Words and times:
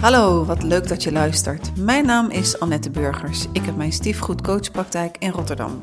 Hallo, 0.00 0.44
wat 0.44 0.62
leuk 0.62 0.88
dat 0.88 1.02
je 1.02 1.12
luistert. 1.12 1.76
Mijn 1.76 2.06
naam 2.06 2.30
is 2.30 2.60
Annette 2.60 2.90
Burgers. 2.90 3.46
Ik 3.52 3.64
heb 3.64 3.76
mijn 3.76 3.92
stiefgoed 3.92 4.42
coachpraktijk 4.42 5.16
in 5.18 5.30
Rotterdam. 5.30 5.78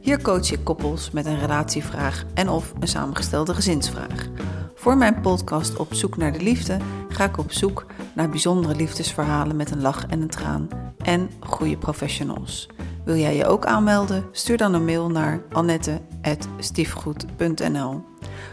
Hier 0.00 0.22
coach 0.22 0.52
ik 0.52 0.64
koppels 0.64 1.10
met 1.10 1.26
een 1.26 1.38
relatievraag 1.38 2.24
en 2.34 2.48
of 2.48 2.72
een 2.80 2.88
samengestelde 2.88 3.54
gezinsvraag. 3.54 4.28
Voor 4.74 4.96
mijn 4.96 5.20
podcast 5.20 5.76
Op 5.76 5.94
zoek 5.94 6.16
naar 6.16 6.32
de 6.32 6.40
liefde 6.40 6.78
ga 7.08 7.24
ik 7.24 7.38
op 7.38 7.52
zoek 7.52 7.86
naar 8.14 8.28
bijzondere 8.28 8.74
liefdesverhalen 8.74 9.56
met 9.56 9.70
een 9.70 9.80
lach 9.80 10.06
en 10.06 10.20
een 10.20 10.28
traan 10.28 10.68
en 10.98 11.30
goede 11.40 11.76
professionals. 11.76 12.68
Wil 13.04 13.16
jij 13.16 13.36
je 13.36 13.46
ook 13.46 13.66
aanmelden? 13.66 14.24
Stuur 14.32 14.56
dan 14.56 14.74
een 14.74 14.84
mail 14.84 15.10
naar 15.10 15.42
annette.stiefgoed.nl 15.52 18.04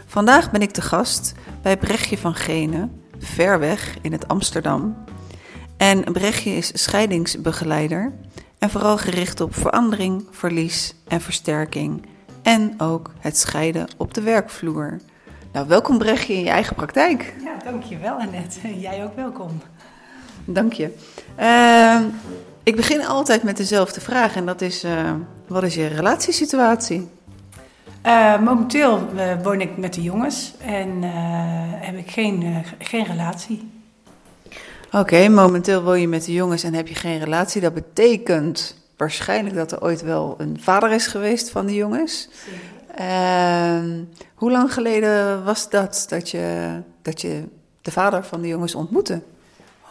Vandaag 0.06 0.50
ben 0.50 0.62
ik 0.62 0.74
de 0.74 0.82
gast 0.82 1.34
bij 1.62 1.78
Brechtje 1.78 2.18
van 2.18 2.34
Gene, 2.34 2.88
ver 3.20 3.58
weg 3.58 3.96
in 4.00 4.12
het 4.12 4.28
Amsterdam. 4.28 4.96
En 5.76 6.12
Brechtje 6.12 6.50
is 6.50 6.70
scheidingsbegeleider 6.82 8.12
en 8.58 8.70
vooral 8.70 8.98
gericht 8.98 9.40
op 9.40 9.54
verandering, 9.54 10.26
verlies 10.30 10.94
en 11.08 11.20
versterking. 11.20 12.06
En 12.42 12.74
ook 12.78 13.10
het 13.18 13.38
scheiden 13.38 13.88
op 13.96 14.14
de 14.14 14.20
werkvloer. 14.20 15.00
Nou, 15.52 15.68
welkom 15.68 15.98
Brechtje 15.98 16.32
in 16.32 16.44
je 16.44 16.50
eigen 16.50 16.76
praktijk. 16.76 17.34
Ja, 17.44 17.70
dankjewel 17.70 18.14
Annette. 18.14 18.60
Jij 18.80 19.04
ook 19.04 19.16
welkom. 19.16 19.60
Dank 20.44 20.72
je. 20.72 20.94
Uh, 21.40 22.00
ik 22.62 22.76
begin 22.76 23.06
altijd 23.06 23.42
met 23.42 23.56
dezelfde 23.56 24.00
vraag 24.00 24.36
en 24.36 24.46
dat 24.46 24.60
is, 24.60 24.84
uh, 24.84 25.12
wat 25.46 25.62
is 25.62 25.74
je 25.74 25.86
relatiesituatie? 25.86 27.08
Uh, 28.06 28.40
momenteel 28.40 29.08
uh, 29.14 29.42
woon 29.42 29.60
ik 29.60 29.76
met 29.76 29.94
de 29.94 30.02
jongens 30.02 30.54
en 30.58 31.02
heb 31.80 31.96
ik 31.96 32.10
geen, 32.10 32.64
geen 32.78 33.04
relatie. 33.04 33.70
Oké, 34.86 34.98
okay, 34.98 35.28
momenteel 35.28 35.82
woon 35.82 36.00
je 36.00 36.08
met 36.08 36.24
de 36.24 36.32
jongens 36.32 36.62
en 36.62 36.74
heb 36.74 36.88
je 36.88 36.94
geen 36.94 37.18
relatie. 37.18 37.60
Dat 37.60 37.74
betekent 37.74 38.76
waarschijnlijk 38.96 39.54
dat 39.54 39.72
er 39.72 39.82
ooit 39.82 40.02
wel 40.02 40.34
een 40.38 40.60
vader 40.60 40.90
is 40.92 41.06
geweest 41.06 41.50
van 41.50 41.66
de 41.66 41.74
jongens. 41.74 42.28
Ehm, 42.94 44.02
hoe 44.34 44.50
lang 44.50 44.72
geleden 44.72 45.44
was 45.44 45.70
dat 45.70 46.06
dat 46.08 46.30
je, 46.30 46.78
dat 47.02 47.20
je 47.20 47.44
de 47.82 47.90
vader 47.90 48.24
van 48.24 48.40
de 48.40 48.48
jongens 48.48 48.74
ontmoette? 48.74 49.22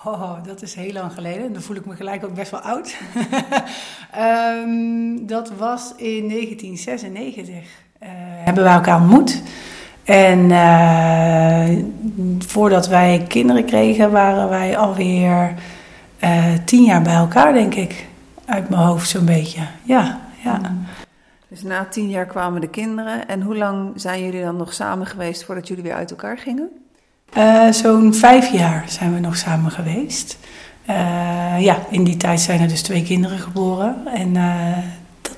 Oh, 0.03 0.43
dat 0.43 0.61
is 0.61 0.73
heel 0.73 0.93
lang 0.93 1.13
geleden. 1.13 1.53
Dan 1.53 1.61
voel 1.61 1.75
ik 1.75 1.85
me 1.85 1.95
gelijk 1.95 2.23
ook 2.23 2.33
best 2.33 2.51
wel 2.51 2.59
oud. 2.59 2.97
um, 4.17 5.25
dat 5.35 5.49
was 5.49 5.93
in 5.95 6.29
1996. 6.29 7.87
Uh, 8.03 8.09
hebben 8.43 8.63
wij 8.63 8.73
elkaar 8.73 9.01
ontmoet. 9.01 9.41
En 10.03 10.39
uh, 10.39 11.83
voordat 12.39 12.87
wij 12.87 13.25
kinderen 13.27 13.65
kregen, 13.65 14.11
waren 14.11 14.49
wij 14.49 14.77
alweer 14.77 15.53
uh, 16.23 16.43
tien 16.65 16.83
jaar 16.83 17.01
bij 17.01 17.13
elkaar, 17.13 17.53
denk 17.53 17.75
ik. 17.75 18.07
Uit 18.45 18.69
mijn 18.69 18.81
hoofd 18.81 19.09
zo'n 19.09 19.25
beetje. 19.25 19.61
Ja, 19.83 20.19
ja. 20.43 20.59
Dus 21.47 21.63
na 21.63 21.85
tien 21.85 22.09
jaar 22.09 22.25
kwamen 22.25 22.61
de 22.61 22.69
kinderen. 22.69 23.27
En 23.27 23.41
hoe 23.41 23.57
lang 23.57 23.91
zijn 23.95 24.23
jullie 24.23 24.43
dan 24.43 24.55
nog 24.55 24.73
samen 24.73 25.07
geweest 25.07 25.43
voordat 25.43 25.67
jullie 25.67 25.83
weer 25.83 25.93
uit 25.93 26.11
elkaar 26.11 26.37
gingen? 26.37 26.69
Uh, 27.37 27.71
Zo'n 27.71 28.13
vijf 28.13 28.51
jaar 28.51 28.83
zijn 28.87 29.13
we 29.13 29.19
nog 29.19 29.37
samen 29.37 29.71
geweest. 29.71 30.37
Uh, 30.89 31.61
ja, 31.61 31.77
in 31.89 32.03
die 32.03 32.17
tijd 32.17 32.39
zijn 32.39 32.61
er 32.61 32.67
dus 32.67 32.81
twee 32.81 33.03
kinderen 33.03 33.39
geboren. 33.39 34.07
En 34.07 34.35
uh, 34.35 34.77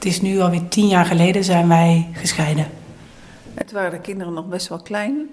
dat 0.02 0.12
is 0.12 0.22
nu 0.22 0.40
alweer 0.40 0.68
tien 0.68 0.88
jaar 0.88 1.06
geleden 1.06 1.44
zijn 1.44 1.68
wij 1.68 2.10
gescheiden. 2.14 2.68
Het 3.54 3.72
waren 3.72 3.92
de 3.92 4.00
kinderen 4.00 4.34
nog 4.34 4.48
best 4.48 4.68
wel 4.68 4.82
klein. 4.82 5.30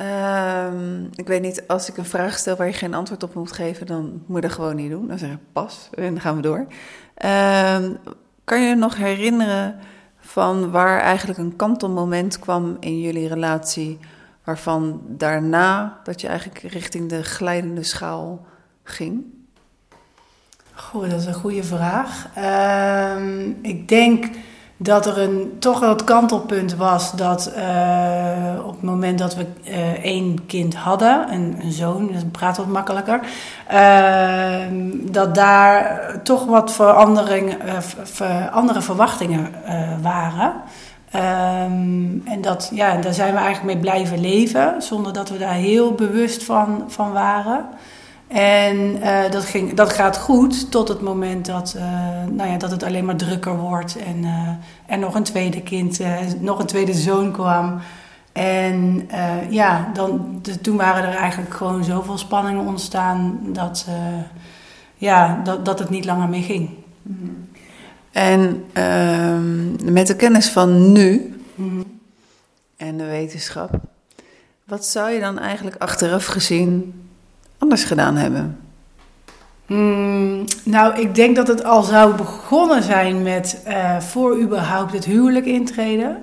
Uh, 0.00 0.66
ik 1.14 1.26
weet 1.26 1.42
niet, 1.42 1.64
als 1.66 1.88
ik 1.88 1.96
een 1.96 2.04
vraag 2.04 2.38
stel 2.38 2.56
waar 2.56 2.66
je 2.66 2.72
geen 2.72 2.94
antwoord 2.94 3.22
op 3.22 3.34
moet 3.34 3.52
geven, 3.52 3.86
dan 3.86 4.22
moet 4.26 4.36
je 4.36 4.48
dat 4.48 4.52
gewoon 4.52 4.76
niet 4.76 4.90
doen. 4.90 5.08
Dan 5.08 5.18
zeg 5.18 5.30
ik 5.30 5.38
pas 5.52 5.88
en 5.94 6.12
dan 6.12 6.20
gaan 6.20 6.36
we 6.36 6.42
door. 6.42 6.66
Ehm, 7.14 7.92
kan 8.44 8.62
je 8.62 8.68
je 8.68 8.74
nog 8.74 8.96
herinneren 8.96 9.78
van 10.18 10.70
waar 10.70 11.00
eigenlijk 11.00 11.38
een 11.38 11.56
kantelmoment 11.56 12.38
kwam 12.38 12.76
in 12.80 13.00
jullie 13.00 13.28
relatie, 13.28 13.98
waarvan 14.44 15.00
daarna 15.08 16.00
dat 16.04 16.20
je 16.20 16.28
eigenlijk 16.28 16.58
richting 16.58 17.08
de 17.08 17.22
glijdende 17.22 17.82
schaal 17.82 18.46
ging? 18.82 19.24
Goh, 20.78 21.10
dat 21.10 21.20
is 21.20 21.26
een 21.26 21.34
goede 21.34 21.64
vraag. 21.64 22.28
Uh, 22.38 23.46
ik 23.62 23.88
denk 23.88 24.28
dat 24.76 25.06
er 25.06 25.18
een, 25.18 25.56
toch 25.58 25.80
wel 25.80 25.88
het 25.88 26.04
kantelpunt 26.04 26.74
was 26.74 27.12
dat 27.12 27.52
uh, 27.56 28.66
op 28.66 28.72
het 28.72 28.82
moment 28.82 29.18
dat 29.18 29.34
we 29.34 29.46
uh, 29.64 30.04
één 30.04 30.46
kind 30.46 30.74
hadden, 30.74 31.32
een, 31.32 31.72
zoon, 31.72 32.12
dat 32.12 32.30
praat 32.32 32.56
wat 32.56 32.66
makkelijker, 32.66 33.20
uh, 33.72 34.56
dat 34.92 35.34
daar 35.34 36.00
toch 36.22 36.44
wat 36.44 36.72
verandering, 36.72 37.56
ver, 38.02 38.48
andere 38.48 38.80
verwachtingen 38.80 39.50
waren. 40.02 40.52
Um, 41.14 42.22
en 42.24 42.40
dat, 42.40 42.70
ja, 42.74 42.96
daar 42.96 43.14
zijn 43.14 43.34
we 43.34 43.40
eigenlijk 43.40 43.74
mee 43.74 43.82
blijven 43.82 44.20
leven, 44.20 44.82
zonder 44.82 45.12
dat 45.12 45.28
we 45.28 45.38
daar 45.38 45.52
heel 45.52 45.92
bewust 45.92 46.44
van, 46.44 46.84
van 46.88 47.12
waren. 47.12 47.66
En 48.28 48.76
uh, 48.76 49.30
dat, 49.30 49.44
ging, 49.44 49.74
dat 49.74 49.92
gaat 49.92 50.18
goed 50.18 50.70
tot 50.70 50.88
het 50.88 51.00
moment 51.00 51.46
dat, 51.46 51.74
uh, 51.76 51.82
nou 52.30 52.50
ja, 52.50 52.56
dat 52.56 52.70
het 52.70 52.82
alleen 52.82 53.04
maar 53.04 53.16
drukker 53.16 53.56
wordt. 53.56 53.96
En 53.96 54.16
uh, 54.22 54.48
er 54.86 54.98
nog 54.98 55.14
een 55.14 55.22
tweede 55.22 55.62
kind, 55.62 56.00
nog 56.40 56.58
een 56.58 56.66
tweede 56.66 56.94
zoon 56.94 57.32
kwam. 57.32 57.80
En 58.32 59.08
ja, 59.50 59.90
dan, 59.94 60.38
de, 60.42 60.60
toen 60.60 60.76
waren 60.76 61.08
er 61.08 61.16
eigenlijk 61.16 61.54
gewoon 61.54 61.84
zoveel 61.84 62.18
spanningen 62.18 62.66
ontstaan 62.66 63.38
dat, 63.42 63.86
ja, 64.94 65.40
dat, 65.44 65.64
dat 65.64 65.78
het 65.78 65.90
niet 65.90 66.04
langer 66.04 66.28
meer 66.28 66.42
ging. 66.42 66.70
Mm. 67.02 67.48
En 68.12 68.64
ehm, 68.72 69.92
met 69.92 70.06
de 70.06 70.16
kennis 70.16 70.48
van 70.48 70.92
nu 70.92 71.38
mm. 71.54 71.84
en 72.76 72.96
de 72.96 73.04
wetenschap, 73.04 73.80
wat 74.64 74.86
zou 74.86 75.10
je 75.10 75.20
dan 75.20 75.38
eigenlijk 75.38 75.76
achteraf 75.76 76.26
gezien 76.26 77.05
anders 77.58 77.84
gedaan 77.84 78.16
hebben? 78.16 78.58
Hmm, 79.66 80.44
nou, 80.64 81.00
ik 81.00 81.14
denk 81.14 81.36
dat 81.36 81.48
het 81.48 81.64
al 81.64 81.82
zou 81.82 82.14
begonnen 82.14 82.82
zijn 82.82 83.22
met 83.22 83.62
uh, 83.68 84.00
voor 84.00 84.40
überhaupt 84.40 84.92
het 84.92 85.04
huwelijk 85.04 85.46
intreden. 85.46 86.16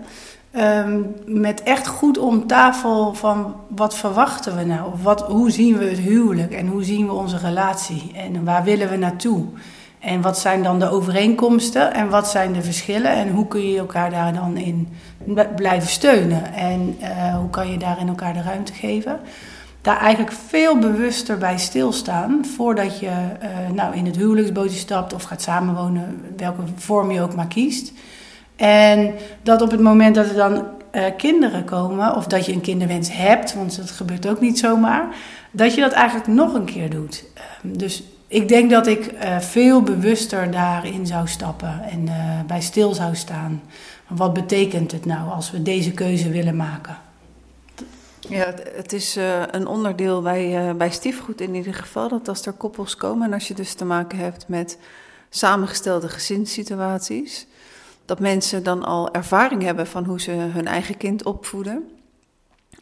Um, 0.57 1.15
met 1.25 1.63
echt 1.63 1.87
goed 1.87 2.17
om 2.17 2.47
tafel 2.47 3.13
van 3.13 3.55
wat 3.67 3.95
verwachten 3.95 4.57
we 4.57 4.63
nou? 4.63 4.91
Wat, 5.01 5.21
hoe 5.21 5.51
zien 5.51 5.77
we 5.77 5.85
het 5.85 5.99
huwelijk 5.99 6.51
en 6.51 6.67
hoe 6.67 6.83
zien 6.83 7.05
we 7.05 7.13
onze 7.13 7.37
relatie? 7.37 8.11
En 8.15 8.43
waar 8.43 8.63
willen 8.63 8.89
we 8.89 8.97
naartoe? 8.97 9.45
En 9.99 10.21
wat 10.21 10.39
zijn 10.39 10.63
dan 10.63 10.79
de 10.79 10.89
overeenkomsten 10.89 11.93
en 11.93 12.09
wat 12.09 12.27
zijn 12.27 12.53
de 12.53 12.61
verschillen? 12.61 13.11
En 13.11 13.29
hoe 13.29 13.47
kun 13.47 13.69
je 13.69 13.77
elkaar 13.77 14.09
daar 14.09 14.33
dan 14.33 14.57
in 14.57 14.87
blijven 15.55 15.89
steunen? 15.89 16.53
En 16.53 16.97
uh, 17.01 17.37
hoe 17.37 17.49
kan 17.49 17.71
je 17.71 17.77
daarin 17.77 18.07
elkaar 18.07 18.33
de 18.33 18.41
ruimte 18.41 18.73
geven? 18.73 19.19
Daar 19.83 19.97
eigenlijk 19.97 20.31
veel 20.47 20.79
bewuster 20.79 21.37
bij 21.37 21.57
stilstaan 21.57 22.45
voordat 22.55 22.99
je 22.99 23.05
uh, 23.07 23.69
nou, 23.73 23.95
in 23.95 24.05
het 24.05 24.15
huwelijksbootje 24.15 24.77
stapt 24.77 25.13
of 25.13 25.23
gaat 25.23 25.41
samenwonen, 25.41 26.21
welke 26.37 26.61
vorm 26.75 27.11
je 27.11 27.21
ook 27.21 27.35
maar 27.35 27.47
kiest. 27.47 27.91
En 28.55 29.13
dat 29.41 29.61
op 29.61 29.71
het 29.71 29.79
moment 29.79 30.15
dat 30.15 30.29
er 30.29 30.35
dan 30.35 30.53
uh, 30.91 31.03
kinderen 31.17 31.65
komen, 31.65 32.15
of 32.15 32.27
dat 32.27 32.45
je 32.45 32.53
een 32.53 32.61
kinderwens 32.61 33.11
hebt, 33.11 33.53
want 33.53 33.77
dat 33.77 33.91
gebeurt 33.91 34.27
ook 34.27 34.39
niet 34.39 34.59
zomaar, 34.59 35.15
dat 35.51 35.75
je 35.75 35.81
dat 35.81 35.91
eigenlijk 35.91 36.27
nog 36.27 36.53
een 36.53 36.65
keer 36.65 36.89
doet. 36.89 37.23
Uh, 37.37 37.71
dus 37.77 38.03
ik 38.27 38.47
denk 38.47 38.69
dat 38.69 38.87
ik 38.87 39.11
uh, 39.13 39.39
veel 39.39 39.81
bewuster 39.81 40.51
daarin 40.51 41.07
zou 41.07 41.27
stappen 41.27 41.81
en 41.89 42.09
bij 42.47 42.61
stil 42.61 42.93
zou 42.93 43.15
staan. 43.15 43.61
Wat 44.07 44.33
betekent 44.33 44.91
het 44.91 45.05
nou 45.05 45.31
als 45.31 45.51
we 45.51 45.61
deze 45.61 45.91
keuze 45.91 46.29
willen 46.29 46.55
maken? 46.55 46.97
Ja, 48.29 48.53
het, 48.73 48.93
is 48.93 49.17
uh, 49.17 49.41
een 49.51 49.67
onderdeel 49.67 50.21
bij, 50.21 50.67
uh, 50.67 50.75
bij 50.75 50.91
stiefgoed 50.91 51.41
in 51.41 51.55
ieder 51.55 51.73
geval. 51.73 52.09
Dat 52.09 52.27
als 52.27 52.45
er 52.45 52.53
koppels 52.53 52.95
komen 52.95 53.27
en 53.27 53.33
als 53.33 53.47
je 53.47 53.53
dus 53.53 53.73
te 53.73 53.85
maken 53.85 54.17
hebt 54.17 54.47
met 54.47 54.77
samengestelde 55.29 56.09
gezinssituaties, 56.09 57.47
dat 58.05 58.19
mensen 58.19 58.63
dan 58.63 58.83
al 58.83 59.13
ervaring 59.13 59.61
hebben 59.61 59.87
van 59.87 60.05
hoe 60.05 60.21
ze 60.21 60.31
hun 60.31 60.67
eigen 60.67 60.97
kind 60.97 61.23
opvoeden. 61.23 61.89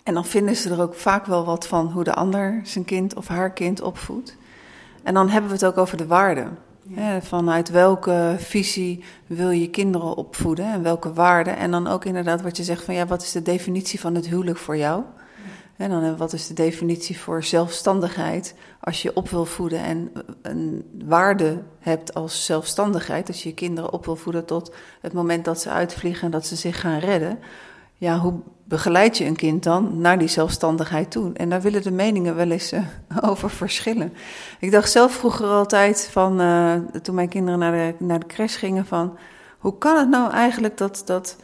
En 0.04 0.14
dan 0.14 0.26
vinden 0.26 0.56
ze 0.56 0.70
er 0.70 0.82
ook 0.82 0.96
vaak 0.96 1.26
wel 1.26 1.46
wat 1.46 1.68
van 1.68 1.88
hoe 1.88 2.04
de 2.04 2.14
ander 2.14 2.62
zijn 2.64 2.86
kind 2.86 3.16
of 3.16 3.28
haar 3.28 3.52
kind 3.52 3.82
opvoedt. 3.82 4.36
En 5.04 5.14
dan 5.14 5.30
hebben 5.30 5.50
we 5.50 5.56
het 5.56 5.66
ook 5.66 5.78
over 5.78 5.98
de 5.98 6.08
waarden. 6.08 6.58
Ja. 6.84 7.22
vanuit 7.22 7.70
welke 7.70 8.36
visie 8.38 9.04
wil 9.28 9.50
je 9.50 9.70
kinderen 9.70 10.16
opvoeden 10.16 10.66
en 10.66 10.84
welke 10.84 11.14
waarden? 11.14 11.58
En 11.58 11.72
dan 11.72 11.88
ook 11.88 12.06
inderdaad 12.06 12.42
wat 12.42 12.58
je 12.58 12.64
zegt 12.64 12.84
van 12.84 12.94
ja, 12.94 13.06
wat 13.06 13.22
is 13.22 13.32
de 13.32 13.42
definitie 13.42 14.00
van 14.00 14.16
het 14.16 14.28
huwelijk 14.28 14.58
voor 14.58 14.78
jou? 14.78 15.04
Dan 15.90 16.18
wat 16.18 16.34
is 16.34 16.48
de 16.48 16.54
definitie 16.54 17.20
voor 17.20 17.44
zelfstandigheid 17.44 18.56
als 18.80 19.02
je 19.02 19.16
op 19.16 19.30
wil 19.30 19.46
voeden 19.46 19.80
en 19.80 20.12
een 20.42 20.86
waarde 21.06 21.62
hebt 21.80 22.14
als 22.14 22.46
zelfstandigheid, 22.46 23.28
als 23.28 23.44
je 23.44 23.50
je 23.50 23.56
kinderen 23.56 23.94
op 23.94 24.06
wil 24.06 24.16
voeden 24.16 24.46
tot 24.46 24.74
het 25.02 25.14
moment 25.14 25.46
dat 25.46 25.62
ze 25.62 25.70
uitvliegen 25.70 26.26
en 26.26 26.32
dat 26.32 26.46
ze 26.46 26.56
zich 26.56 26.80
gaan 26.80 27.00
redden. 27.00 27.40
Ja, 27.94 28.18
hoe 28.18 28.34
begeleid 28.64 29.18
je 29.18 29.26
een 29.26 29.36
kind 29.36 29.64
dan 29.64 30.02
naar 30.02 30.20
die 30.20 30.28
zelfstandigheid 30.28 31.12
toe? 31.12 31.34
En 31.34 31.50
daar 31.50 31.62
willen 31.62 31.82
de 31.82 31.92
meningen 31.92 32.36
wel 32.36 32.52
eens 32.52 32.74
uh, 32.74 32.84
over 33.30 33.50
verschillen. 33.50 34.14
Ik 34.60 34.72
dacht 34.72 34.92
zelf 34.92 35.12
vroeger 35.12 35.48
altijd 35.48 36.10
van, 36.12 36.38
toen 37.02 37.16
mijn 37.16 37.30
kinderen 37.30 37.60
naar 37.60 37.72
de, 37.72 38.06
naar 38.06 38.20
de 38.20 38.26
crash 38.26 38.58
gingen, 38.58 38.86
van 38.86 39.18
hoe 39.58 39.78
kan 39.78 39.98
het 39.98 40.10
nou 40.10 40.32
eigenlijk 40.32 40.78
dat, 40.78 41.02
dat. 41.06 41.36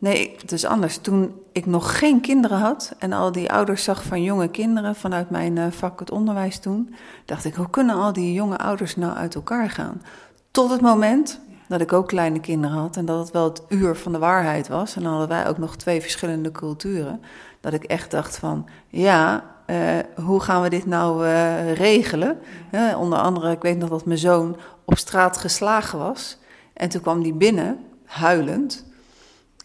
Nee, 0.00 0.34
het 0.40 0.52
is 0.52 0.64
anders. 0.64 0.98
Toen 0.98 1.34
ik 1.52 1.66
nog 1.66 1.98
geen 1.98 2.20
kinderen 2.20 2.58
had 2.58 2.94
en 2.98 3.12
al 3.12 3.32
die 3.32 3.52
ouders 3.52 3.84
zag 3.84 4.02
van 4.02 4.22
jonge 4.22 4.48
kinderen 4.48 4.94
vanuit 4.94 5.30
mijn 5.30 5.56
uh, 5.56 5.64
vak 5.70 6.00
het 6.00 6.10
onderwijs 6.10 6.58
toen, 6.58 6.94
dacht 7.24 7.44
ik, 7.44 7.54
hoe 7.54 7.70
kunnen 7.70 7.94
al 7.94 8.12
die 8.12 8.32
jonge 8.32 8.58
ouders 8.58 8.96
nou 8.96 9.16
uit 9.16 9.34
elkaar 9.34 9.70
gaan? 9.70 10.02
Tot 10.50 10.70
het 10.70 10.80
moment 10.80 11.40
dat 11.68 11.80
ik 11.80 11.92
ook 11.92 12.08
kleine 12.08 12.40
kinderen 12.40 12.76
had 12.76 12.96
en 12.96 13.04
dat 13.04 13.18
het 13.18 13.30
wel 13.30 13.44
het 13.44 13.62
uur 13.68 13.96
van 13.96 14.12
de 14.12 14.18
waarheid 14.18 14.68
was. 14.68 14.96
En 14.96 15.02
dan 15.02 15.10
hadden 15.10 15.28
wij 15.28 15.48
ook 15.48 15.58
nog 15.58 15.76
twee 15.76 16.00
verschillende 16.00 16.52
culturen. 16.52 17.20
Dat 17.60 17.72
ik 17.72 17.84
echt 17.84 18.10
dacht 18.10 18.38
van, 18.38 18.68
ja, 18.88 19.44
uh, 19.66 19.98
hoe 20.24 20.40
gaan 20.40 20.62
we 20.62 20.68
dit 20.68 20.86
nou 20.86 21.24
uh, 21.24 21.72
regelen? 21.72 22.38
Uh, 22.72 23.00
onder 23.00 23.18
andere, 23.18 23.50
ik 23.50 23.62
weet 23.62 23.78
nog 23.78 23.88
dat 23.88 24.04
mijn 24.04 24.18
zoon 24.18 24.56
op 24.84 24.98
straat 24.98 25.36
geslagen 25.36 25.98
was. 25.98 26.38
En 26.72 26.88
toen 26.88 27.00
kwam 27.00 27.20
hij 27.22 27.34
binnen, 27.34 27.78
huilend. 28.04 28.89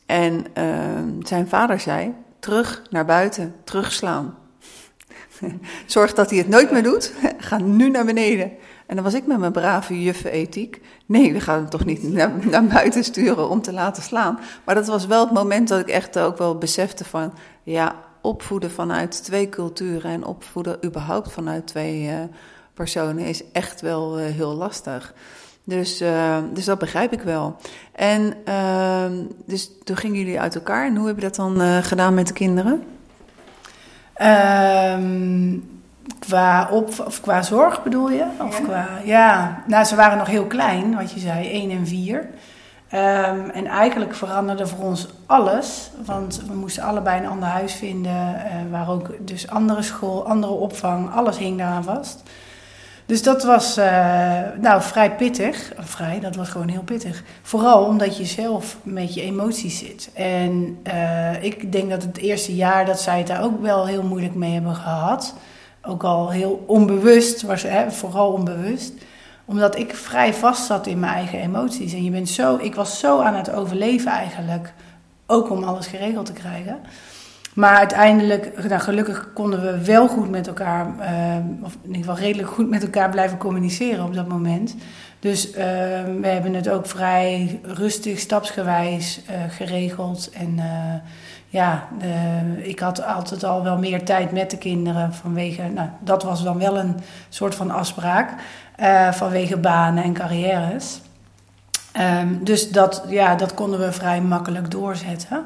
En 0.05 0.45
zijn 1.21 1.47
vader 1.47 1.79
zei, 1.79 2.13
terug 2.39 2.81
naar 2.89 3.05
buiten, 3.05 3.55
terugslaan. 3.63 4.37
Zorg 5.85 6.13
dat 6.13 6.29
hij 6.29 6.39
het 6.39 6.47
nooit 6.47 6.71
meer 6.71 6.83
doet. 6.83 7.13
Ga 7.37 7.57
nu 7.57 7.89
naar 7.89 8.05
beneden. 8.05 8.51
En 8.85 8.95
dan 8.95 9.03
was 9.03 9.13
ik 9.13 9.27
met 9.27 9.37
mijn 9.37 9.51
brave 9.51 10.03
juffen 10.03 10.31
ethiek. 10.31 10.81
Nee, 11.05 11.33
we 11.33 11.39
gaan 11.39 11.55
hem 11.55 11.69
toch 11.69 11.85
niet 11.85 12.13
naar, 12.13 12.65
buiten 12.65 13.03
sturen 13.03 13.49
om 13.49 13.61
te 13.61 13.73
laten 13.73 14.03
slaan. 14.03 14.39
Maar 14.65 14.75
dat 14.75 14.87
was 14.87 15.05
wel 15.05 15.23
het 15.23 15.33
moment 15.33 15.67
dat 15.67 15.79
ik 15.79 15.89
echt 15.89 16.19
ook 16.19 16.37
wel 16.37 16.57
besefte 16.57 17.05
van... 17.05 17.33
ja, 17.63 17.95
opvoeden 18.21 18.71
vanuit 18.71 19.23
twee 19.23 19.49
culturen 19.49 20.11
en 20.11 20.25
opvoeden 20.25 20.85
überhaupt 20.85 21.31
vanuit 21.31 21.67
twee 21.67 22.03
uh, 22.03 22.19
personen... 22.73 23.25
is 23.25 23.51
echt 23.51 23.81
wel 23.81 24.19
uh, 24.19 24.25
heel 24.25 24.53
lastig. 24.53 25.13
Dus, 25.65 26.01
uh, 26.01 26.37
dus 26.53 26.65
dat 26.65 26.79
begrijp 26.79 27.13
ik 27.13 27.21
wel. 27.21 27.55
En 27.91 28.33
ehm, 28.45 29.13
dus 29.45 29.71
toen 29.83 29.97
gingen 29.97 30.17
jullie 30.17 30.39
uit 30.39 30.55
elkaar. 30.55 30.85
En 30.85 30.95
hoe 30.95 31.07
heb 31.07 31.15
je 31.15 31.21
dat 31.21 31.35
dan 31.35 31.83
gedaan 31.83 32.13
met 32.13 32.27
de 32.27 32.33
kinderen? 32.33 32.83
Um 34.21 35.73
Qua, 36.19 36.69
op, 36.71 36.89
of 37.05 37.21
qua 37.21 37.41
zorg 37.41 37.83
bedoel 37.83 38.09
je? 38.09 38.25
Of 38.39 38.59
ja. 38.59 38.63
Qua, 38.63 38.87
ja, 39.03 39.63
nou 39.67 39.85
ze 39.85 39.95
waren 39.95 40.17
nog 40.17 40.27
heel 40.27 40.45
klein, 40.45 40.95
wat 40.95 41.11
je 41.11 41.19
zei, 41.19 41.49
1 41.49 41.71
en 41.71 41.87
4. 41.87 42.15
Um, 42.17 43.49
en 43.49 43.65
eigenlijk 43.65 44.15
veranderde 44.15 44.67
voor 44.67 44.85
ons 44.85 45.07
alles, 45.25 45.91
want 46.05 46.41
we 46.47 46.53
moesten 46.53 46.83
allebei 46.83 47.19
een 47.19 47.29
ander 47.29 47.49
huis 47.49 47.73
vinden, 47.73 48.35
uh, 48.35 48.71
waar 48.71 48.89
ook 48.89 49.09
dus 49.19 49.49
andere 49.49 49.81
school, 49.81 50.27
andere 50.27 50.53
opvang, 50.53 51.11
alles 51.11 51.37
hing 51.37 51.57
daaraan 51.57 51.83
vast. 51.83 52.23
Dus 53.05 53.23
dat 53.23 53.43
was 53.43 53.77
uh, 53.77 53.85
nou 54.61 54.81
vrij 54.81 55.15
pittig, 55.15 55.71
vrij, 55.79 56.19
dat 56.19 56.35
was 56.35 56.49
gewoon 56.49 56.67
heel 56.67 56.83
pittig. 56.83 57.23
Vooral 57.41 57.85
omdat 57.85 58.17
je 58.17 58.25
zelf 58.25 58.77
met 58.83 59.13
je 59.13 59.21
emoties 59.21 59.77
zit. 59.77 60.09
En 60.13 60.77
uh, 60.87 61.43
ik 61.43 61.71
denk 61.71 61.89
dat 61.89 62.01
het 62.01 62.17
eerste 62.17 62.55
jaar 62.55 62.85
dat 62.85 63.01
zij 63.01 63.17
het 63.17 63.27
daar 63.27 63.43
ook 63.43 63.61
wel 63.61 63.87
heel 63.87 64.03
moeilijk 64.03 64.35
mee 64.35 64.53
hebben 64.53 64.75
gehad 64.75 65.35
ook 65.85 66.03
al 66.03 66.29
heel 66.29 66.63
onbewust, 66.67 67.41
was, 67.41 67.61
hè, 67.61 67.91
vooral 67.91 68.31
onbewust. 68.31 68.93
Omdat 69.45 69.77
ik 69.77 69.95
vrij 69.95 70.33
vast 70.33 70.65
zat 70.65 70.87
in 70.87 70.99
mijn 70.99 71.13
eigen 71.13 71.39
emoties. 71.39 71.93
En 71.93 72.03
je 72.03 72.11
bent 72.11 72.29
zo, 72.29 72.57
ik 72.57 72.75
was 72.75 72.99
zo 72.99 73.21
aan 73.21 73.35
het 73.35 73.51
overleven 73.51 74.11
eigenlijk. 74.11 74.73
Ook 75.25 75.49
om 75.49 75.63
alles 75.63 75.87
geregeld 75.87 76.25
te 76.25 76.33
krijgen. 76.33 76.79
Maar 77.55 77.77
uiteindelijk, 77.77 78.67
nou, 78.67 78.81
gelukkig 78.81 79.29
konden 79.33 79.61
we 79.61 79.85
wel 79.85 80.07
goed 80.07 80.29
met 80.29 80.47
elkaar, 80.47 80.87
uh, 80.99 81.63
of 81.63 81.73
in 81.81 81.87
ieder 81.87 82.03
geval 82.03 82.17
redelijk 82.17 82.49
goed 82.49 82.69
met 82.69 82.83
elkaar 82.83 83.09
blijven 83.09 83.37
communiceren 83.37 84.05
op 84.05 84.13
dat 84.13 84.27
moment. 84.27 84.75
Dus 85.19 85.49
uh, 85.49 85.55
we 86.21 86.27
hebben 86.27 86.53
het 86.53 86.69
ook 86.69 86.87
vrij 86.87 87.59
rustig, 87.63 88.19
stapsgewijs 88.19 89.21
uh, 89.29 89.35
geregeld. 89.49 90.29
En 90.29 90.59
ja, 91.47 91.87
ik 92.57 92.79
had 92.79 93.05
altijd 93.05 93.43
al 93.43 93.63
wel 93.63 93.77
meer 93.77 94.03
tijd 94.03 94.31
met 94.31 94.51
de 94.51 94.57
kinderen 94.57 95.13
vanwege, 95.13 95.61
nou, 95.61 95.89
dat 95.99 96.23
was 96.23 96.43
dan 96.43 96.57
wel 96.57 96.77
een 96.77 96.95
soort 97.29 97.55
van 97.55 97.71
afspraak, 97.71 98.33
vanwege 99.11 99.57
banen 99.57 100.03
en 100.03 100.13
carrières. 100.13 101.01
Um, 102.21 102.43
dus 102.43 102.71
dat, 102.71 103.03
ja, 103.07 103.35
dat 103.35 103.53
konden 103.53 103.79
we 103.79 103.91
vrij 103.91 104.21
makkelijk 104.21 104.71
doorzetten. 104.71 105.45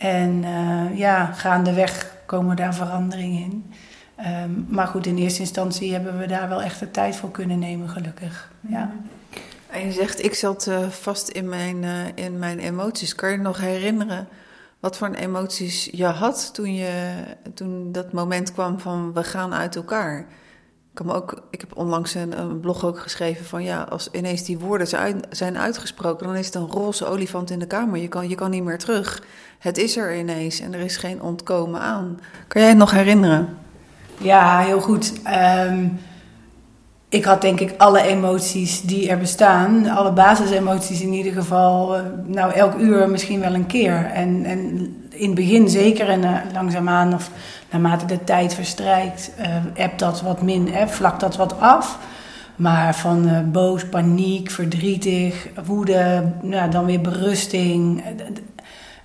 En 0.00 0.42
uh, 0.42 0.98
ja, 0.98 1.24
gaandeweg 1.26 2.16
komen 2.26 2.56
daar 2.56 2.74
veranderingen 2.74 3.42
in. 3.42 3.72
Um, 4.42 4.66
maar 4.68 4.86
goed, 4.86 5.06
in 5.06 5.16
eerste 5.16 5.40
instantie 5.40 5.92
hebben 5.92 6.18
we 6.18 6.26
daar 6.26 6.48
wel 6.48 6.62
echt 6.62 6.80
de 6.80 6.90
tijd 6.90 7.16
voor 7.16 7.30
kunnen 7.30 7.58
nemen, 7.58 7.88
gelukkig. 7.88 8.50
Ja. 8.60 8.90
En 9.70 9.86
je 9.86 9.92
zegt, 9.92 10.24
ik 10.24 10.34
zat 10.34 10.66
uh, 10.66 10.88
vast 10.88 11.28
in 11.28 11.48
mijn, 11.48 11.84
in 12.14 12.38
mijn 12.38 12.58
emoties. 12.58 13.14
Kan 13.14 13.30
je 13.30 13.36
nog 13.36 13.60
herinneren 13.60 14.28
wat 14.80 14.96
voor 14.96 15.10
emoties 15.10 15.88
je 15.92 16.04
had 16.04 16.54
toen, 16.54 16.74
je, 16.74 17.12
toen 17.54 17.92
dat 17.92 18.12
moment 18.12 18.52
kwam 18.52 18.80
van 18.80 19.12
we 19.12 19.24
gaan 19.24 19.54
uit 19.54 19.76
elkaar. 19.76 20.26
Ook, 21.08 21.42
ik 21.50 21.60
heb 21.60 21.76
onlangs 21.76 22.14
een, 22.14 22.60
blog 22.60 22.84
ook 22.84 22.98
geschreven 22.98 23.44
van 23.44 23.62
ja, 23.62 23.82
als 23.82 24.08
ineens 24.12 24.44
die 24.44 24.58
woorden 24.58 24.86
zijn 25.30 25.58
uitgesproken, 25.58 26.26
dan 26.26 26.36
is 26.36 26.46
het 26.46 26.54
een 26.54 26.70
roze 26.70 27.06
olifant 27.06 27.50
in 27.50 27.58
de 27.58 27.66
kamer. 27.66 28.00
Je 28.00 28.08
kan, 28.08 28.28
je 28.28 28.34
kan 28.34 28.50
niet 28.50 28.64
meer 28.64 28.78
terug. 28.78 29.22
Het 29.58 29.78
is 29.78 29.96
er 29.96 30.18
ineens 30.18 30.60
en 30.60 30.74
er 30.74 30.80
is 30.80 30.96
geen 30.96 31.22
ontkomen 31.22 31.80
aan. 31.80 32.20
Kan 32.48 32.60
jij 32.60 32.70
het 32.70 32.78
nog 32.78 32.90
herinneren? 32.90 33.58
Ja, 34.18 34.58
heel 34.58 34.80
goed. 34.80 35.12
Um, 35.68 36.00
ik 37.10 37.24
had 37.24 37.40
denk 37.40 37.60
ik 37.60 37.74
alle 37.76 38.02
emoties 38.02 38.82
die 38.82 39.08
er 39.08 39.18
bestaan, 39.18 39.88
alle 39.88 40.12
basisemoties 40.12 41.00
in 41.00 41.12
ieder 41.12 41.32
geval, 41.32 41.96
eh, 41.96 42.02
nou 42.24 42.52
elk 42.52 42.78
uur 42.78 43.08
misschien 43.08 43.40
wel 43.40 43.54
een 43.54 43.66
keer. 43.66 44.10
En, 44.14 44.44
en 44.44 44.58
in 45.10 45.26
het 45.26 45.34
begin 45.34 45.68
zeker 45.68 46.08
en 46.08 46.22
uh, 46.22 46.36
langzaamaan 46.52 47.14
of 47.14 47.30
naarmate 47.70 48.04
de 48.04 48.24
tijd 48.24 48.54
verstrijkt, 48.54 49.32
uh, 49.76 49.84
dat 49.96 50.20
wat 50.20 50.42
min, 50.42 50.74
eh, 50.74 50.86
vlakt 50.86 51.20
dat 51.20 51.36
wat 51.36 51.60
af. 51.60 51.98
Maar 52.56 52.94
van 52.94 53.50
boos, 53.52 53.84
paniek, 53.84 54.50
verdrietig, 54.50 55.48
woede, 55.64 56.32
nou, 56.42 56.70
dan 56.70 56.84
weer 56.84 57.00
berusting, 57.00 58.02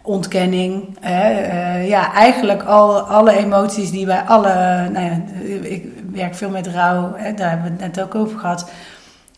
ontkenning. 0.01 0.97
Hè? 0.99 1.79
Ja, 1.81 2.13
eigenlijk 2.13 2.63
al, 2.63 2.99
alle 2.99 3.37
emoties 3.37 3.91
die 3.91 4.05
bij 4.05 4.21
alle. 4.21 4.53
Nou 4.91 5.05
ja, 5.05 5.21
ik 5.61 5.94
werk 6.15 6.35
veel 6.35 6.49
met 6.49 6.67
rouw, 6.67 7.13
hè? 7.15 7.33
daar 7.33 7.49
hebben 7.49 7.65
we 7.77 7.83
het 7.83 7.95
net 7.95 8.05
ook 8.05 8.15
over 8.15 8.39
gehad. 8.39 8.71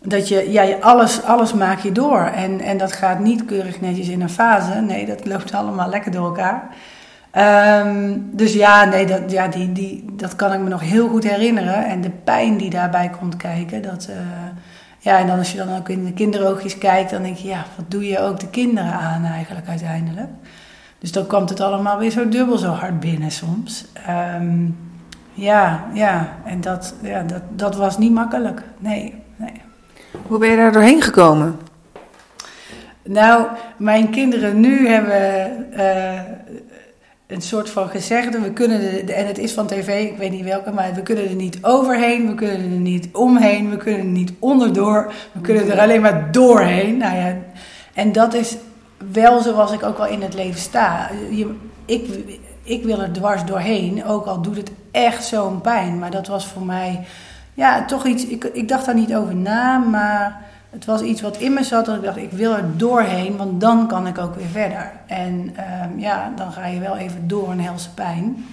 Dat 0.01 0.27
je, 0.27 0.51
ja, 0.51 0.75
alles, 0.81 1.24
alles 1.24 1.53
maak 1.53 1.79
je 1.79 1.91
door. 1.91 2.19
En, 2.19 2.60
en 2.60 2.77
dat 2.77 2.91
gaat 2.91 3.19
niet 3.19 3.46
keurig 3.46 3.81
netjes 3.81 4.07
in 4.07 4.22
een 4.22 4.29
fase. 4.29 4.74
Nee, 4.74 5.05
dat 5.05 5.25
loopt 5.25 5.53
allemaal 5.53 5.89
lekker 5.89 6.12
door 6.12 6.25
elkaar. 6.25 6.69
Um, 7.86 8.29
dus 8.31 8.53
ja, 8.53 8.86
nee, 8.86 9.05
dat, 9.05 9.31
ja 9.31 9.48
die, 9.48 9.72
die, 9.72 10.05
dat 10.12 10.36
kan 10.36 10.53
ik 10.53 10.60
me 10.60 10.69
nog 10.69 10.81
heel 10.81 11.07
goed 11.10 11.24
herinneren. 11.24 11.86
En 11.86 12.01
de 12.01 12.10
pijn 12.10 12.57
die 12.57 12.69
daarbij 12.69 13.10
komt 13.19 13.38
kijken. 13.38 13.81
Dat, 13.81 14.07
uh, 14.10 14.15
ja, 15.00 15.19
en 15.19 15.27
dan 15.27 15.38
als 15.38 15.51
je 15.51 15.57
dan 15.57 15.77
ook 15.77 15.89
in 15.89 16.05
de 16.05 16.13
kinderoogjes 16.13 16.77
kijkt, 16.77 17.10
dan 17.10 17.22
denk 17.22 17.38
je, 17.38 17.48
ja, 17.48 17.65
wat 17.75 17.91
doe 17.91 18.07
je 18.07 18.19
ook 18.19 18.39
de 18.39 18.50
kinderen 18.50 18.93
aan 18.93 19.25
eigenlijk 19.25 19.67
uiteindelijk? 19.67 20.29
Dus 21.00 21.12
dan 21.12 21.27
komt 21.27 21.50
het 21.50 21.60
allemaal 21.60 21.98
weer 21.98 22.12
zo 22.12 22.29
dubbel 22.29 22.57
zo 22.57 22.69
hard 22.69 23.00
binnen 23.00 23.31
soms. 23.31 23.86
Um, 24.39 24.87
ja, 25.38 25.86
ja, 25.94 26.38
en 26.46 26.62
dat, 26.62 26.94
ja, 27.01 27.24
dat, 27.24 27.41
dat 27.50 27.75
was 27.75 27.98
niet 27.98 28.12
makkelijk. 28.12 28.62
Nee, 28.77 29.13
nee. 29.36 29.62
Hoe 30.27 30.38
ben 30.38 30.50
je 30.50 30.56
daar 30.56 30.72
doorheen 30.72 31.01
gekomen? 31.01 31.60
Nou, 33.03 33.46
mijn 33.77 34.10
kinderen 34.10 34.60
nu 34.60 34.88
hebben 34.88 35.65
uh, 35.74 36.20
een 37.27 37.41
soort 37.41 37.70
van 37.70 37.89
gezegde. 37.89 38.39
We 38.39 38.51
kunnen 38.51 38.82
er, 38.82 39.10
en 39.10 39.27
het 39.27 39.38
is 39.38 39.53
van 39.53 39.67
tv, 39.67 40.12
ik 40.12 40.17
weet 40.17 40.32
niet 40.32 40.44
welke, 40.44 40.72
maar 40.72 40.94
we 40.94 41.01
kunnen 41.01 41.29
er 41.29 41.36
niet 41.36 41.58
overheen, 41.62 42.27
we 42.27 42.36
kunnen 42.36 42.60
er 42.60 42.67
niet 42.67 43.10
omheen, 43.12 43.70
we 43.70 43.77
kunnen 43.77 44.00
er 44.00 44.06
niet 44.06 44.34
onderdoor, 44.39 45.13
we 45.32 45.41
kunnen 45.41 45.72
er 45.72 45.79
alleen 45.79 46.01
maar 46.01 46.32
doorheen. 46.32 46.98
Nou 46.98 47.15
ja, 47.15 47.36
en 47.94 48.12
dat 48.12 48.34
is 48.34 48.58
wel 49.12 49.41
zoals 49.41 49.72
ik 49.72 49.84
ook 49.84 49.98
wel 49.98 50.08
in 50.08 50.22
het 50.22 50.34
leven 50.34 50.60
sta. 50.60 51.10
Je, 51.29 51.56
ik, 51.86 52.10
ik 52.67 52.83
wil 52.83 53.01
er 53.01 53.12
dwars 53.12 53.45
doorheen, 53.45 54.05
ook 54.05 54.25
al 54.25 54.41
doet 54.41 54.57
het 54.57 54.71
echt 54.91 55.25
zo'n 55.25 55.62
pijn. 55.62 56.00
Maar 56.00 56.12
dat 56.12 56.27
was 56.27 56.47
voor 56.47 56.62
mij, 56.62 57.05
ja, 57.53 57.86
toch 57.86 58.05
iets. 58.05 58.25
Ik, 58.25 58.43
ik 58.43 58.67
dacht 58.67 58.86
daar 58.86 58.95
niet 58.95 59.15
over 59.15 59.36
na, 59.36 59.77
maar 59.77 60.45
het 60.69 60.86
was 60.86 61.01
iets 61.01 61.21
wat 61.21 61.38
in 61.38 61.53
me 61.53 61.63
zat. 61.63 61.86
Dat 61.86 61.95
ik 61.95 62.03
dacht, 62.03 62.17
ik 62.17 62.31
wil 62.31 62.53
er 62.53 62.77
doorheen, 62.77 63.38
want 63.38 63.62
dan 63.62 63.88
kan 63.88 64.07
ik 64.07 64.17
ook 64.17 64.36
weer 64.36 64.47
verder. 64.47 64.91
En 65.05 65.55
um, 65.83 66.00
ja, 66.00 66.31
dan 66.36 66.51
ga 66.51 66.65
je 66.65 66.79
wel 66.79 66.97
even 66.97 67.27
door 67.27 67.51
een 67.51 67.62
helse 67.62 67.93
pijn. 67.93 68.45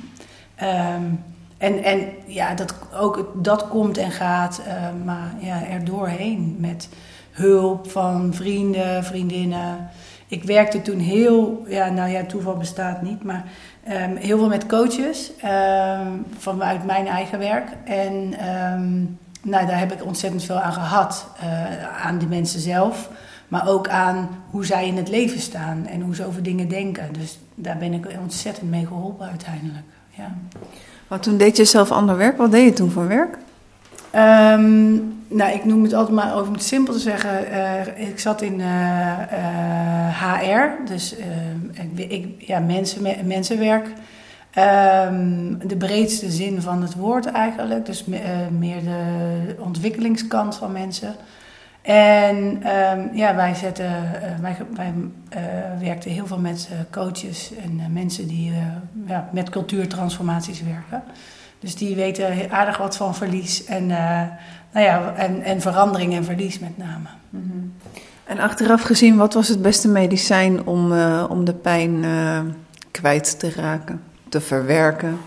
Um, 0.62 1.22
en, 1.58 1.82
en 1.82 2.00
ja, 2.26 2.54
dat, 2.54 2.74
ook 2.98 3.30
dat 3.34 3.68
komt 3.68 3.98
en 3.98 4.10
gaat, 4.10 4.60
uh, 4.66 5.04
maar 5.04 5.34
ja, 5.38 5.66
er 5.66 5.84
doorheen 5.84 6.56
met 6.58 6.88
hulp 7.30 7.90
van 7.90 8.34
vrienden, 8.34 9.04
vriendinnen 9.04 9.88
ik 10.34 10.44
werkte 10.44 10.82
toen 10.82 10.98
heel, 10.98 11.64
ja, 11.68 11.88
nou 11.88 12.10
ja, 12.10 12.24
toeval 12.24 12.56
bestaat 12.56 13.02
niet, 13.02 13.22
maar 13.22 13.44
ehm, 13.84 14.16
heel 14.16 14.38
veel 14.38 14.48
met 14.48 14.66
coaches 14.66 15.30
um, 15.44 16.24
vanuit 16.38 16.86
mijn 16.86 17.06
eigen 17.06 17.38
werk. 17.38 17.68
En 17.84 18.34
ehm, 18.38 19.02
nou, 19.42 19.66
daar 19.66 19.78
heb 19.78 19.92
ik 19.92 20.04
ontzettend 20.04 20.44
veel 20.44 20.60
aan 20.60 20.72
gehad, 20.72 21.26
uh, 21.42 22.04
aan 22.04 22.18
die 22.18 22.28
mensen 22.28 22.60
zelf. 22.60 23.10
Maar 23.48 23.68
ook 23.68 23.88
aan 23.88 24.28
hoe 24.50 24.64
zij 24.64 24.86
in 24.86 24.96
het 24.96 25.08
leven 25.08 25.40
staan 25.40 25.86
en 25.86 26.00
hoe 26.00 26.14
ze 26.14 26.26
over 26.26 26.42
dingen 26.42 26.68
denken. 26.68 27.12
Dus 27.12 27.38
daar 27.54 27.76
ben 27.76 27.92
ik 27.92 28.06
ontzettend 28.20 28.70
mee 28.70 28.86
geholpen 28.86 29.28
uiteindelijk. 29.28 29.84
Ja. 30.10 30.34
Maar 31.08 31.20
toen 31.20 31.36
deed 31.36 31.56
je 31.56 31.64
zelf 31.64 31.90
ander 31.90 32.16
werk. 32.16 32.36
Wat 32.36 32.50
deed 32.50 32.64
je 32.64 32.72
toen 32.72 32.90
voor 32.90 33.08
werk? 33.08 33.38
Um, 34.16 35.12
nou, 35.28 35.52
ik 35.52 35.64
noem 35.64 35.82
het 35.82 35.92
altijd 35.92 36.14
maar 36.16 36.34
over 36.34 36.52
het 36.52 36.62
simpel 36.62 36.92
te 36.92 36.98
zeggen. 36.98 37.52
Uh, 37.52 38.08
ik 38.08 38.18
zat 38.18 38.42
in 38.42 38.58
uh, 38.58 39.18
uh, 39.32 40.40
HR, 40.40 40.86
dus 40.86 41.14
ik, 41.72 42.10
ik, 42.10 42.34
ja, 42.38 42.58
mensen, 42.58 43.02
mensenwerk. 43.26 43.86
Um, 43.86 45.58
de 45.68 45.76
breedste 45.76 46.30
zin 46.30 46.62
van 46.62 46.82
het 46.82 46.94
woord 46.94 47.26
eigenlijk. 47.26 47.86
Dus 47.86 48.04
meer 48.58 48.82
de 48.82 49.56
ontwikkelingskant 49.58 50.56
van 50.56 50.72
mensen. 50.72 51.14
En 51.82 52.62
ja, 53.12 53.34
wij, 53.34 53.54
zetten, 53.54 53.92
wij, 54.40 54.56
wij 54.74 54.92
werkten 55.80 56.10
heel 56.10 56.26
veel 56.26 56.38
met 56.38 56.68
coaches 56.90 57.52
en 57.62 57.92
mensen 57.92 58.28
die 58.28 58.52
ja, 59.06 59.28
met 59.32 59.50
cultuurtransformaties 59.50 60.62
werken. 60.62 61.02
Dus 61.64 61.74
die 61.74 61.96
weten 61.96 62.50
aardig 62.50 62.78
wat 62.78 62.96
van 62.96 63.14
verlies 63.14 63.64
en, 63.64 63.82
uh, 63.90 64.20
nou 64.72 64.86
ja, 64.86 65.14
en, 65.16 65.42
en 65.42 65.60
verandering 65.60 66.14
en 66.14 66.24
verlies 66.24 66.58
met 66.58 66.78
name. 66.78 67.08
Mm 67.30 67.50
-hmm. 67.50 67.72
En 68.24 68.38
achteraf 68.38 68.82
gezien, 68.82 69.16
wat 69.16 69.34
was 69.34 69.48
het 69.48 69.62
beste 69.62 69.88
medicijn 69.88 70.66
om, 70.66 70.92
uh, 70.92 71.24
om 71.28 71.44
de 71.44 71.54
pijn 71.54 71.90
uh, 71.90 72.40
kwijt 72.90 73.38
te 73.38 73.50
raken, 73.50 74.02
te 74.28 74.40
verwerken, 74.40 75.18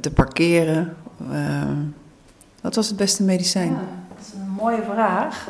te 0.00 0.10
parkeren? 0.10 0.96
wat 2.60 2.74
was 2.74 2.88
het 2.88 2.96
beste 2.96 3.22
medicijn? 3.22 3.70
Ja, 3.70 3.80
dat 4.16 4.26
is 4.26 4.32
een 4.32 4.48
mooie 4.48 4.82
vraag. 4.92 5.48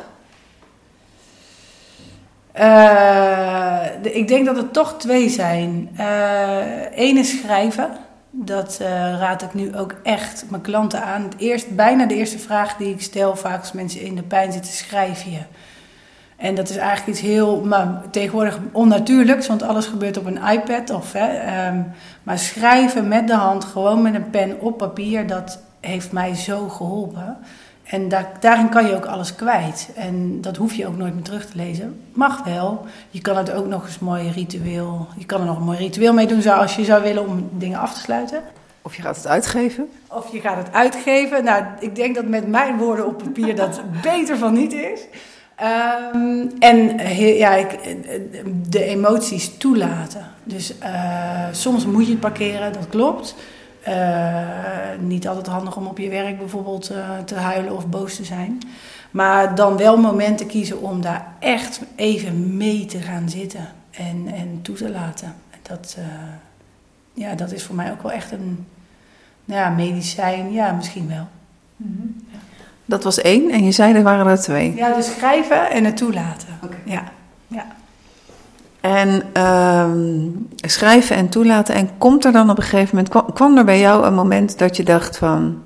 ik 4.01 4.27
denk 4.27 4.45
dat 4.45 4.57
er 4.57 4.71
toch 4.71 4.97
twee 4.97 5.29
zijn. 5.29 5.89
Eén 6.95 7.17
is 7.17 7.39
schrijven. 7.39 7.89
Dat 8.31 8.79
uh, 8.81 8.87
raad 9.19 9.41
ik 9.41 9.53
nu 9.53 9.75
ook 9.75 9.95
echt 10.03 10.45
mijn 10.49 10.61
klanten 10.61 11.03
aan. 11.03 11.23
Het 11.23 11.37
eerst, 11.37 11.75
bijna 11.75 12.05
de 12.05 12.15
eerste 12.15 12.39
vraag 12.39 12.77
die 12.77 12.93
ik 12.93 13.01
stel, 13.01 13.35
vaak 13.35 13.59
als 13.59 13.71
mensen 13.71 14.01
in 14.01 14.15
de 14.15 14.23
pijn 14.23 14.51
zitten, 14.51 14.71
schrijf 14.71 15.23
je. 15.23 15.39
En 16.37 16.55
dat 16.55 16.69
is 16.69 16.75
eigenlijk 16.75 17.17
iets 17.17 17.27
heel, 17.27 17.61
maar 17.61 18.01
tegenwoordig 18.11 18.59
onnatuurlijks, 18.71 19.47
want 19.47 19.63
alles 19.63 19.85
gebeurt 19.85 20.17
op 20.17 20.25
een 20.25 20.43
iPad. 20.51 20.89
Of, 20.89 21.13
um, 21.13 21.91
maar 22.23 22.39
schrijven 22.39 23.07
met 23.07 23.27
de 23.27 23.33
hand, 23.33 23.65
gewoon 23.65 24.01
met 24.01 24.13
een 24.13 24.29
pen 24.29 24.61
op 24.61 24.77
papier, 24.77 25.27
dat 25.27 25.59
heeft 25.79 26.11
mij 26.11 26.35
zo 26.35 26.67
geholpen. 26.67 27.37
En 27.89 28.09
daar, 28.09 28.31
daarin 28.39 28.69
kan 28.69 28.85
je 28.85 28.95
ook 28.95 29.05
alles 29.05 29.35
kwijt. 29.35 29.89
En 29.95 30.41
dat 30.41 30.55
hoef 30.55 30.73
je 30.73 30.87
ook 30.87 30.97
nooit 30.97 31.13
meer 31.13 31.23
terug 31.23 31.45
te 31.45 31.55
lezen. 31.55 32.01
Mag 32.13 32.43
wel. 32.43 32.85
Je 33.09 33.21
kan 33.21 33.37
het 33.37 33.51
ook 33.51 33.65
nog 33.65 33.85
eens 33.85 33.99
mooi 33.99 34.29
ritueel. 34.29 35.07
Je 35.17 35.25
kan 35.25 35.39
er 35.39 35.45
nog 35.45 35.57
een 35.57 35.63
mooi 35.63 35.77
ritueel 35.77 36.13
mee 36.13 36.27
doen 36.27 36.47
als 36.47 36.75
je 36.75 36.83
zou 36.83 37.03
willen 37.03 37.27
om 37.27 37.49
dingen 37.51 37.79
af 37.79 37.93
te 37.93 37.99
sluiten. 37.99 38.41
Of 38.81 38.95
je 38.95 39.01
gaat 39.01 39.15
het 39.15 39.27
uitgeven. 39.27 39.89
Of 40.07 40.31
je 40.31 40.39
gaat 40.39 40.57
het 40.57 40.73
uitgeven. 40.73 41.43
Nou, 41.43 41.63
ik 41.79 41.95
denk 41.95 42.15
dat 42.15 42.25
met 42.25 42.47
mijn 42.47 42.77
woorden 42.77 43.07
op 43.07 43.17
papier 43.17 43.55
dat 43.55 43.81
beter 44.01 44.37
van 44.37 44.53
niet 44.53 44.73
is. 44.73 45.01
Um, 46.13 46.51
en 46.59 47.07
ja, 47.17 47.55
ik, 47.55 47.79
de 48.69 48.83
emoties 48.83 49.57
toelaten. 49.57 50.27
Dus 50.43 50.73
uh, 50.83 51.47
soms 51.51 51.85
moet 51.85 52.05
je 52.05 52.11
het 52.11 52.19
parkeren, 52.19 52.73
dat 52.73 52.87
klopt. 52.89 53.35
Uh, 53.87 54.99
niet 54.99 55.27
altijd 55.27 55.47
handig 55.47 55.75
om 55.75 55.87
op 55.87 55.97
je 55.97 56.09
werk 56.09 56.37
bijvoorbeeld 56.37 56.91
uh, 56.91 57.17
te 57.25 57.35
huilen 57.35 57.75
of 57.75 57.87
boos 57.87 58.15
te 58.15 58.23
zijn. 58.23 58.61
Maar 59.11 59.55
dan 59.55 59.77
wel 59.77 59.97
momenten 59.97 60.47
kiezen 60.47 60.81
om 60.81 61.01
daar 61.01 61.33
echt 61.39 61.81
even 61.95 62.57
mee 62.57 62.85
te 62.85 62.99
gaan 62.99 63.29
zitten 63.29 63.67
en, 63.91 64.27
en 64.33 64.59
toe 64.61 64.75
te 64.75 64.89
laten. 64.89 65.35
Dat, 65.61 65.95
uh, 65.99 66.05
ja, 67.13 67.35
dat 67.35 67.51
is 67.51 67.63
voor 67.63 67.75
mij 67.75 67.91
ook 67.91 68.01
wel 68.01 68.11
echt 68.11 68.31
een 68.31 68.65
nou 69.45 69.59
ja, 69.59 69.69
medicijn. 69.69 70.51
Ja, 70.51 70.71
misschien 70.71 71.07
wel. 71.07 71.27
Mm 71.75 71.95
-hmm. 71.97 72.25
ja. 72.31 72.37
Dat 72.85 73.03
was 73.03 73.21
één 73.21 73.51
en 73.51 73.63
je 73.63 73.71
zei 73.71 73.93
er 73.93 74.03
waren 74.03 74.27
er 74.27 74.39
twee. 74.39 74.75
Ja, 74.75 74.93
dus 74.93 75.05
schrijven 75.05 75.71
en 75.71 75.85
het 75.85 75.97
toelaten. 75.97 76.47
Okay. 76.63 76.79
Ja, 76.85 77.03
ja. 77.47 77.65
En 78.81 79.23
uh, 79.37 79.91
schrijven 80.55 81.15
en 81.15 81.29
toelaten. 81.29 81.75
En 81.75 81.97
komt 81.97 82.25
er 82.25 82.31
dan 82.31 82.49
op 82.49 82.57
een 82.57 82.63
gegeven 82.63 82.95
moment, 82.95 83.33
kwam, 83.33 83.57
er 83.57 83.65
bij 83.65 83.79
jou 83.79 84.05
een 84.05 84.13
moment 84.13 84.57
dat 84.57 84.77
je 84.77 84.83
dacht 84.83 85.17
van, 85.17 85.63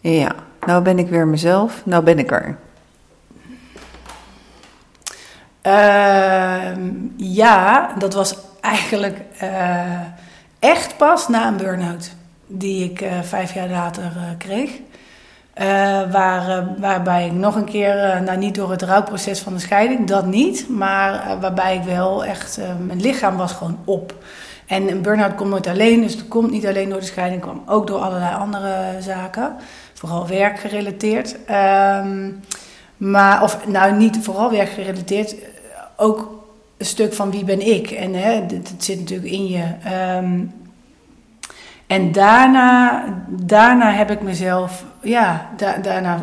ja, 0.00 0.34
nou 0.66 0.82
ben 0.82 0.98
ik 0.98 1.08
weer 1.08 1.26
mezelf, 1.26 1.82
nou 1.84 2.04
ben 2.04 2.18
ik 2.18 2.30
er. 2.30 2.56
Uh, 5.66 6.76
ja, 7.16 7.94
dat 7.98 8.14
was 8.14 8.36
eigenlijk 8.60 9.20
uh, 9.42 10.00
echt 10.58 10.96
pas 10.96 11.28
na 11.28 11.48
een 11.48 11.56
burn-out 11.56 12.10
die 12.46 12.90
ik 12.90 13.00
uh, 13.00 13.20
vijf 13.22 13.54
jaar 13.54 13.68
later 13.68 14.02
eh, 14.04 14.22
kreeg. 14.38 14.70
Uh, 15.60 15.64
waar, 16.12 16.48
uh, 16.48 16.64
waarbij 16.78 17.26
ik 17.26 17.32
nog 17.32 17.54
een 17.54 17.64
keer, 17.64 18.04
uh, 18.04 18.20
nou 18.20 18.38
niet 18.38 18.54
door 18.54 18.70
het 18.70 18.82
rouwproces 18.82 19.40
van 19.40 19.52
de 19.52 19.58
scheiding, 19.58 20.06
dat 20.06 20.26
niet, 20.26 20.68
maar 20.68 21.36
waarbij 21.40 21.76
ik 21.76 21.82
wel 21.82 22.24
echt, 22.24 22.58
mijn 22.86 23.00
lichaam 23.00 23.36
was 23.36 23.52
gewoon 23.52 23.78
op. 23.84 24.14
En 24.66 24.90
een 24.90 25.02
burn-out 25.02 25.34
komt 25.34 25.50
nooit 25.50 25.66
alleen, 25.66 26.00
dus 26.00 26.12
het 26.12 26.28
komt 26.28 26.50
niet 26.50 26.66
alleen 26.66 26.88
door 26.88 27.00
de 27.00 27.06
scheiding, 27.06 27.42
kwam 27.42 27.62
ook 27.66 27.86
door 27.86 27.98
allerlei 27.98 28.34
andere 28.34 28.96
zaken, 29.00 29.56
vooral 29.94 30.26
werkgerelateerd. 30.26 31.36
Um, 32.04 32.40
maar, 32.96 33.42
of 33.42 33.66
nou 33.66 33.92
niet 33.92 34.18
vooral 34.22 34.50
werkgerelateerd, 34.50 35.34
ook 35.96 36.44
een 36.76 36.86
stuk 36.86 37.14
van 37.14 37.30
wie 37.30 37.44
ben 37.44 37.66
ik. 37.66 37.90
En 37.90 38.14
het, 38.14 38.50
het 38.50 38.84
zit 38.84 38.98
natuurlijk 38.98 39.30
in 39.30 39.46
je. 39.46 39.64
Um, 40.18 40.52
en 41.86 42.12
daarna, 42.12 43.04
daarna 43.28 43.92
heb 43.92 44.10
ik 44.10 44.20
mezelf, 44.20 44.84
ja, 45.00 45.50
da, 45.56 45.76
daarna 45.76 46.18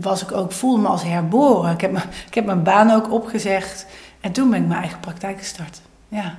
was 0.00 0.22
ik 0.22 0.32
ook, 0.32 0.52
voelde 0.52 0.82
me 0.82 0.88
als 0.88 1.02
herboren. 1.02 1.72
Ik 1.72 1.80
heb, 1.80 1.92
me, 1.92 1.98
ik 2.26 2.34
heb 2.34 2.46
mijn 2.46 2.62
baan 2.62 2.90
ook 2.90 3.12
opgezegd 3.12 3.86
en 4.20 4.32
toen 4.32 4.50
ben 4.50 4.62
ik 4.62 4.68
mijn 4.68 4.80
eigen 4.80 5.00
praktijk 5.00 5.38
gestart. 5.38 5.80
Ja. 6.08 6.34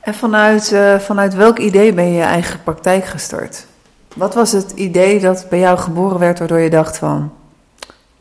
En 0.00 0.14
vanuit, 0.14 0.72
uh, 0.72 0.98
vanuit 0.98 1.34
welk 1.34 1.58
idee 1.58 1.92
ben 1.92 2.04
je 2.04 2.12
je 2.12 2.22
eigen 2.22 2.62
praktijk 2.62 3.04
gestart? 3.04 3.66
Wat 4.14 4.34
was 4.34 4.52
het 4.52 4.70
idee 4.70 5.20
dat 5.20 5.46
bij 5.50 5.58
jou 5.58 5.78
geboren 5.78 6.18
werd 6.18 6.38
waardoor 6.38 6.58
je 6.58 6.70
dacht 6.70 6.98
van, 6.98 7.32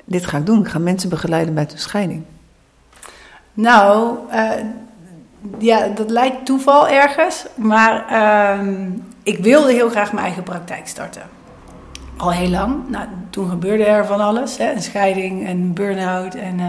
dit 0.05 0.25
ga 0.25 0.37
ik 0.37 0.45
doen, 0.45 0.59
ik 0.59 0.67
ga 0.67 0.79
mensen 0.79 1.09
begeleiden 1.09 1.53
bij 1.53 1.65
de 1.65 1.77
scheiding? 1.77 2.23
Nou, 3.53 4.17
uh, 4.31 4.51
ja, 5.57 5.87
dat 5.87 6.09
lijkt 6.09 6.45
toeval 6.45 6.87
ergens, 6.87 7.45
maar 7.55 8.05
uh, 8.11 8.67
ik 9.23 9.37
wilde 9.37 9.71
heel 9.71 9.89
graag 9.89 10.13
mijn 10.13 10.25
eigen 10.25 10.43
praktijk 10.43 10.87
starten. 10.87 11.21
Al 12.17 12.31
heel 12.31 12.49
lang. 12.49 12.89
Nou, 12.89 13.05
toen 13.29 13.49
gebeurde 13.49 13.85
er 13.85 14.05
van 14.05 14.19
alles. 14.19 14.57
Hè? 14.57 14.71
Een 14.71 14.81
scheiding, 14.81 15.49
een 15.49 15.73
burn-out. 15.73 16.35
En, 16.35 16.59
uh, 16.59 16.65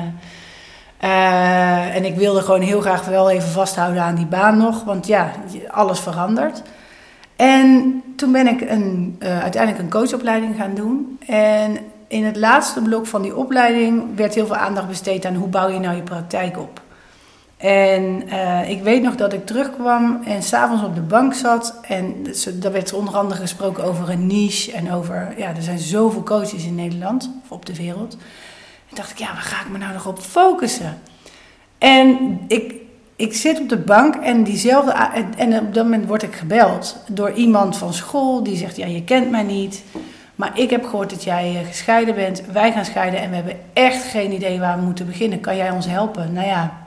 uh, 1.05 1.97
en 1.97 2.05
ik 2.05 2.17
wilde 2.17 2.43
gewoon 2.43 2.61
heel 2.61 2.81
graag 2.81 3.05
wel 3.05 3.31
even 3.31 3.49
vasthouden 3.49 4.03
aan 4.03 4.15
die 4.15 4.27
baan 4.27 4.57
nog. 4.57 4.85
Want 4.85 5.07
ja, 5.07 5.31
alles 5.71 6.01
verandert. 6.01 6.63
En 7.37 8.03
toen 8.17 8.33
ben 8.33 8.47
ik 8.47 8.61
een, 8.61 9.17
uh, 9.19 9.41
uiteindelijk 9.43 9.83
een 9.83 9.91
coachopleiding 9.91 10.57
gaan 10.57 10.75
doen. 10.75 11.19
En 11.27 11.79
in 12.09 12.25
het 12.25 12.37
laatste 12.37 12.83
blok 12.83 13.07
van 13.07 13.23
die 13.23 13.37
opleiding 13.37 14.17
werd 14.17 14.35
heel 14.35 14.47
veel 14.47 14.57
aandacht 14.57 14.89
besteed 14.89 15.25
aan 15.25 15.35
hoe 15.35 15.49
bouw 15.49 15.69
je 15.69 15.79
nou 15.79 15.97
je 15.97 16.03
praktijk 16.03 16.59
op. 16.59 16.81
En 17.63 18.23
uh, 18.29 18.71
ik 18.71 18.83
weet 18.83 19.03
nog 19.03 19.15
dat 19.15 19.33
ik 19.33 19.47
terugkwam 19.47 20.21
en 20.25 20.43
s'avonds 20.43 20.83
op 20.83 20.95
de 20.95 21.01
bank 21.01 21.35
zat. 21.35 21.81
En 21.89 22.27
daar 22.55 22.73
werd 22.73 22.93
onder 22.93 23.17
andere 23.17 23.41
gesproken 23.41 23.85
over 23.85 24.11
een 24.11 24.27
niche. 24.27 24.73
En 24.73 24.93
over, 24.93 25.35
ja, 25.37 25.49
er 25.57 25.63
zijn 25.63 25.79
zoveel 25.79 26.23
coaches 26.23 26.65
in 26.65 26.75
Nederland, 26.75 27.31
of 27.45 27.51
op 27.51 27.67
de 27.67 27.77
wereld. 27.77 28.17
En 28.89 28.97
dacht 28.97 29.11
ik, 29.11 29.19
ja, 29.19 29.33
waar 29.33 29.43
ga 29.43 29.61
ik 29.61 29.71
me 29.71 29.79
nou 29.79 29.93
nog 29.93 30.07
op 30.07 30.19
focussen? 30.19 30.99
En 31.79 32.39
ik, 32.49 32.75
ik 33.17 33.35
zit 33.35 33.61
op 33.61 33.69
de 33.69 33.79
bank 33.79 34.15
en 34.15 34.45
diezelfde. 34.45 34.93
En 35.37 35.59
op 35.59 35.75
dat 35.75 35.85
moment 35.85 36.07
word 36.07 36.23
ik 36.23 36.35
gebeld 36.35 36.97
door 37.09 37.33
iemand 37.33 37.77
van 37.77 37.95
school 37.95 38.43
die 38.43 38.57
zegt: 38.57 38.77
Ja, 38.77 38.87
je 38.87 39.05
kent 39.05 39.31
mij 39.31 39.43
niet. 39.43 39.83
Maar 40.35 40.59
ik 40.59 40.71
heb 40.71 40.85
gehoord 40.85 41.11
dat 41.11 41.25
jij 41.25 41.65
gescheiden 41.67 42.15
bent. 42.15 42.43
Wij 42.53 42.73
gaan 42.73 42.85
scheiden 42.85 43.21
en 43.21 43.29
we 43.31 43.37
hebben 43.37 43.59
echt 43.73 44.05
geen 44.05 44.33
idee 44.33 44.61
waar 44.61 44.79
we 44.79 44.85
moeten 44.85 45.07
beginnen. 45.07 45.41
Kan 45.41 45.57
jij 45.57 45.71
ons 45.71 45.87
helpen? 45.87 46.33
Nou 46.33 46.47
ja, 46.47 46.82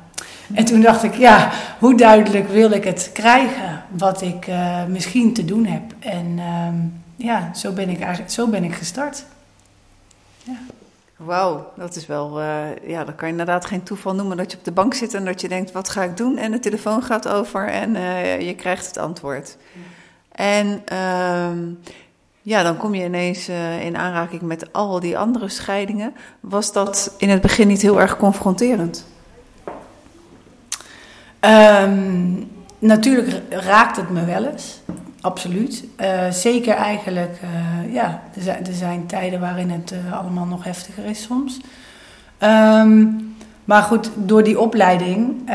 en 0.54 0.66
toen 0.66 0.82
dacht 0.82 1.04
ik, 1.04 1.14
ja, 1.14 1.52
hoe 1.80 1.98
duidelijk 1.98 2.48
wil 2.48 2.72
ik 2.72 2.84
het 2.84 3.10
krijgen 3.14 3.84
wat 3.90 4.22
ik 4.22 4.48
uh, 4.48 4.86
misschien 4.86 5.34
te 5.34 5.46
doen 5.46 5.66
heb. 5.66 5.82
En 6.00 6.25
uh, 6.38 6.68
ja, 7.16 7.54
zo 7.54 7.72
ben 7.72 7.90
ik 7.90 8.00
eigenlijk 8.00 8.32
zo 8.32 8.48
ben 8.48 8.64
ik 8.64 8.74
gestart. 8.74 9.25
Ja. 10.44 10.58
Wauw, 11.16 11.72
dat 11.75 11.96
is 11.96 12.06
wel, 12.06 12.42
uh, 12.42 12.75
ja, 12.88 13.04
dat 13.04 13.16
kan 13.16 13.28
je 13.28 13.34
inderdaad 13.34 13.66
geen 13.66 13.84
toeval 13.84 14.16
noemen 14.16 14.38
dat 14.38 14.52
je 14.52 14.58
op 14.58 14.64
de 14.64 14.72
bank 14.72 14.94
zit 14.94 15.14
en 15.14 15.25
dat 15.25 15.42
je 15.42 15.48
denkt, 15.48 15.72
wat 15.72 15.90
ga 15.90 16.04
ik 16.04 16.18
doen? 16.18 16.38
En 16.38 16.52
de 16.52 16.60
telefoon 16.60 17.04
gaat 17.04 17.28
over 17.28 17.68
en 17.68 17.96
uh, 17.96 18.42
je 18.42 18.56
krijgt 18.56 18.88
het 18.88 18.98
antwoord. 18.98 19.58
En 20.32 20.84
uh, 20.92 21.75
ja, 22.42 22.64
dan 22.64 22.78
kom 22.78 22.96
je 22.96 23.04
ineens 23.04 23.50
in 23.82 23.98
aanraking 23.98 24.42
met 24.42 24.74
al 24.74 25.00
die 25.00 25.18
andere 25.18 25.50
scheidingen. 25.50 26.14
Was 26.40 26.74
dat 26.74 27.14
in 27.18 27.30
het 27.30 27.42
begin 27.42 27.68
niet 27.68 27.82
heel 27.82 28.02
erg 28.02 28.18
confronterend? 28.18 29.06
Um, 31.46 32.50
natuurlijk 32.80 33.42
raakt 33.50 33.98
het 33.98 34.10
me 34.10 34.25
wel 34.25 34.46
eens. 34.46 34.80
Absoluut. 35.22 35.84
Uh, 36.02 36.32
zeker 36.32 36.75
eigenlijk, 36.75 37.40
uh, 37.44 37.94
ja, 37.94 38.22
er 38.36 38.42
zijn, 38.42 38.66
er 38.66 38.74
zijn, 38.74 39.06
tijden 39.06 39.40
waarin 39.40 39.70
het 39.70 39.94
uh, 40.06 40.20
allemaal 40.20 40.46
nog 40.46 40.64
heftiger 40.64 41.06
is 41.06 41.22
soms. 41.22 41.60
Um, 42.40 43.36
maar 43.66 43.82
goed, 43.82 44.10
door 44.16 44.44
die 44.44 44.60
opleiding 44.60 45.50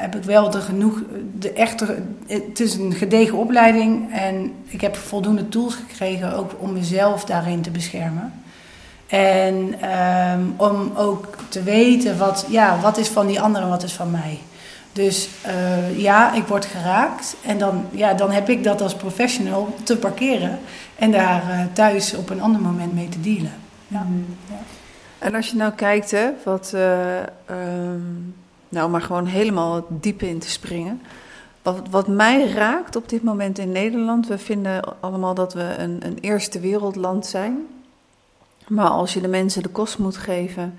heb 0.00 0.16
ik 0.16 0.22
wel 0.22 0.50
de 0.50 0.60
genoeg, 0.60 1.02
de 1.38 1.52
echte, 1.52 2.02
het 2.26 2.60
is 2.60 2.74
een 2.74 2.92
gedegen 2.92 3.38
opleiding 3.38 4.12
en 4.12 4.52
ik 4.66 4.80
heb 4.80 4.96
voldoende 4.96 5.48
tools 5.48 5.74
gekregen 5.74 6.36
ook 6.36 6.50
om 6.58 6.72
mezelf 6.72 7.24
daarin 7.24 7.60
te 7.60 7.70
beschermen. 7.70 8.32
En 9.06 9.74
um, 10.32 10.54
om 10.56 10.92
ook 10.96 11.26
te 11.48 11.62
weten 11.62 12.18
wat, 12.18 12.46
ja, 12.48 12.78
wat 12.80 12.98
is 12.98 13.08
van 13.08 13.26
die 13.26 13.40
andere 13.40 13.64
en 13.64 13.70
wat 13.70 13.82
is 13.82 13.92
van 13.92 14.10
mij. 14.10 14.38
Dus 14.92 15.28
uh, 15.46 15.98
ja, 15.98 16.32
ik 16.32 16.46
word 16.46 16.64
geraakt. 16.64 17.36
En 17.42 17.58
dan, 17.58 17.86
ja, 17.90 18.14
dan 18.14 18.30
heb 18.30 18.48
ik 18.48 18.64
dat 18.64 18.80
als 18.80 18.94
professional 18.94 19.74
te 19.82 19.96
parkeren. 19.96 20.58
En 20.96 21.10
daar 21.10 21.42
uh, 21.50 21.60
thuis 21.72 22.14
op 22.14 22.30
een 22.30 22.40
ander 22.40 22.60
moment 22.60 22.94
mee 22.94 23.08
te 23.08 23.20
dealen. 23.20 23.52
Ja. 23.88 24.02
Mm. 24.08 24.26
ja. 24.48 24.60
En 25.18 25.34
als 25.34 25.50
je 25.50 25.56
nou 25.56 25.72
kijkt, 25.72 26.10
hè, 26.10 26.30
wat, 26.44 26.72
uh, 26.74 27.16
um, 27.50 28.34
nou 28.68 28.90
maar 28.90 29.02
gewoon 29.02 29.26
helemaal 29.26 29.86
diep 29.88 30.22
in 30.22 30.38
te 30.38 30.50
springen. 30.50 31.02
Wat, 31.62 31.80
wat 31.90 32.08
mij 32.08 32.46
raakt 32.46 32.96
op 32.96 33.08
dit 33.08 33.22
moment 33.22 33.58
in 33.58 33.72
Nederland, 33.72 34.26
we 34.26 34.38
vinden 34.38 35.00
allemaal 35.00 35.34
dat 35.34 35.54
we 35.54 35.74
een, 35.78 36.00
een 36.02 36.18
eerste 36.20 36.60
wereldland 36.60 37.26
zijn. 37.26 37.66
Maar 38.68 38.88
als 38.88 39.14
je 39.14 39.20
de 39.20 39.28
mensen 39.28 39.62
de 39.62 39.68
kost 39.68 39.98
moet 39.98 40.16
geven 40.16 40.78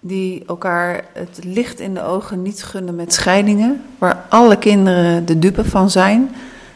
die 0.00 0.44
elkaar 0.46 1.04
het 1.12 1.38
licht 1.42 1.80
in 1.80 1.94
de 1.94 2.02
ogen 2.02 2.42
niet 2.42 2.62
gunnen 2.62 2.94
met 2.94 3.12
scheidingen, 3.12 3.82
waar 3.98 4.24
alle 4.28 4.58
kinderen 4.58 5.26
de 5.26 5.38
dupe 5.38 5.64
van 5.64 5.90
zijn, 5.90 6.30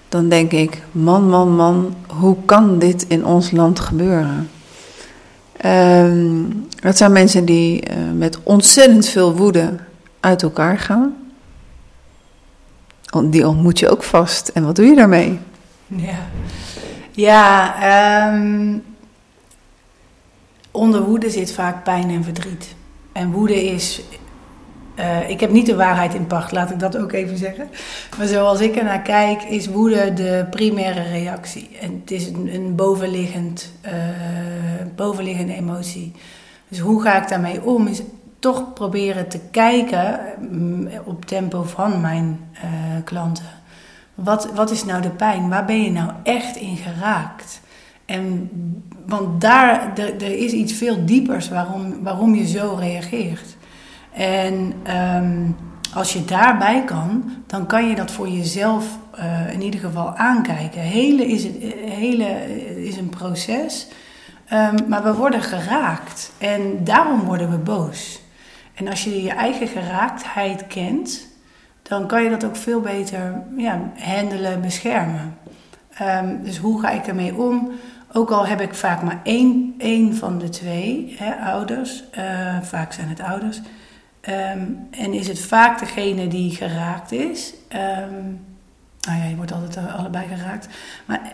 dan 0.09 0.29
denk 0.29 0.53
ik: 0.53 0.83
man, 0.93 1.29
man, 1.29 1.57
man, 1.57 1.95
hoe 2.07 2.37
kan 2.45 2.79
dit 2.79 3.05
in 3.09 3.25
ons 3.25 3.51
land 3.51 3.81
gebeuren? 3.81 4.51
Um, 5.65 6.67
dat 6.81 6.97
zijn 6.97 7.13
mensen 7.13 7.45
die 7.45 7.91
uh, 7.91 7.97
met 8.15 8.39
ontzettend 8.43 9.09
veel 9.09 9.37
woede 9.37 9.75
uit 10.21 10.43
elkaar 10.43 10.79
gaan. 10.79 11.17
Die 13.25 13.49
ontmoet 13.49 13.79
je 13.79 13.89
ook 13.89 14.03
vast. 14.03 14.49
En 14.49 14.65
wat 14.65 14.77
doe 14.77 14.87
je 14.87 14.95
daarmee? 14.95 15.39
Ja, 15.87 16.19
ja 17.11 18.33
um, 18.33 18.83
onder 20.71 21.03
woede 21.03 21.31
zit 21.31 21.53
vaak 21.53 21.85
pijn 21.85 22.11
en 22.11 22.25
verdriet. 22.25 22.75
En 23.13 23.31
woede 23.31 23.65
is. 23.65 24.03
Uh, 24.99 25.31
ik 25.31 25.41
heb 25.41 25.51
niet 25.51 25.67
de 25.67 25.77
waarheid 25.77 26.15
in 26.15 26.27
pacht, 26.27 26.53
laat 26.53 26.71
ik 26.71 26.79
dat 26.79 26.97
ook 26.97 27.13
even 27.13 27.37
zeggen. 27.37 27.69
Maar 28.19 28.27
zoals 28.27 28.61
ik 28.61 28.77
er 28.77 28.85
naar 28.85 29.03
kijk, 29.03 29.43
is 29.43 29.67
woede 29.67 30.13
de 30.13 30.47
primaire 30.51 31.03
reactie. 31.03 31.69
En 31.81 32.01
het 32.01 32.11
is 32.11 32.27
een, 32.27 32.55
een 32.55 32.75
bovenliggend, 32.75 33.73
uh, 33.87 33.93
bovenliggende 34.97 35.55
emotie. 35.55 36.13
Dus 36.69 36.79
hoe 36.79 37.03
ga 37.03 37.23
ik 37.23 37.29
daarmee 37.29 37.63
om? 37.63 37.87
Is 37.87 38.03
toch 38.39 38.73
proberen 38.73 39.29
te 39.29 39.41
kijken 39.51 40.21
mm, 40.51 40.89
op 41.05 41.25
tempo 41.25 41.63
van 41.63 42.01
mijn 42.01 42.41
uh, 42.55 42.61
klanten. 43.05 43.45
Wat, 44.15 44.53
wat 44.55 44.71
is 44.71 44.85
nou 44.85 45.03
de 45.03 45.11
pijn? 45.11 45.49
Waar 45.49 45.65
ben 45.65 45.83
je 45.83 45.91
nou 45.91 46.11
echt 46.23 46.57
in 46.57 46.77
geraakt? 46.77 47.61
En, 48.05 48.51
want 49.07 49.41
daar 49.41 49.99
er, 49.99 50.23
is 50.23 50.53
iets 50.53 50.73
veel 50.73 51.05
diepers 51.05 51.49
waarom, 51.49 52.03
waarom 52.03 52.35
je 52.35 52.47
zo 52.47 52.77
reageert. 52.79 53.57
En 54.13 54.73
um, 55.17 55.57
als 55.95 56.13
je 56.13 56.25
daarbij 56.25 56.85
kan, 56.85 57.33
dan 57.47 57.67
kan 57.67 57.89
je 57.89 57.95
dat 57.95 58.11
voor 58.11 58.29
jezelf 58.29 58.99
uh, 59.19 59.53
in 59.53 59.63
ieder 59.63 59.81
geval 59.81 60.17
aankijken. 60.17 60.81
Hele 60.81 61.27
is, 61.27 61.45
het, 61.45 61.55
hele 61.85 62.57
is 62.85 62.97
een 62.97 63.09
proces, 63.09 63.89
um, 64.53 64.89
maar 64.89 65.03
we 65.03 65.15
worden 65.15 65.43
geraakt. 65.43 66.33
En 66.39 66.85
daarom 66.85 67.21
worden 67.21 67.51
we 67.51 67.59
boos. 67.59 68.21
En 68.75 68.89
als 68.89 69.05
je 69.05 69.23
je 69.23 69.31
eigen 69.31 69.69
geraaktheid 69.69 70.67
kent, 70.67 71.27
dan 71.83 72.07
kan 72.07 72.23
je 72.23 72.31
dat 72.31 72.45
ook 72.45 72.57
veel 72.57 72.81
beter 72.81 73.43
ja, 73.57 73.93
handelen, 73.99 74.61
beschermen. 74.61 75.37
Um, 76.03 76.45
dus 76.45 76.59
hoe 76.59 76.81
ga 76.81 76.91
ik 76.91 77.07
ermee 77.07 77.37
om? 77.37 77.71
Ook 78.13 78.31
al 78.31 78.47
heb 78.47 78.61
ik 78.61 78.75
vaak 78.75 79.03
maar 79.03 79.21
één, 79.23 79.75
één 79.79 80.17
van 80.17 80.39
de 80.39 80.49
twee 80.49 81.15
hè, 81.19 81.51
ouders, 81.51 82.05
uh, 82.19 82.61
vaak 82.63 82.93
zijn 82.93 83.09
het 83.09 83.21
ouders. 83.21 83.61
Um, 84.29 84.89
en 84.91 85.13
is 85.13 85.29
het 85.29 85.41
vaak 85.41 85.79
degene 85.79 86.29
die 86.29 86.51
geraakt 86.51 87.13
is. 87.13 87.55
Um, 87.73 88.41
nou 89.01 89.19
ja, 89.19 89.25
je 89.25 89.37
wordt 89.37 89.53
altijd 89.53 89.79
allebei 89.97 90.27
geraakt. 90.29 90.69
Maar 91.07 91.33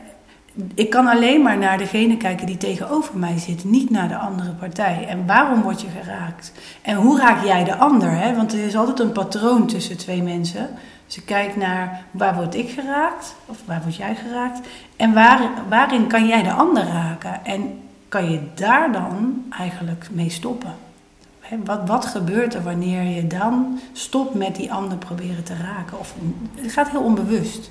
ik 0.74 0.90
kan 0.90 1.06
alleen 1.06 1.42
maar 1.42 1.58
naar 1.58 1.78
degene 1.78 2.16
kijken 2.16 2.46
die 2.46 2.56
tegenover 2.56 3.18
mij 3.18 3.38
zit, 3.38 3.64
niet 3.64 3.90
naar 3.90 4.08
de 4.08 4.16
andere 4.16 4.50
partij. 4.50 5.06
En 5.08 5.26
waarom 5.26 5.62
word 5.62 5.80
je 5.80 5.88
geraakt? 6.02 6.52
En 6.82 6.96
hoe 6.96 7.18
raak 7.18 7.44
jij 7.44 7.64
de 7.64 7.76
ander? 7.76 8.10
Hè? 8.10 8.34
Want 8.36 8.52
er 8.52 8.64
is 8.64 8.76
altijd 8.76 9.00
een 9.00 9.12
patroon 9.12 9.66
tussen 9.66 9.96
twee 9.96 10.22
mensen. 10.22 10.68
Dus 11.08 11.16
ik 11.16 11.26
kijk 11.26 11.56
naar 11.56 12.04
waar 12.10 12.34
word 12.34 12.54
ik 12.54 12.70
geraakt, 12.70 13.34
of 13.46 13.58
waar 13.64 13.82
word 13.82 13.96
jij 13.96 14.14
geraakt, 14.14 14.68
en 14.96 15.12
waar, 15.12 15.50
waarin 15.68 16.06
kan 16.06 16.26
jij 16.26 16.42
de 16.42 16.52
ander 16.52 16.84
raken? 16.84 17.44
En 17.44 17.80
kan 18.08 18.30
je 18.30 18.40
daar 18.54 18.92
dan 18.92 19.44
eigenlijk 19.50 20.08
mee 20.10 20.30
stoppen? 20.30 20.74
Wat, 21.64 21.80
wat 21.86 22.06
gebeurt 22.06 22.54
er 22.54 22.62
wanneer 22.62 23.02
je 23.02 23.26
dan 23.26 23.80
stopt 23.92 24.34
met 24.34 24.56
die 24.56 24.72
ander 24.72 24.98
proberen 24.98 25.44
te 25.44 25.56
raken? 25.56 25.98
Of, 25.98 26.14
het 26.54 26.72
gaat 26.72 26.90
heel 26.90 27.02
onbewust. 27.02 27.70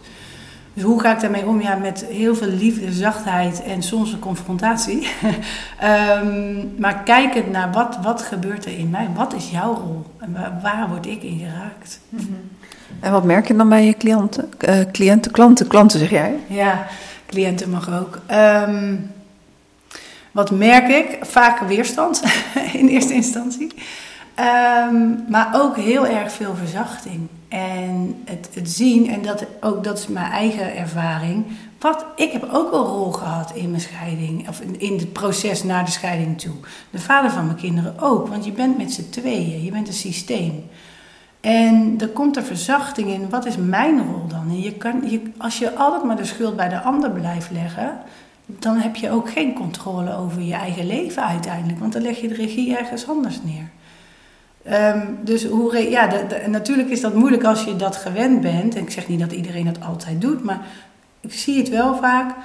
Dus 0.73 0.83
hoe 0.83 1.01
ga 1.01 1.13
ik 1.13 1.19
daarmee 1.19 1.45
om? 1.45 1.61
Ja, 1.61 1.75
met 1.75 2.05
heel 2.05 2.35
veel 2.35 2.47
liefde, 2.47 2.91
zachtheid 2.91 3.63
en 3.63 3.83
soms 3.83 4.11
een 4.11 4.19
confrontatie. 4.19 5.09
um, 5.83 6.73
maar 6.83 7.03
kijkend 7.03 7.51
naar 7.51 7.71
wat, 7.71 7.97
wat 8.01 8.21
gebeurt 8.21 8.65
er 8.65 8.77
in 8.77 8.89
mij? 8.89 9.09
Wat 9.15 9.33
is 9.33 9.49
jouw 9.49 9.73
rol? 9.73 10.05
En 10.17 10.59
waar, 10.61 10.89
word 10.89 11.05
ik 11.05 11.23
in 11.23 11.39
geraakt? 11.39 11.99
-hmm. 12.09 12.49
En 12.99 13.11
wat 13.11 13.23
merk 13.23 13.47
je 13.47 13.55
dan 13.55 13.69
bij 13.69 13.85
je 13.85 13.97
cliënten? 13.97 14.49
Uh, 14.69 14.79
cliënten, 14.91 15.31
klanten, 15.31 15.67
klanten 15.67 15.99
zeg 15.99 16.09
jij? 16.09 16.35
Ja, 16.47 16.87
cliënten 17.25 17.69
mag 17.69 17.99
ook. 17.99 18.19
Um, 18.31 19.11
wat 20.31 20.51
merk 20.51 20.87
ik? 20.87 21.17
Vaak 21.21 21.59
weerstand 21.59 22.23
in 22.79 22.87
eerste 22.87 23.13
instantie. 23.13 23.73
Um, 24.89 25.25
maar 25.29 25.49
ook 25.53 25.77
heel 25.77 26.07
erg 26.07 26.31
veel 26.31 26.55
verzachting. 26.55 27.27
En 27.47 28.21
het, 28.25 28.49
het 28.53 28.69
zien, 28.69 29.09
en 29.09 29.21
dat, 29.21 29.45
ook 29.61 29.83
dat 29.83 29.97
is 29.97 30.07
mijn 30.07 30.31
eigen 30.31 30.75
ervaring. 30.75 31.45
Wat, 31.79 32.05
ik 32.15 32.31
heb 32.31 32.49
ook 32.51 32.73
een 32.73 32.79
rol 32.79 33.11
gehad 33.11 33.51
in 33.55 33.69
mijn 33.69 33.81
scheiding, 33.81 34.49
of 34.49 34.59
in, 34.61 34.79
in 34.79 34.97
het 34.97 35.13
proces 35.13 35.63
naar 35.63 35.85
de 35.85 35.91
scheiding 35.91 36.39
toe. 36.39 36.55
De 36.89 36.99
vader 36.99 37.31
van 37.31 37.45
mijn 37.45 37.57
kinderen 37.57 37.99
ook, 37.99 38.27
want 38.27 38.45
je 38.45 38.51
bent 38.51 38.77
met 38.77 38.93
z'n 38.93 39.09
tweeën, 39.09 39.63
je 39.63 39.71
bent 39.71 39.87
een 39.87 39.93
systeem. 39.93 40.69
En 41.47 41.95
er 41.99 42.07
komt 42.07 42.37
er 42.37 42.43
verzachting 42.43 43.09
in, 43.09 43.29
wat 43.29 43.45
is 43.45 43.57
mijn 43.57 43.97
rol 43.97 44.27
dan? 44.27 44.61
Je 44.61 44.73
kan, 44.73 45.01
je, 45.09 45.21
als 45.37 45.57
je 45.57 45.75
altijd 45.75 46.03
maar 46.03 46.15
de 46.15 46.25
schuld 46.25 46.55
bij 46.55 46.69
de 46.69 46.81
ander 46.81 47.09
blijft 47.11 47.51
leggen, 47.51 47.97
dan 48.45 48.77
heb 48.77 48.95
je 48.95 49.11
ook 49.11 49.29
geen 49.29 49.53
controle 49.53 50.15
over 50.15 50.41
je 50.41 50.53
eigen 50.53 50.87
leven 50.87 51.25
uiteindelijk, 51.25 51.79
want 51.79 51.93
dan 51.93 52.01
leg 52.01 52.21
je 52.21 52.27
de 52.27 52.33
regie 52.33 52.77
ergens 52.77 53.07
anders 53.09 53.39
neer. 53.43 53.69
Um, 54.95 55.17
dus 55.21 55.45
hoe, 55.45 55.89
ja, 55.89 56.09
natuurlijk 56.47 56.89
is 56.89 57.01
dat 57.01 57.13
moeilijk 57.13 57.43
als 57.43 57.63
je 57.63 57.75
dat 57.75 57.95
gewend 57.95 58.41
bent. 58.41 58.75
En 58.75 58.81
ik 58.81 58.91
zeg 58.91 59.07
niet 59.07 59.19
dat 59.19 59.31
iedereen 59.31 59.65
dat 59.65 59.83
altijd 59.83 60.21
doet, 60.21 60.43
maar 60.43 60.59
ik 61.21 61.33
zie 61.33 61.57
het 61.57 61.69
wel 61.69 61.95
vaak. 61.95 62.35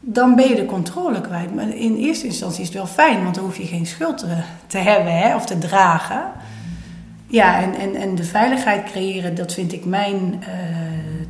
Dan 0.00 0.34
ben 0.34 0.48
je 0.48 0.54
de 0.54 0.66
controle 0.66 1.20
kwijt. 1.20 1.54
Maar 1.54 1.68
in 1.68 1.96
eerste 1.96 2.26
instantie 2.26 2.60
is 2.60 2.66
het 2.66 2.76
wel 2.76 2.86
fijn, 2.86 3.22
want 3.22 3.34
dan 3.34 3.44
hoef 3.44 3.56
je 3.56 3.66
geen 3.66 3.86
schuld 3.86 4.18
te, 4.18 4.42
te 4.66 4.78
hebben 4.78 5.18
hè, 5.18 5.34
of 5.34 5.46
te 5.46 5.58
dragen. 5.58 6.22
Ja, 7.30 7.62
en, 7.62 7.74
en, 7.74 7.94
en 7.94 8.14
de 8.14 8.24
veiligheid 8.24 8.84
creëren, 8.90 9.34
dat 9.34 9.54
vind 9.54 9.72
ik 9.72 9.84
mijn 9.84 10.42
uh, 10.42 10.46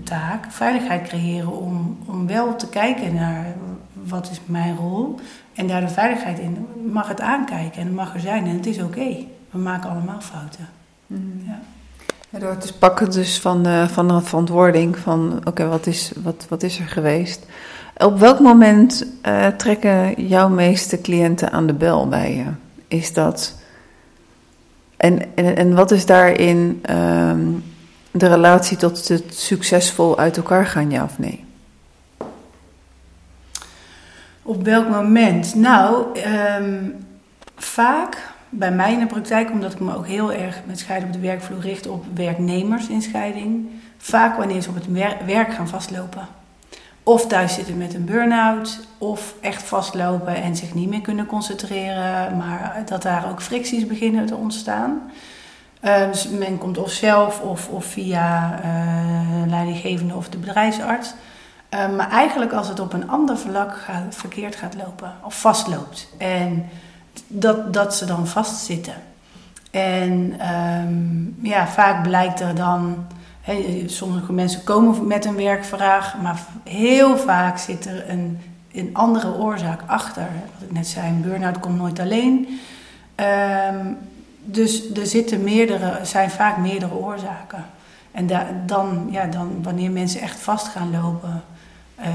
taak. 0.04 0.46
Veiligheid 0.48 1.08
creëren 1.08 1.52
om, 1.52 1.98
om 2.06 2.26
wel 2.26 2.56
te 2.56 2.68
kijken 2.68 3.14
naar 3.14 3.46
wat 3.92 4.30
is 4.30 4.40
mijn 4.44 4.76
rol. 4.76 5.18
En 5.54 5.66
daar 5.66 5.80
de 5.80 5.88
veiligheid 5.88 6.38
in. 6.38 6.66
Mag 6.92 7.08
het 7.08 7.20
aankijken 7.20 7.80
en 7.80 7.86
het 7.86 7.96
mag 7.96 8.14
er 8.14 8.20
zijn 8.20 8.46
en 8.46 8.56
het 8.56 8.66
is 8.66 8.76
oké. 8.76 8.84
Okay 8.84 9.28
we 9.50 9.58
maken 9.58 9.90
allemaal 9.90 10.20
fouten. 10.20 10.68
Mm. 11.06 11.42
Ja. 11.46 11.60
Ja, 12.30 12.38
door 12.38 12.50
het 12.50 12.74
pakken 12.78 13.10
dus 13.10 13.40
van, 13.40 13.66
uh, 13.66 13.88
van 13.88 14.08
de 14.08 14.20
verantwoording 14.20 14.98
van 14.98 15.32
oké, 15.36 15.48
okay, 15.48 15.66
wat, 15.66 15.86
is, 15.86 16.12
wat, 16.22 16.46
wat 16.48 16.62
is 16.62 16.78
er 16.78 16.86
geweest? 16.86 17.46
Op 17.96 18.18
welk 18.18 18.40
moment 18.40 19.06
uh, 19.26 19.46
trekken 19.46 20.26
jouw 20.26 20.48
meeste 20.48 21.00
cliënten 21.00 21.52
aan 21.52 21.66
de 21.66 21.72
bel 21.72 22.08
bij 22.08 22.34
je? 22.34 22.44
is 22.88 23.12
dat. 23.12 23.56
En, 24.98 25.36
en, 25.36 25.56
en 25.56 25.74
wat 25.74 25.90
is 25.90 26.06
daarin 26.06 26.78
ehm, 26.82 27.46
de 28.10 28.26
relatie 28.26 28.76
tot 28.76 29.08
het 29.08 29.34
succesvol 29.34 30.18
uit 30.18 30.36
elkaar 30.36 30.66
gaan, 30.66 30.90
ja 30.90 31.04
of 31.04 31.18
nee? 31.18 31.44
Op 34.42 34.64
welk 34.64 34.88
moment? 34.88 35.54
Nou, 35.54 36.18
ehm, 36.18 36.74
vaak 37.56 38.16
bij 38.48 38.72
mij 38.72 38.92
in 38.92 38.98
de 38.98 39.06
praktijk, 39.06 39.50
omdat 39.50 39.72
ik 39.72 39.80
me 39.80 39.96
ook 39.96 40.06
heel 40.06 40.32
erg 40.32 40.60
met 40.66 40.78
scheiden 40.78 41.08
op 41.08 41.14
de 41.14 41.20
werkvloer 41.20 41.60
richt 41.60 41.86
op 41.86 42.04
werknemers 42.14 42.88
in 42.88 43.02
scheiding. 43.02 43.68
Vaak 43.98 44.36
wanneer 44.36 44.60
ze 44.60 44.68
op 44.68 44.74
het 44.74 44.86
werk 45.26 45.52
gaan 45.52 45.68
vastlopen. 45.68 46.37
Of 47.08 47.26
thuis 47.26 47.54
zitten 47.54 47.76
met 47.76 47.94
een 47.94 48.04
burn-out, 48.04 48.80
of 48.98 49.34
echt 49.40 49.62
vastlopen 49.62 50.34
en 50.34 50.56
zich 50.56 50.74
niet 50.74 50.88
meer 50.88 51.00
kunnen 51.00 51.26
concentreren, 51.26 52.36
maar 52.36 52.82
dat 52.86 53.02
daar 53.02 53.30
ook 53.30 53.42
fricties 53.42 53.86
beginnen 53.86 54.26
te 54.26 54.34
ontstaan. 54.34 55.00
Uh, 55.82 56.06
dus 56.06 56.28
men 56.28 56.58
komt 56.58 56.78
of 56.78 56.90
zelf 56.90 57.40
of, 57.40 57.68
of 57.68 57.84
via 57.84 58.60
uh, 58.64 59.50
leidinggevende 59.50 60.14
of 60.14 60.28
de 60.28 60.38
bedrijfsarts. 60.38 61.14
Uh, 61.70 61.96
maar 61.96 62.10
eigenlijk 62.10 62.52
als 62.52 62.68
het 62.68 62.80
op 62.80 62.92
een 62.92 63.08
ander 63.08 63.38
vlak 63.38 63.86
verkeerd 64.10 64.56
gaat 64.56 64.74
lopen 64.74 65.12
of 65.22 65.40
vastloopt. 65.40 66.08
En 66.18 66.68
dat, 67.26 67.72
dat 67.72 67.94
ze 67.94 68.04
dan 68.04 68.26
vastzitten. 68.26 68.96
En 69.70 70.40
um, 70.56 71.36
ja, 71.42 71.66
vaak 71.66 72.02
blijkt 72.02 72.40
er 72.40 72.54
dan. 72.54 73.06
Sommige 73.86 74.32
mensen 74.32 74.64
komen 74.64 75.06
met 75.06 75.24
een 75.24 75.36
werkvraag, 75.36 76.16
maar 76.22 76.40
heel 76.64 77.16
vaak 77.16 77.58
zit 77.58 77.86
er 77.86 78.10
een, 78.10 78.38
een 78.72 78.90
andere 78.92 79.34
oorzaak 79.34 79.80
achter. 79.86 80.28
Wat 80.54 80.68
ik 80.68 80.72
net 80.72 80.86
zei, 80.86 81.08
een 81.08 81.22
burn-out 81.22 81.60
komt 81.60 81.76
nooit 81.76 81.98
alleen. 81.98 82.60
Um, 83.70 83.96
dus 84.44 84.92
er 84.92 85.06
zitten 85.06 85.42
meerdere, 85.42 85.98
zijn 86.02 86.30
vaak 86.30 86.56
meerdere 86.56 86.94
oorzaken. 86.94 87.64
En 88.10 88.26
da, 88.26 88.46
dan, 88.66 89.08
ja, 89.10 89.26
dan, 89.26 89.62
wanneer 89.62 89.90
mensen 89.90 90.20
echt 90.20 90.38
vast 90.38 90.68
gaan 90.68 90.90
lopen, 90.90 91.42
uh, 92.00 92.06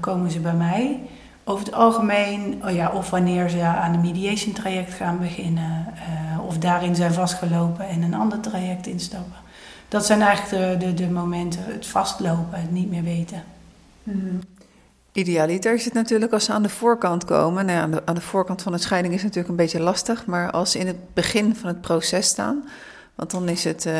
komen 0.00 0.30
ze 0.30 0.40
bij 0.40 0.54
mij 0.54 1.00
over 1.44 1.64
het 1.64 1.74
algemeen, 1.74 2.62
oh 2.64 2.70
ja, 2.70 2.90
of 2.90 3.10
wanneer 3.10 3.48
ze 3.48 3.62
aan 3.62 3.94
een 3.94 4.00
mediation 4.00 4.52
traject 4.52 4.94
gaan 4.94 5.18
beginnen, 5.18 5.86
uh, 5.94 6.46
of 6.46 6.58
daarin 6.58 6.94
zijn 6.94 7.12
vastgelopen 7.12 7.88
en 7.88 8.02
een 8.02 8.14
ander 8.14 8.40
traject 8.40 8.86
instappen. 8.86 9.46
Dat 9.88 10.06
zijn 10.06 10.20
eigenlijk 10.20 10.80
de, 10.80 10.86
de, 10.86 10.94
de 10.94 11.10
momenten, 11.10 11.64
het 11.64 11.86
vastlopen, 11.86 12.60
het 12.60 12.70
niet 12.70 12.90
meer 12.90 13.02
weten. 13.02 13.44
Mm. 14.02 14.40
Idealiter 15.12 15.74
is 15.74 15.84
het 15.84 15.94
natuurlijk 15.94 16.32
als 16.32 16.44
ze 16.44 16.52
aan 16.52 16.62
de 16.62 16.68
voorkant 16.68 17.24
komen. 17.24 17.66
Nou 17.66 17.78
ja, 17.78 17.84
aan, 17.84 17.90
de, 17.90 18.06
aan 18.06 18.14
de 18.14 18.20
voorkant 18.20 18.62
van 18.62 18.72
de 18.72 18.78
scheiding 18.78 19.14
is 19.14 19.22
het 19.22 19.34
natuurlijk 19.34 19.58
een 19.58 19.64
beetje 19.64 19.80
lastig, 19.84 20.26
maar 20.26 20.50
als 20.50 20.70
ze 20.70 20.78
in 20.78 20.86
het 20.86 21.14
begin 21.14 21.56
van 21.56 21.68
het 21.68 21.80
proces 21.80 22.26
staan, 22.26 22.68
want 23.14 23.30
dan 23.30 23.48
is 23.48 23.64
het, 23.64 23.86
uh, 23.86 23.94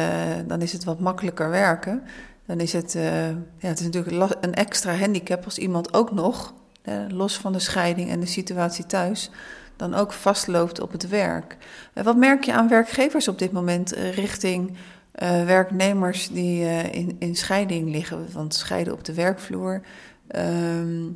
dan 0.47 0.61
is 0.63 0.73
het 0.73 0.85
wat 0.85 1.01
makkelijker 1.01 1.51
werken. 1.51 2.03
Dan 2.47 2.61
is 2.61 2.73
het, 2.73 2.95
uh, 2.95 3.29
ja, 3.29 3.37
het 3.59 3.81
is 3.81 3.85
natuurlijk 3.85 4.37
een 4.41 4.55
extra 4.55 4.95
handicap 4.95 5.45
als 5.45 5.59
iemand 5.59 5.95
ook 5.95 6.13
nog 6.13 6.53
eh, 6.89 6.95
los 7.09 7.37
van 7.37 7.53
de 7.53 7.59
scheiding 7.59 8.11
en 8.11 8.21
de 8.21 8.27
situatie 8.27 8.87
thuis, 8.87 9.31
dan 9.77 9.95
ook 9.95 10.13
vastloopt 10.13 10.81
op 10.81 10.93
het 10.93 11.09
werk. 11.09 11.57
Eh, 11.93 12.05
wat 12.05 12.17
merk 12.17 12.45
je 12.45 12.53
aan 12.53 12.69
werkgevers 12.69 13.29
op 13.29 13.39
dit 13.39 13.53
moment 13.53 13.93
eh, 13.93 14.11
richting 15.13 15.45
werknemers 15.47 16.29
die 16.29 16.65
in, 16.91 17.17
in 17.19 17.37
scheiding 17.37 17.91
liggen? 17.91 18.27
Want 18.33 18.55
scheiden 18.55 18.93
op 18.93 19.05
de 19.05 19.15
werkvloer. 19.15 19.81
Ehm, 20.27 21.07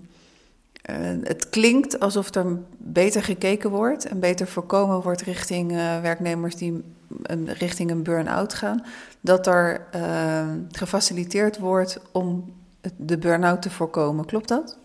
het 1.23 1.51
klinkt 1.51 2.01
alsof 2.01 2.35
er 2.35 2.59
beter 2.79 3.23
gekeken 3.23 3.71
wordt 3.71 4.05
en 4.05 4.21
beter 4.21 4.47
voorkomen 4.47 5.03
wordt 5.03 5.23
richting 5.23 5.71
werknemers 6.03 6.57
die 6.57 6.83
richting 7.47 7.91
een 7.91 8.03
burn-out 8.03 8.55
gaan. 8.55 8.85
Dat 9.21 9.47
er 9.47 9.87
ehm, 9.91 10.59
gefaciliteerd 10.71 11.59
wordt 11.59 12.01
om 12.13 12.53
de 12.97 13.19
burn-out 13.19 13.63
te 13.63 13.71
voorkomen. 13.71 14.25
Klopt 14.25 14.49
dat? 14.49 14.79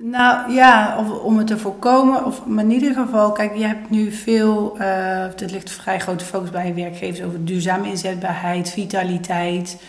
Nou 0.00 0.52
ja, 0.52 0.96
of, 0.98 1.20
om 1.20 1.38
het 1.38 1.46
te 1.46 1.58
voorkomen, 1.58 2.24
of, 2.24 2.46
maar 2.46 2.64
in 2.64 2.70
ieder 2.70 2.94
geval, 2.94 3.32
kijk, 3.32 3.56
je 3.56 3.64
hebt 3.64 3.90
nu 3.90 4.12
veel, 4.12 4.76
uh, 4.76 5.22
er 5.24 5.50
ligt 5.50 5.70
vrij 5.70 6.00
grote 6.00 6.24
focus 6.24 6.50
bij 6.50 6.74
werkgevers 6.74 7.22
over 7.22 7.44
duurzame 7.44 7.88
inzetbaarheid, 7.88 8.70
vitaliteit. 8.70 9.82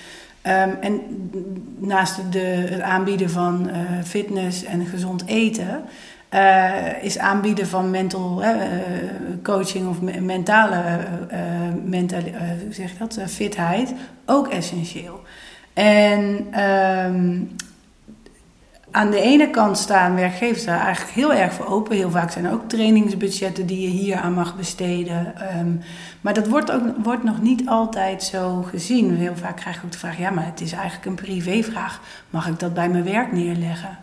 Um, 0.44 0.78
en 0.82 1.02
naast 1.78 2.32
de, 2.32 2.40
het 2.70 2.82
aanbieden 2.82 3.30
van 3.30 3.70
uh, 3.70 3.76
fitness 4.04 4.64
en 4.64 4.86
gezond 4.86 5.26
eten, 5.26 5.82
uh, 6.34 7.04
is 7.04 7.18
aanbieden 7.18 7.68
van 7.68 7.90
mental 7.90 8.44
coaching 9.44 9.88
of 9.90 10.02
mentale 10.02 10.82
mentale, 11.84 12.32
zeg 12.70 12.98
dat, 12.98 13.20
fitheid 13.28 13.94
ook 14.26 14.48
essentieel. 14.48 15.22
En 15.74 16.48
um, 16.64 17.56
aan 18.92 19.12
de 19.12 19.22
ene 19.22 19.50
kant 19.50 19.78
staan 19.78 20.16
werkgevers 20.16 20.66
daar 20.66 20.80
eigenlijk 20.80 21.16
heel 21.16 21.34
erg 21.34 21.54
voor 21.54 21.66
open. 21.66 21.96
Heel 21.96 22.12
vaak 22.12 22.32
zijn 22.32 22.46
er 22.46 22.52
ook 22.52 22.70
trainingsbudgetten 22.70 23.66
die 23.66 23.82
je 23.82 23.88
hier 23.88 24.16
aan 24.16 24.34
mag 24.34 24.56
besteden. 24.56 25.34
Um, 25.58 25.82
maar 26.22 26.34
dat 26.34 26.48
wordt, 26.48 26.72
ook, 26.72 26.84
wordt 27.04 27.24
nog 27.24 27.42
niet 27.42 27.68
altijd 27.68 28.24
zo 28.24 28.62
gezien. 28.62 29.16
Heel 29.16 29.36
vaak 29.36 29.56
krijg 29.56 29.78
ik 29.78 29.84
ook 29.86 29.92
de 29.92 29.98
vraag: 29.98 30.18
ja, 30.18 30.30
maar 30.30 30.46
het 30.46 30.62
is 30.62 30.72
eigenlijk 30.72 31.06
een 31.06 31.16
privévraag. 31.16 32.02
Mag 32.30 32.48
ik 32.48 32.60
dat 32.60 32.74
bij 32.74 32.90
mijn 32.90 33.04
werk 33.04 33.32
neerleggen? 33.32 33.98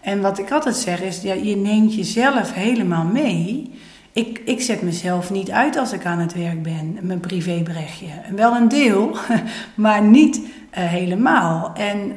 En 0.00 0.20
wat 0.20 0.38
ik 0.38 0.50
altijd 0.50 0.76
zeg 0.76 1.00
is: 1.00 1.22
ja, 1.22 1.34
je 1.34 1.56
neemt 1.56 1.94
jezelf 1.94 2.52
helemaal 2.54 3.04
mee. 3.04 3.70
Ik, 4.12 4.40
ik 4.44 4.60
zet 4.60 4.82
mezelf 4.82 5.30
niet 5.30 5.50
uit 5.50 5.76
als 5.76 5.92
ik 5.92 6.04
aan 6.04 6.18
het 6.18 6.34
werk 6.34 6.62
ben, 6.62 6.98
mijn 7.00 7.20
privéberichtje. 7.20 8.06
Wel 8.36 8.56
een 8.56 8.68
deel, 8.68 9.16
maar 9.74 10.02
niet 10.02 10.36
uh, 10.36 10.44
helemaal. 10.72 11.72
En 11.74 12.12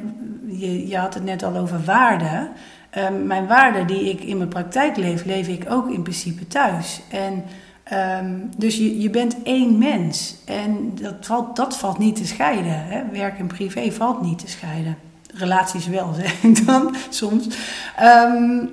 je, 0.58 0.96
had 0.96 1.14
het 1.14 1.24
net 1.24 1.42
al 1.42 1.56
over 1.56 1.84
waarden. 1.84 2.48
Um, 2.98 3.26
mijn 3.26 3.46
waarden 3.46 3.86
die 3.86 4.10
ik 4.10 4.20
in 4.20 4.36
mijn 4.36 4.48
praktijk 4.48 4.96
leef, 4.96 5.24
leef 5.24 5.48
ik 5.48 5.70
ook 5.70 5.90
in 5.90 6.02
principe 6.02 6.46
thuis. 6.46 7.00
En 7.10 7.44
um, 8.20 8.50
dus 8.56 8.76
je, 8.76 9.00
je 9.00 9.10
bent 9.10 9.36
één 9.42 9.78
mens. 9.78 10.36
En 10.44 10.90
dat 10.94 11.14
valt, 11.20 11.56
dat 11.56 11.76
valt 11.76 11.98
niet 11.98 12.16
te 12.16 12.26
scheiden. 12.26 12.86
Hè? 12.86 13.02
Werk 13.12 13.38
en 13.38 13.46
privé 13.46 13.92
valt 13.92 14.22
niet 14.22 14.38
te 14.38 14.48
scheiden. 14.48 14.96
Relaties 15.34 15.86
wel, 15.86 16.12
zeg 16.20 16.42
ik 16.42 16.66
dan 16.66 16.94
soms. 17.08 17.46
Um, 18.02 18.70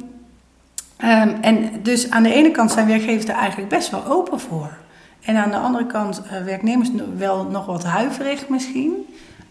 en 1.41 1.69
dus 1.81 2.09
aan 2.09 2.23
de 2.23 2.33
ene 2.33 2.51
kant 2.51 2.71
zijn 2.71 2.87
werkgevers 2.87 3.25
er 3.25 3.35
eigenlijk 3.35 3.69
best 3.69 3.89
wel 3.89 4.05
open 4.05 4.39
voor. 4.39 4.77
En 5.21 5.35
aan 5.35 5.49
de 5.49 5.57
andere 5.57 5.85
kant 5.85 6.21
uh, 6.25 6.43
werknemers 6.43 6.89
wel 7.17 7.45
nog 7.45 7.65
wat 7.65 7.83
huiverig 7.83 8.49
misschien. 8.49 8.93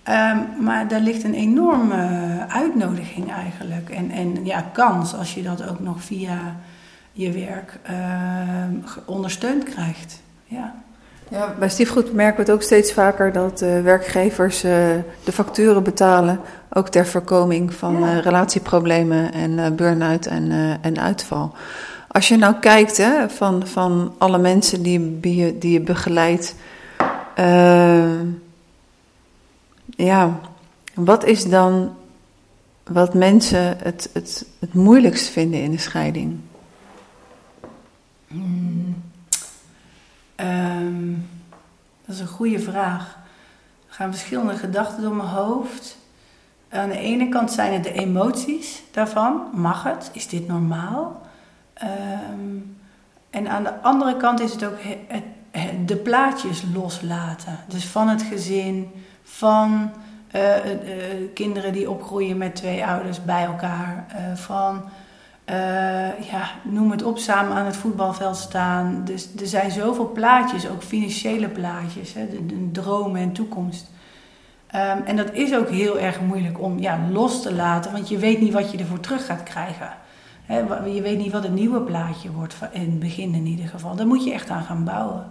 Um, 0.09 0.65
maar 0.65 0.88
daar 0.88 1.01
ligt 1.01 1.25
een 1.25 1.35
enorme 1.35 2.07
uitnodiging 2.49 3.33
eigenlijk. 3.33 3.91
En, 3.91 4.11
en 4.11 4.45
ja, 4.45 4.61
kans 4.73 5.15
als 5.15 5.35
je 5.35 5.43
dat 5.43 5.69
ook 5.69 5.81
nog 5.81 6.03
via 6.03 6.57
je 7.12 7.33
werk 7.33 7.79
uh, 7.91 8.97
ondersteund 9.07 9.65
krijgt. 9.65 10.21
Ja. 10.45 10.75
Ja, 11.29 11.55
bij 11.59 11.69
stiefgoed 11.69 12.12
merken 12.12 12.37
we 12.37 12.43
het 12.43 12.51
ook 12.51 12.62
steeds 12.62 12.93
vaker 12.93 13.33
dat 13.33 13.62
uh, 13.62 13.81
werkgevers 13.81 14.65
uh, 14.65 14.71
de 15.25 15.33
facturen 15.33 15.83
betalen, 15.83 16.41
ook 16.73 16.88
ter 16.88 17.07
voorkoming 17.07 17.75
van 17.75 18.01
ja. 18.01 18.19
relatieproblemen 18.19 19.33
en 19.33 19.77
burn-out 19.77 20.27
en, 20.27 20.79
en 20.81 21.01
uitval. 21.01 21.55
Als 22.09 22.29
je 22.29 22.37
nou 22.37 22.55
kijkt 22.61 22.97
hè, 22.97 23.29
van, 23.29 23.67
van 23.67 24.15
alle 24.19 24.38
mensen 24.38 24.83
die, 24.83 25.21
die, 25.21 25.37
je, 25.37 25.59
die 25.59 25.73
je 25.73 25.81
begeleidt, 25.81 26.55
ja, 30.05 30.41
wat 30.95 31.25
is 31.25 31.45
dan 31.45 31.97
wat 32.83 33.15
mensen 33.15 33.79
het, 33.79 34.11
het, 34.12 34.47
het 34.59 34.75
moeilijkst 34.75 35.29
vinden 35.29 35.62
in 35.62 35.71
de 35.71 35.79
scheiding? 35.79 36.41
Hmm. 38.27 39.03
Um, 40.37 41.29
dat 42.05 42.15
is 42.15 42.21
een 42.21 42.27
goede 42.27 42.59
vraag. 42.59 43.19
Er 43.88 43.95
gaan 43.95 44.15
verschillende 44.15 44.57
gedachten 44.57 45.03
door 45.03 45.15
mijn 45.15 45.29
hoofd. 45.29 45.97
Aan 46.69 46.88
de 46.88 46.99
ene 46.99 47.29
kant 47.29 47.53
zijn 47.53 47.73
het 47.73 47.85
de 47.85 47.93
emoties 47.93 48.83
daarvan. 48.91 49.51
Mag 49.53 49.83
het? 49.83 50.11
Is 50.12 50.29
dit 50.29 50.47
normaal? 50.47 51.23
Um, 51.83 52.77
en 53.31 53.49
aan 53.49 53.62
de 53.62 53.81
andere 53.81 54.17
kant 54.17 54.41
is 54.41 54.53
het 54.53 54.65
ook 54.65 54.77
het, 55.09 55.25
de 55.87 55.97
plaatjes 55.97 56.65
loslaten. 56.75 57.59
Dus 57.67 57.87
van 57.87 58.09
het 58.09 58.23
gezin, 58.23 58.91
van 59.23 59.91
uh, 60.35 60.43
uh, 60.43 60.73
kinderen 61.35 61.73
die 61.73 61.91
opgroeien 61.91 62.37
met 62.37 62.55
twee 62.55 62.87
ouders 62.87 63.25
bij 63.25 63.45
elkaar, 63.45 64.07
van 64.35 64.83
ja, 66.31 66.51
noem 66.62 66.91
het 66.91 67.03
op, 67.03 67.19
samen 67.19 67.57
aan 67.57 67.67
het 67.67 67.77
voetbalveld 67.77 68.37
staan. 68.37 69.03
Dus 69.05 69.29
er 69.41 69.47
zijn 69.47 69.71
zoveel 69.71 70.12
plaatjes, 70.12 70.69
ook 70.69 70.83
financiële 70.83 71.49
plaatjes, 71.49 72.15
hè, 72.15 72.29
de, 72.29 72.71
dromen 72.73 73.21
en 73.21 73.33
toekomst. 73.33 73.91
Um, 74.75 75.05
en 75.05 75.17
dat 75.17 75.33
is 75.33 75.55
ook 75.55 75.69
heel 75.69 75.99
erg 75.99 76.21
moeilijk 76.21 76.61
om 76.61 76.79
ja, 76.79 76.99
los 77.11 77.43
te 77.43 77.55
laten, 77.55 77.93
want 77.93 78.09
je 78.09 78.19
weet 78.19 78.41
niet 78.41 78.53
wat 78.53 78.71
je 78.71 78.79
ervoor 78.79 79.01
terug 79.01 79.27
gaat 79.27 79.43
krijgen. 79.43 79.91
je 80.95 81.01
weet 81.03 81.19
niet 81.19 81.33
wat 81.33 81.43
het 81.43 81.55
nieuwe 81.55 81.81
plaatje 81.81 82.31
wordt, 82.31 82.55
in 82.73 82.81
het 82.81 82.99
begin 82.99 83.35
in 83.35 83.47
ieder 83.47 83.69
geval. 83.69 83.97
Daar 83.97 84.07
moet 84.07 84.25
je 84.25 84.33
echt 84.33 84.51
aan 84.51 84.62
gaan 84.62 84.85
bouwen. 84.85 85.31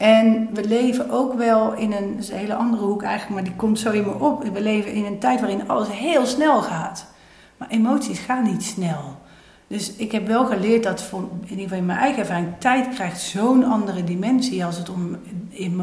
En 0.00 0.48
we 0.52 0.64
leven 0.64 1.10
ook 1.10 1.34
wel 1.34 1.74
in 1.74 1.92
een, 1.92 2.16
een 2.30 2.36
hele 2.36 2.54
andere 2.54 2.82
hoek 2.82 3.02
eigenlijk, 3.02 3.34
maar 3.34 3.44
die 3.44 3.56
komt 3.56 3.78
zo 3.78 3.90
in 3.90 4.04
me 4.04 4.14
op. 4.14 4.44
We 4.52 4.60
leven 4.60 4.92
in 4.92 5.04
een 5.04 5.18
tijd 5.18 5.40
waarin 5.40 5.68
alles 5.68 5.88
heel 5.90 6.26
snel 6.26 6.62
gaat. 6.62 7.06
Maar 7.56 7.68
emoties 7.68 8.18
gaan 8.18 8.44
niet 8.44 8.64
snel. 8.64 9.18
Dus 9.66 9.92
ik 9.92 10.12
heb 10.12 10.26
wel 10.26 10.46
geleerd 10.46 10.82
dat, 10.82 11.10
in 11.12 11.40
ieder 11.42 11.62
geval 11.62 11.78
in 11.78 11.86
mijn 11.86 11.98
eigen 11.98 12.18
ervaring, 12.18 12.48
tijd 12.58 12.88
krijgt 12.88 13.20
zo'n 13.20 13.64
andere 13.64 14.04
dimensie 14.04 14.64
als 14.64 14.78
het 14.78 14.88
om 14.88 15.16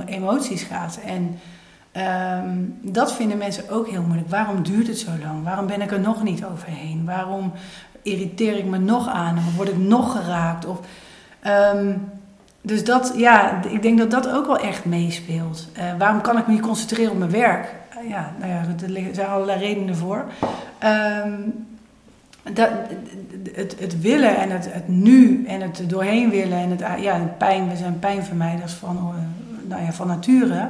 emoties 0.06 0.64
gaat. 0.64 1.00
En 1.06 1.40
ehm, 1.92 2.56
dat 2.82 3.14
vinden 3.14 3.38
mensen 3.38 3.70
ook 3.70 3.88
heel 3.88 4.02
moeilijk. 4.02 4.30
Waarom 4.30 4.64
duurt 4.64 4.88
het 4.88 5.00
zo 5.00 5.12
lang? 5.24 5.44
Waarom 5.44 5.68
ben 5.68 5.82
ik 5.82 5.92
er 5.92 6.00
nog 6.00 6.24
niet 6.24 6.46
overheen? 6.46 7.06
Waarom 7.06 7.52
irriteer 8.02 8.58
ik 8.58 8.66
me 8.66 8.78
nog 8.78 9.08
aan? 9.08 9.38
Of 9.38 9.56
word 9.56 9.70
ik 9.70 9.78
nog 9.78 10.12
geraakt? 10.12 10.66
Of, 10.66 10.80
ehm, 11.40 11.94
dus 12.68 12.84
dat, 12.84 13.14
ja, 13.16 13.62
ik 13.70 13.82
denk 13.82 13.98
dat 13.98 14.12
dat 14.12 14.30
ook 14.30 14.46
wel 14.46 14.58
echt 14.58 14.86
meespeelt. 14.86 15.68
Uh, 15.78 15.84
waarom 15.98 16.22
kan 16.22 16.38
ik 16.38 16.48
me 16.48 16.54
niet 16.54 16.62
concentreren 16.62 17.12
op 17.12 17.18
mijn 17.18 17.32
werk? 17.32 17.74
Uh, 18.04 18.10
ja, 18.10 18.32
nou 18.40 18.52
ja, 18.52 18.66
er 19.08 19.16
zijn 19.16 19.28
allerlei 19.28 19.60
redenen 19.60 19.96
voor. 19.96 20.26
Um, 20.84 21.66
dat, 22.54 22.70
het, 23.54 23.76
het 23.80 24.02
willen 24.02 24.38
en 24.38 24.50
het, 24.50 24.74
het 24.74 24.88
nu 24.88 25.46
en 25.46 25.62
het 25.62 25.84
doorheen 25.88 26.30
willen 26.30 26.58
en 26.58 26.70
het, 26.70 27.02
ja, 27.02 27.36
pijn, 27.38 27.70
we 27.70 27.76
zijn 27.76 28.00
pijnvermijders 28.00 28.74
van, 28.74 28.98
eh, 28.98 29.70
nou 29.70 29.84
ja, 29.84 29.92
van 29.92 30.08
nature. 30.08 30.70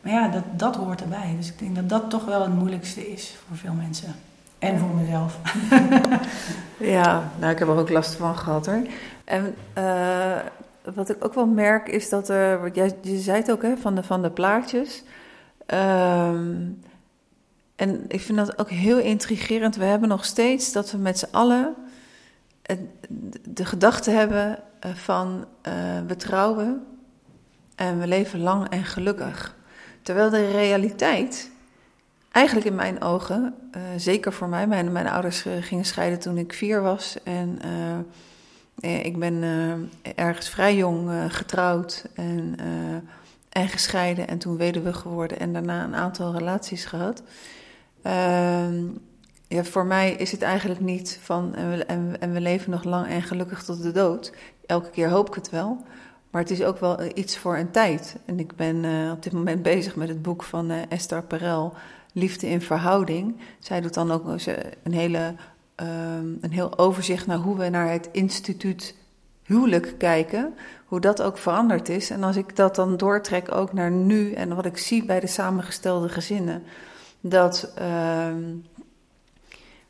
Maar 0.00 0.12
ja, 0.12 0.28
dat, 0.28 0.42
dat 0.56 0.76
hoort 0.76 1.00
erbij. 1.00 1.34
Dus 1.36 1.48
ik 1.48 1.58
denk 1.58 1.74
dat 1.74 1.88
dat 1.88 2.10
toch 2.10 2.24
wel 2.24 2.42
het 2.42 2.54
moeilijkste 2.54 3.12
is 3.12 3.36
voor 3.46 3.56
veel 3.56 3.72
mensen. 3.72 4.14
En 4.58 4.78
voor 4.78 4.94
mezelf. 5.00 5.38
ja, 6.96 7.22
nou, 7.38 7.52
ik 7.52 7.58
heb 7.58 7.68
er 7.68 7.76
ook 7.76 7.90
last 7.90 8.14
van 8.14 8.38
gehad 8.38 8.66
hoor. 8.66 8.82
En 9.24 9.54
wat 10.94 11.08
ik 11.08 11.24
ook 11.24 11.34
wel 11.34 11.46
merk 11.46 11.88
is 11.88 12.08
dat 12.08 12.28
er, 12.28 12.70
jij, 12.72 12.98
je 13.02 13.18
zei 13.18 13.36
het 13.36 13.50
ook 13.50 13.62
hè, 13.62 13.76
van 13.76 13.94
de, 13.94 14.02
van 14.02 14.22
de 14.22 14.30
plaatjes. 14.30 15.04
Um, 15.66 16.80
en 17.76 18.04
ik 18.08 18.20
vind 18.20 18.38
dat 18.38 18.58
ook 18.58 18.70
heel 18.70 18.98
intrigerend. 18.98 19.76
We 19.76 19.84
hebben 19.84 20.08
nog 20.08 20.24
steeds 20.24 20.72
dat 20.72 20.90
we 20.90 20.98
met 20.98 21.18
z'n 21.18 21.28
allen 21.30 21.74
de 23.42 23.64
gedachte 23.64 24.10
hebben 24.10 24.58
eh, 24.80 24.94
van 24.94 25.44
uh, 25.68 25.72
we 26.06 26.16
trouwen 26.16 26.86
en 27.74 27.98
we 27.98 28.06
leven 28.06 28.40
lang 28.40 28.68
en 28.68 28.84
gelukkig. 28.84 29.56
Terwijl 30.02 30.30
de 30.30 30.50
realiteit, 30.50 31.50
eigenlijk 32.30 32.66
in 32.66 32.74
mijn 32.74 33.02
ogen, 33.02 33.54
uh, 33.76 33.82
zeker 33.96 34.32
voor 34.32 34.48
mij, 34.48 34.66
mijn, 34.66 34.92
mijn 34.92 35.08
ouders 35.08 35.44
gingen 35.60 35.84
scheiden 35.84 36.18
toen 36.18 36.38
ik 36.38 36.52
vier 36.52 36.82
was. 36.82 37.22
En 37.22 37.58
ik 38.80 39.18
ben 39.18 39.42
ergens 40.14 40.48
vrij 40.48 40.76
jong 40.76 41.10
getrouwd 41.34 42.04
en, 42.14 42.56
en 43.48 43.68
gescheiden 43.68 44.28
en 44.28 44.38
toen 44.38 44.56
weduwe 44.56 44.92
geworden 44.92 45.38
en 45.38 45.52
daarna 45.52 45.84
een 45.84 45.94
aantal 45.94 46.32
relaties 46.32 46.84
gehad. 46.84 47.22
Ehm, 48.02 48.84
ja, 49.48 49.64
voor 49.64 49.86
mij 49.86 50.12
is 50.12 50.30
het 50.30 50.42
eigenlijk 50.42 50.80
niet 50.80 51.18
van 51.22 51.54
en 51.54 51.70
we, 51.70 51.84
en, 52.18 52.32
we 52.32 52.40
leven 52.40 52.70
nog 52.70 52.84
lang 52.84 53.06
en 53.06 53.22
gelukkig 53.22 53.64
tot 53.64 53.82
de 53.82 53.92
dood. 53.92 54.32
Elke 54.66 54.90
keer 54.90 55.08
hoop 55.08 55.28
ik 55.28 55.34
het 55.34 55.50
wel. 55.50 55.84
Maar 56.30 56.42
het 56.42 56.50
is 56.50 56.62
ook 56.62 56.78
wel 56.78 56.98
iets 57.14 57.38
voor 57.38 57.56
een 57.56 57.70
tijd. 57.70 58.16
En 58.24 58.38
ik 58.38 58.56
ben 58.56 59.10
op 59.12 59.22
dit 59.22 59.32
moment 59.32 59.62
bezig 59.62 59.96
met 59.96 60.08
het 60.08 60.22
boek 60.22 60.42
van 60.42 60.70
Esther 60.70 61.22
Perel, 61.22 61.74
Liefde 62.12 62.48
in 62.48 62.60
Verhouding. 62.60 63.36
Zij 63.58 63.80
doet 63.80 63.94
dan 63.94 64.10
ook 64.10 64.24
een, 64.82 64.92
hele, 64.92 65.34
um, 65.80 66.38
een 66.40 66.52
heel 66.52 66.78
overzicht 66.78 67.26
naar 67.26 67.38
hoe 67.38 67.56
we 67.56 67.68
naar 67.68 67.90
het 67.90 68.08
instituut 68.12 68.94
huwelijk 69.44 69.94
kijken. 69.98 70.54
Hoe 70.86 71.00
dat 71.00 71.22
ook 71.22 71.38
veranderd 71.38 71.88
is. 71.88 72.10
En 72.10 72.22
als 72.22 72.36
ik 72.36 72.56
dat 72.56 72.74
dan 72.74 72.96
doortrek 72.96 73.54
ook 73.54 73.72
naar 73.72 73.90
nu 73.90 74.32
en 74.32 74.54
wat 74.54 74.66
ik 74.66 74.78
zie 74.78 75.04
bij 75.04 75.20
de 75.20 75.26
samengestelde 75.26 76.08
gezinnen 76.08 76.62
dat 77.20 77.72
ehm, 77.74 78.42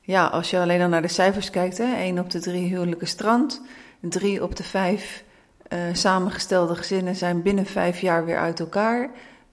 ja, 0.00 0.26
als 0.26 0.50
je 0.50 0.58
alleen 0.58 0.80
al 0.80 0.88
naar 0.88 1.02
de 1.02 1.08
cijfers 1.08 1.50
kijkt, 1.50 1.78
hè, 1.78 1.94
1 1.94 2.18
op 2.18 2.30
de 2.30 2.40
3 2.40 2.68
huwelijken 2.68 3.06
strand, 3.06 3.62
3 4.00 4.42
op 4.42 4.56
de 4.56 4.62
5 4.62 5.24
uh, 5.72 5.88
eh, 5.88 5.94
samengestelde 5.94 6.74
gezinnen 6.74 7.16
zijn 7.16 7.42
binnen 7.42 7.66
5 7.66 8.00
jaar 8.00 8.24
weer 8.24 8.38
uit 8.38 8.60
elkaar. 8.60 9.10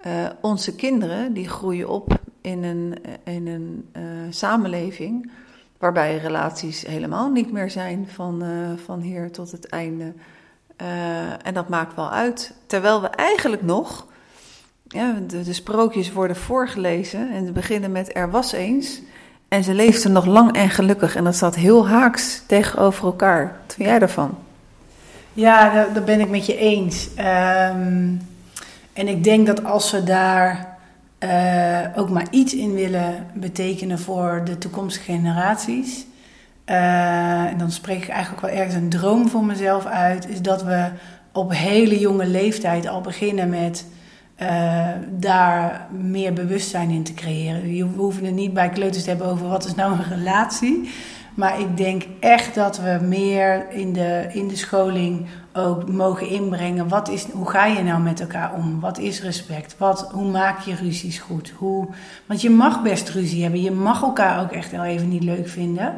Uh, 0.07 0.29
onze 0.41 0.75
kinderen 0.75 1.33
die 1.33 1.49
groeien 1.49 1.89
op 1.89 2.19
in 2.41 2.63
een, 2.63 2.97
in 3.23 3.47
een 3.47 3.89
uh, 3.97 4.03
samenleving 4.29 5.31
waarbij 5.85 6.17
relaties 6.17 6.85
helemaal 6.87 7.29
niet 7.29 7.51
meer 7.51 7.69
zijn 7.69 8.07
van, 8.13 8.43
van 8.85 8.99
hier 8.99 9.31
tot 9.31 9.51
het 9.51 9.69
einde. 9.69 10.13
en 11.43 11.53
dat 11.53 11.69
maakt 11.69 11.95
wel 11.95 12.11
uit. 12.11 12.53
Terwijl 12.65 13.01
we 13.01 13.07
eigenlijk 13.07 13.61
nog 13.61 14.05
ja, 14.87 15.15
de, 15.27 15.43
de, 15.43 15.53
sprookjes 15.53 16.11
worden 16.11 16.35
voorgelezen 16.35 17.31
en 17.31 17.45
ze 17.45 17.51
beginnen 17.51 17.91
met 17.91 18.15
er 18.15 18.31
was 18.31 18.51
eens. 18.51 19.01
En 19.47 19.63
ze 19.63 19.73
leefden 19.73 20.11
nog 20.11 20.25
lang 20.25 20.51
en 20.51 20.69
gelukkig. 20.69 21.15
En 21.15 21.23
dat 21.23 21.35
staat 21.35 21.55
heel 21.55 21.87
haaks 21.87 22.41
tegenover 22.47 23.05
elkaar. 23.05 23.43
Wat 23.65 23.75
vind 23.75 23.89
jij 23.89 23.99
daarvan? 23.99 24.37
Ja, 25.33 25.85
dat, 25.93 26.05
ben 26.05 26.19
ik 26.19 26.29
met 26.29 26.45
je 26.45 26.57
eens. 26.57 27.09
Um, 27.17 28.21
en 28.93 29.07
ik 29.07 29.23
denk 29.23 29.47
dat 29.47 29.63
als 29.63 29.91
we 29.91 30.03
daar 30.03 30.74
uh, 31.25 31.79
ook 31.95 32.09
maar 32.09 32.27
iets 32.29 32.55
in 32.55 32.73
willen 32.73 33.27
betekenen 33.33 33.99
voor 33.99 34.41
de 34.45 34.57
toekomstige 34.57 35.11
generaties. 35.11 36.05
Uh, 36.65 37.43
en 37.43 37.57
dan 37.57 37.71
spreek 37.71 38.03
ik 38.03 38.09
eigenlijk 38.09 38.41
wel 38.41 38.55
ergens 38.55 38.75
een 38.75 38.89
droom 38.89 39.29
voor 39.29 39.45
mezelf 39.45 39.85
uit. 39.85 40.29
Is 40.29 40.41
dat 40.41 40.63
we 40.63 40.89
op 41.31 41.51
hele 41.53 41.99
jonge 41.99 42.27
leeftijd 42.27 42.87
al 42.87 43.01
beginnen 43.01 43.49
met 43.49 43.85
uh, 44.41 44.87
daar 45.09 45.87
meer 45.91 46.33
bewustzijn 46.33 46.89
in 46.89 47.03
te 47.03 47.13
creëren. 47.13 47.61
We 47.61 47.87
hoeven 47.95 48.25
het 48.25 48.33
niet 48.33 48.53
bij 48.53 48.69
kleuters 48.69 49.03
te 49.03 49.09
hebben 49.09 49.27
over 49.27 49.47
wat 49.47 49.65
is 49.65 49.75
nou 49.75 49.93
een 49.93 50.17
relatie. 50.17 50.89
Maar 51.35 51.59
ik 51.59 51.77
denk 51.77 52.03
echt 52.19 52.55
dat 52.55 52.79
we 52.79 52.99
meer 53.01 53.71
in 53.71 53.93
de, 53.93 54.29
in 54.33 54.47
de 54.47 54.55
scholing 54.55 55.25
ook 55.53 55.89
mogen 55.89 56.29
inbrengen. 56.29 56.87
Wat 56.87 57.09
is, 57.09 57.25
hoe 57.31 57.49
ga 57.49 57.65
je 57.65 57.83
nou 57.83 58.01
met 58.01 58.19
elkaar 58.19 58.53
om? 58.53 58.79
Wat 58.79 58.97
is 58.97 59.21
respect? 59.21 59.75
Wat, 59.77 60.11
hoe 60.11 60.31
maak 60.31 60.59
je 60.59 60.75
ruzies 60.75 61.19
goed? 61.19 61.53
Hoe, 61.57 61.87
want 62.25 62.41
je 62.41 62.49
mag 62.49 62.83
best 62.83 63.09
ruzie 63.09 63.41
hebben. 63.41 63.61
Je 63.61 63.71
mag 63.71 64.01
elkaar 64.01 64.41
ook 64.41 64.51
echt 64.51 64.71
wel 64.71 64.83
even 64.83 65.09
niet 65.09 65.23
leuk 65.23 65.49
vinden. 65.49 65.93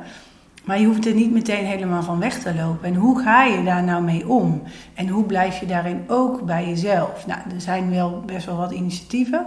Maar 0.63 0.79
je 0.79 0.85
hoeft 0.85 1.05
er 1.05 1.13
niet 1.13 1.31
meteen 1.31 1.65
helemaal 1.65 2.03
van 2.03 2.19
weg 2.19 2.39
te 2.39 2.55
lopen. 2.55 2.87
En 2.87 2.95
hoe 2.95 3.21
ga 3.21 3.43
je 3.43 3.63
daar 3.63 3.83
nou 3.83 4.03
mee 4.03 4.27
om? 4.27 4.63
En 4.93 5.07
hoe 5.07 5.23
blijf 5.23 5.59
je 5.59 5.65
daarin 5.65 6.03
ook 6.07 6.45
bij 6.45 6.67
jezelf? 6.67 7.27
Nou, 7.27 7.39
er 7.53 7.61
zijn 7.61 7.89
wel 7.89 8.23
best 8.25 8.45
wel 8.45 8.57
wat 8.57 8.71
initiatieven. 8.71 9.45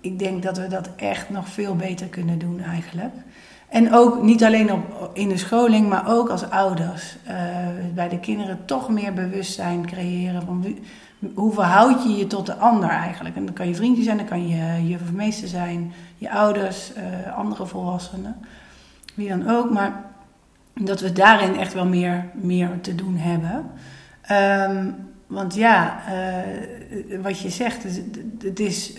Ik 0.00 0.18
denk 0.18 0.42
dat 0.42 0.58
we 0.58 0.66
dat 0.66 0.90
echt 0.96 1.30
nog 1.30 1.48
veel 1.48 1.76
beter 1.76 2.06
kunnen 2.06 2.38
doen 2.38 2.60
eigenlijk. 2.60 3.14
En 3.72 3.92
ook 3.92 4.22
niet 4.22 4.44
alleen 4.44 4.72
op, 4.72 5.10
in 5.12 5.28
de 5.28 5.36
scholing, 5.36 5.88
maar 5.88 6.08
ook 6.08 6.28
als 6.28 6.50
ouders. 6.50 7.16
Uh, 7.28 7.34
bij 7.94 8.08
de 8.08 8.18
kinderen 8.18 8.64
toch 8.64 8.88
meer 8.88 9.12
bewustzijn 9.12 9.86
creëren 9.86 10.42
van 10.42 10.76
hoe 11.34 11.52
verhoud 11.52 12.02
je 12.02 12.16
je 12.16 12.26
tot 12.26 12.46
de 12.46 12.56
ander 12.56 12.88
eigenlijk. 12.88 13.36
En 13.36 13.44
dan 13.44 13.54
kan 13.54 13.68
je 13.68 13.74
vriendje 13.74 14.02
zijn, 14.02 14.16
dan 14.16 14.26
kan 14.26 14.48
je 14.48 14.88
je 14.88 14.98
meester 15.12 15.48
zijn, 15.48 15.92
je 16.16 16.30
ouders, 16.30 16.92
uh, 16.96 17.36
andere 17.36 17.66
volwassenen, 17.66 18.36
wie 19.14 19.28
dan 19.28 19.50
ook. 19.50 19.70
Maar 19.70 20.04
dat 20.74 21.00
we 21.00 21.12
daarin 21.12 21.56
echt 21.56 21.74
wel 21.74 21.86
meer, 21.86 22.24
meer 22.34 22.70
te 22.80 22.94
doen 22.94 23.16
hebben. 23.16 23.70
Um, 24.70 24.94
want 25.26 25.54
ja, 25.54 26.00
wat 27.22 27.38
je 27.38 27.50
zegt, 27.50 27.82
het, 27.82 28.02
het 28.42 28.60
is. 28.60 28.92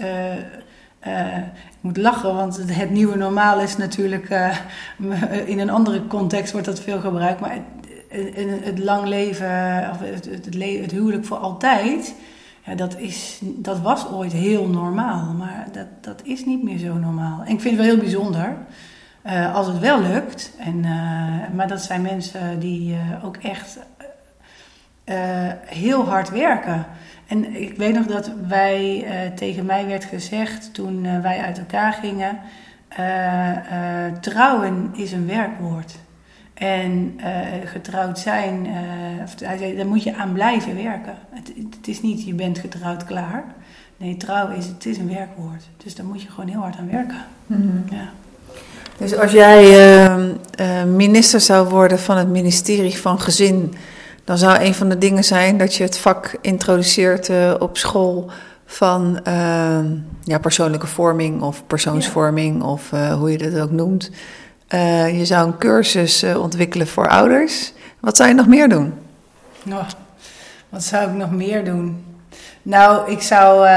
Uh, 1.08 1.38
ik 1.38 1.82
moet 1.82 1.98
lachen, 1.98 2.36
want 2.36 2.58
het, 2.66 2.90
nieuwe 2.90 3.18
normaal 3.18 3.60
is 3.60 3.78
natuurlijk. 3.78 4.30
in 5.46 5.60
een 5.60 5.70
andere 5.70 6.08
context 6.08 6.52
wordt 6.52 6.68
dat 6.68 6.80
veel 6.80 7.00
gebruikt. 7.00 7.40
Maar 7.40 7.58
het, 8.10 8.64
het, 8.64 8.80
lang 8.80 9.08
leven, 9.08 9.90
of 9.92 10.00
het, 10.00 10.92
huwelijk 10.92 11.26
voor 11.26 11.38
altijd. 11.38 12.16
Ja, 12.66 12.76
dat, 12.76 12.98
is, 12.98 13.40
dat 13.42 13.80
was 13.80 14.08
ooit 14.12 14.32
heel 14.32 14.68
normaal. 14.68 15.34
Maar 15.34 15.68
dat, 15.72 15.88
dat 16.02 16.22
is 16.24 16.46
niet 16.46 16.64
meer 16.64 16.78
zo 16.78 16.94
normaal. 16.94 17.42
En 17.46 17.54
ik 17.54 17.62
vind 17.62 17.78
het 17.78 17.86
wel 17.86 17.96
heel 17.96 18.04
bijzonder. 18.04 18.58
Als 19.54 19.68
het 19.68 19.80
wel 19.80 20.02
lukt. 20.02 20.52
En, 20.60 20.80
maar 21.56 21.68
dat 21.68 21.82
zijn 21.82 22.02
mensen 22.02 22.60
die 22.60 22.98
ook 23.24 23.38
echt 23.38 23.80
heel 25.66 26.06
hard 26.06 26.30
werken. 26.30 26.86
En 27.28 27.62
ik 27.62 27.78
weet 27.78 27.94
nog 27.94 28.06
dat 28.06 28.32
wij, 28.48 29.06
tegen 29.36 29.66
mij 29.66 29.86
werd 29.86 30.04
gezegd 30.04 30.74
toen 30.74 31.22
wij 31.22 31.40
uit 31.40 31.58
elkaar 31.58 31.94
gingen: 31.94 32.40
trouwen 34.22 34.92
is 34.96 35.12
een 35.12 35.28
werkwoord. 35.28 35.96
En 36.54 37.20
getrouwd 37.66 38.20
zijn, 38.20 38.66
hij 39.44 39.58
zei, 39.58 39.76
daar 39.76 39.88
moet 39.88 40.04
je 40.04 40.16
aan 40.16 40.34
blijven 40.34 40.76
werken. 40.76 41.16
Het, 41.30 41.54
het, 41.78 41.88
is 41.88 42.02
niet 42.02 42.26
je 42.26 42.34
bent 42.34 42.60
getrouwd 42.60 43.04
klaar. 43.04 43.44
Nee, 43.98 44.18
trouwen 44.18 44.56
is, 44.56 44.66
het 44.66 44.86
is 44.86 44.98
een 44.98 45.14
werkwoord. 45.14 45.64
Dus 45.84 45.96
daar 45.96 46.06
moet 46.06 46.22
je 46.22 46.30
gewoon 46.30 46.50
heel 46.50 46.60
hard 46.60 46.78
aan 46.78 46.90
werken. 46.92 47.26
Mm 47.46 47.58
-hmm. 47.58 47.98
ja. 47.98 48.10
Dus 48.98 49.18
als 49.18 49.32
jij 49.32 49.64
uh, 49.64 50.28
uh, 50.60 50.84
minister 50.84 51.42
zou 51.42 51.70
worden 51.70 52.00
van 52.00 52.18
het 52.18 52.28
ministerie 52.28 52.98
van 52.98 53.20
Gezin, 53.20 53.74
dan 54.24 54.38
zou 54.38 54.60
een 54.60 54.74
van 54.74 54.90
de 54.90 54.98
dingen 54.98 55.24
zijn 55.24 55.58
dat 55.58 55.76
je 55.76 55.84
het 55.84 55.98
vak 55.98 56.36
introduceert 56.42 57.30
uh, 57.30 57.54
op 57.60 57.78
school 57.78 58.32
van 58.66 59.20
ehm, 59.24 59.86
ja, 60.24 60.40
persoonlijke 60.40 60.88
vorming 60.88 61.42
of 61.42 61.64
persoonsvorming 61.68 62.62
ja. 62.62 62.68
of 62.68 62.92
uh, 62.92 63.14
hoe 63.14 63.32
je 63.32 63.38
dat 63.38 63.60
ook 63.60 63.72
noemt. 63.72 64.12
Uh, 64.70 65.18
je 65.18 65.26
zou 65.26 65.48
een 65.48 65.58
cursus 65.58 66.24
ontwikkelen 66.24 66.88
voor 66.88 67.10
ouders. 67.10 67.74
Wat 68.00 68.18
zou 68.18 68.30
je 68.30 68.36
nog 68.36 68.48
meer 68.48 68.70
doen? 68.70 68.94
Nou, 69.64 69.84
wat 70.70 70.84
zou 70.84 71.10
ik 71.10 71.16
nog 71.16 71.32
meer 71.32 71.66
doen? 71.66 72.06
Nou, 72.62 73.12
ik 73.12 73.22
zou 73.22 73.68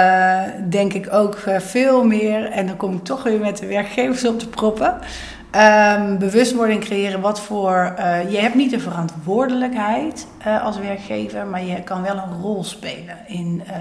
denk 0.69 0.93
ik 0.93 1.13
ook 1.13 1.39
veel 1.59 2.05
meer, 2.05 2.51
en 2.51 2.67
dan 2.67 2.77
kom 2.77 2.95
ik 2.95 3.05
toch 3.05 3.23
weer 3.23 3.41
met 3.41 3.59
de 3.59 3.67
werkgevers 3.67 4.27
op 4.27 4.39
te 4.39 4.49
proppen. 4.49 4.99
Um, 5.57 6.19
bewustwording 6.19 6.81
creëren 6.81 7.21
wat 7.21 7.41
voor. 7.41 7.95
Uh, 7.99 8.31
je 8.31 8.39
hebt 8.39 8.55
niet 8.55 8.71
de 8.71 8.81
verantwoordelijkheid 8.81 10.27
uh, 10.47 10.65
als 10.65 10.79
werkgever, 10.79 11.47
maar 11.47 11.65
je 11.65 11.83
kan 11.83 12.03
wel 12.03 12.17
een 12.17 12.41
rol 12.41 12.65
spelen 12.65 13.17
in, 13.27 13.63
uh, 13.67 13.75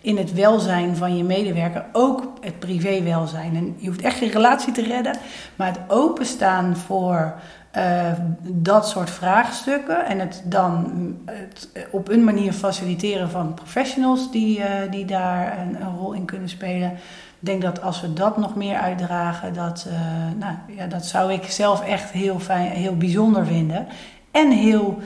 in 0.00 0.16
het 0.16 0.32
welzijn 0.32 0.96
van 0.96 1.16
je 1.16 1.24
medewerker, 1.24 1.84
ook 1.92 2.32
het 2.40 2.58
privéwelzijn. 2.58 3.56
En 3.56 3.74
je 3.78 3.86
hoeft 3.86 4.02
echt 4.02 4.18
geen 4.18 4.30
relatie 4.30 4.72
te 4.72 4.82
redden, 4.82 5.16
maar 5.56 5.66
het 5.66 5.80
openstaan 5.88 6.76
voor 6.76 7.34
uh, 7.76 8.12
dat 8.42 8.88
soort 8.88 9.10
vraagstukken 9.10 10.06
en 10.06 10.18
het 10.18 10.42
dan 10.44 10.92
het 11.24 11.68
op 11.90 12.08
een 12.08 12.24
manier 12.24 12.52
faciliteren 12.52 13.30
van 13.30 13.54
professionals 13.54 14.30
die, 14.30 14.62
die 14.90 15.04
daar 15.04 15.58
een, 15.58 15.76
rol 15.98 16.12
in 16.12 16.24
kunnen 16.24 16.48
spelen. 16.48 16.92
Denk 17.40 17.62
dat 17.62 17.82
als 17.82 18.00
we 18.00 18.12
dat 18.12 18.36
nog 18.36 18.56
meer 18.56 18.76
uitdragen, 18.76 19.54
dat, 19.54 19.86
uh, 19.88 19.94
nou, 20.38 20.54
ja, 20.76 20.86
dat 20.86 21.06
zou 21.06 21.32
ik 21.32 21.44
zelf 21.44 21.84
echt 21.84 22.10
heel, 22.10 22.38
fijn, 22.38 22.70
heel 22.70 22.96
bijzonder 22.96 23.46
vinden. 23.46 23.86
En 24.30 24.50
heel, 24.50 24.98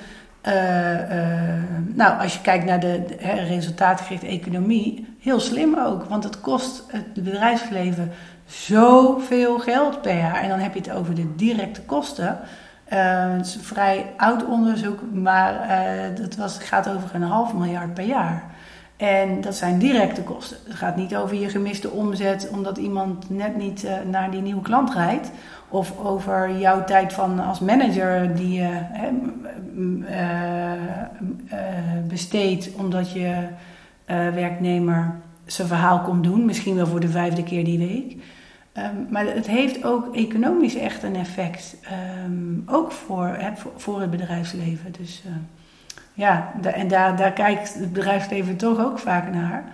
nou, 1.94 2.20
als 2.20 2.34
je 2.34 2.40
kijkt 2.40 2.64
naar 2.64 2.80
de, 2.80 3.04
de 3.06 3.32
resultaatgerichte 3.32 4.26
economie, 4.26 5.16
heel 5.20 5.40
slim 5.40 5.78
ook. 5.78 6.04
Want 6.04 6.24
het 6.24 6.40
kost 6.40 6.84
het 6.88 7.14
bedrijfsleven 7.14 8.12
zoveel 8.46 9.58
geld 9.58 10.02
per 10.02 10.16
jaar. 10.16 10.42
En 10.42 10.48
dan 10.48 10.58
heb 10.58 10.74
je 10.74 10.80
het 10.80 10.90
over 10.90 11.14
de 11.14 11.34
directe 11.36 11.82
kosten. 11.82 12.38
Het 12.84 13.46
is 13.46 13.54
een 13.54 13.60
vrij 13.60 14.12
oud 14.16 14.44
onderzoek, 14.44 15.00
maar 15.12 15.54
uh, 15.54 16.16
dat 16.22 16.36
was, 16.36 16.58
gaat 16.58 16.88
over 16.88 17.14
een 17.14 17.22
half 17.22 17.54
miljard 17.54 17.94
per 17.94 18.04
jaar. 18.04 18.53
En 18.96 19.40
dat 19.40 19.54
zijn 19.54 19.78
directe 19.78 20.22
kosten. 20.22 20.56
Het 20.64 20.74
gaat 20.74 20.96
niet 20.96 21.16
over 21.16 21.36
je 21.36 21.48
gemiste 21.48 21.90
omzet 21.90 22.48
omdat 22.52 22.76
iemand 22.76 23.30
net 23.30 23.56
niet 23.56 23.84
uh, 23.84 23.92
naar 24.10 24.30
die 24.30 24.40
nieuwe 24.40 24.62
klant 24.62 24.94
rijdt. 24.94 25.30
Of 25.68 25.98
over 25.98 26.58
jouw 26.58 26.84
tijd 26.84 27.12
van 27.12 27.40
als 27.40 27.60
manager 27.60 28.36
die 28.36 28.52
je 28.52 28.70
besteedt 32.08 32.74
omdat 32.74 33.12
je 33.12 33.46
werknemmer 34.34 35.14
zijn 35.46 35.68
verhaal 35.68 36.00
komt 36.00 36.24
doen. 36.24 36.44
Misschien 36.44 36.74
wel 36.74 36.86
voor 36.86 37.00
de 37.00 37.08
vijfde 37.08 37.42
keer 37.42 37.64
die 37.64 37.78
week. 37.78 38.16
Um, 38.78 39.06
maar 39.10 39.26
het 39.26 39.46
heeft 39.46 39.84
ook 39.84 40.16
economisch 40.16 40.74
echt 40.74 41.02
een 41.02 41.16
effect. 41.16 41.76
Um, 42.26 42.62
ook 42.66 42.92
voor, 42.92 43.38
voor, 43.76 44.00
het 44.00 44.10
bedrijfsleven. 44.10 44.92
Dus 44.98 45.22
ja, 46.14 46.52
en 46.62 46.88
daar, 46.88 47.16
daar 47.16 47.32
kijkt 47.32 47.74
het 47.74 47.92
bedrijfsleven 47.92 48.56
toch 48.56 48.78
ook 48.78 48.98
vaak 48.98 49.32
naar. 49.32 49.64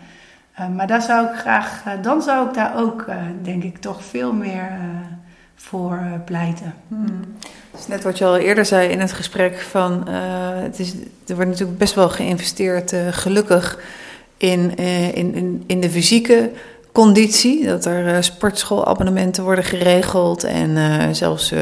Uh, 0.60 0.68
maar 0.68 0.86
daar 0.86 1.02
zou 1.02 1.26
ik 1.26 1.34
graag, 1.34 1.82
uh, 1.86 1.92
dan 2.02 2.22
zou 2.22 2.48
ik 2.48 2.54
daar 2.54 2.76
ook, 2.76 3.06
denk 3.42 3.62
ik, 3.62 3.78
toch 3.78 4.04
veel 4.04 4.32
meer 4.32 4.68
voor 5.54 6.00
pleiten. 6.24 6.74
Hmm. 6.88 7.34
Is 7.78 7.86
net 7.86 8.02
wat 8.02 8.18
je 8.18 8.24
al 8.24 8.36
eerder 8.36 8.64
zei 8.64 8.88
in 8.88 9.00
het 9.00 9.12
gesprek: 9.12 9.60
van 9.60 10.08
het 10.08 10.78
is, 10.78 10.94
er 11.26 11.34
wordt 11.34 11.50
natuurlijk 11.50 11.78
best 11.78 11.94
wel 11.94 12.08
geïnvesteerd, 12.08 12.94
gelukkig, 13.10 13.78
in, 14.36 14.76
in, 14.76 15.34
in, 15.34 15.64
in 15.66 15.80
de 15.80 15.90
fysieke 15.90 16.50
conditie. 16.92 17.66
Dat 17.66 17.84
er 17.84 18.06
uh, 18.06 18.16
sportschoolabonnementen 18.20 19.44
worden 19.44 19.64
geregeld 19.64 20.44
en 20.44 20.70
uh, 20.70 21.04
zelfs 21.12 21.52
uh, 21.52 21.60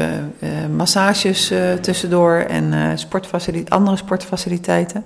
massages 0.75 1.53
tussendoor 1.81 2.35
en 2.35 2.97
sportfacilit 2.97 3.69
andere 3.69 3.97
sportfaciliteiten. 3.97 5.05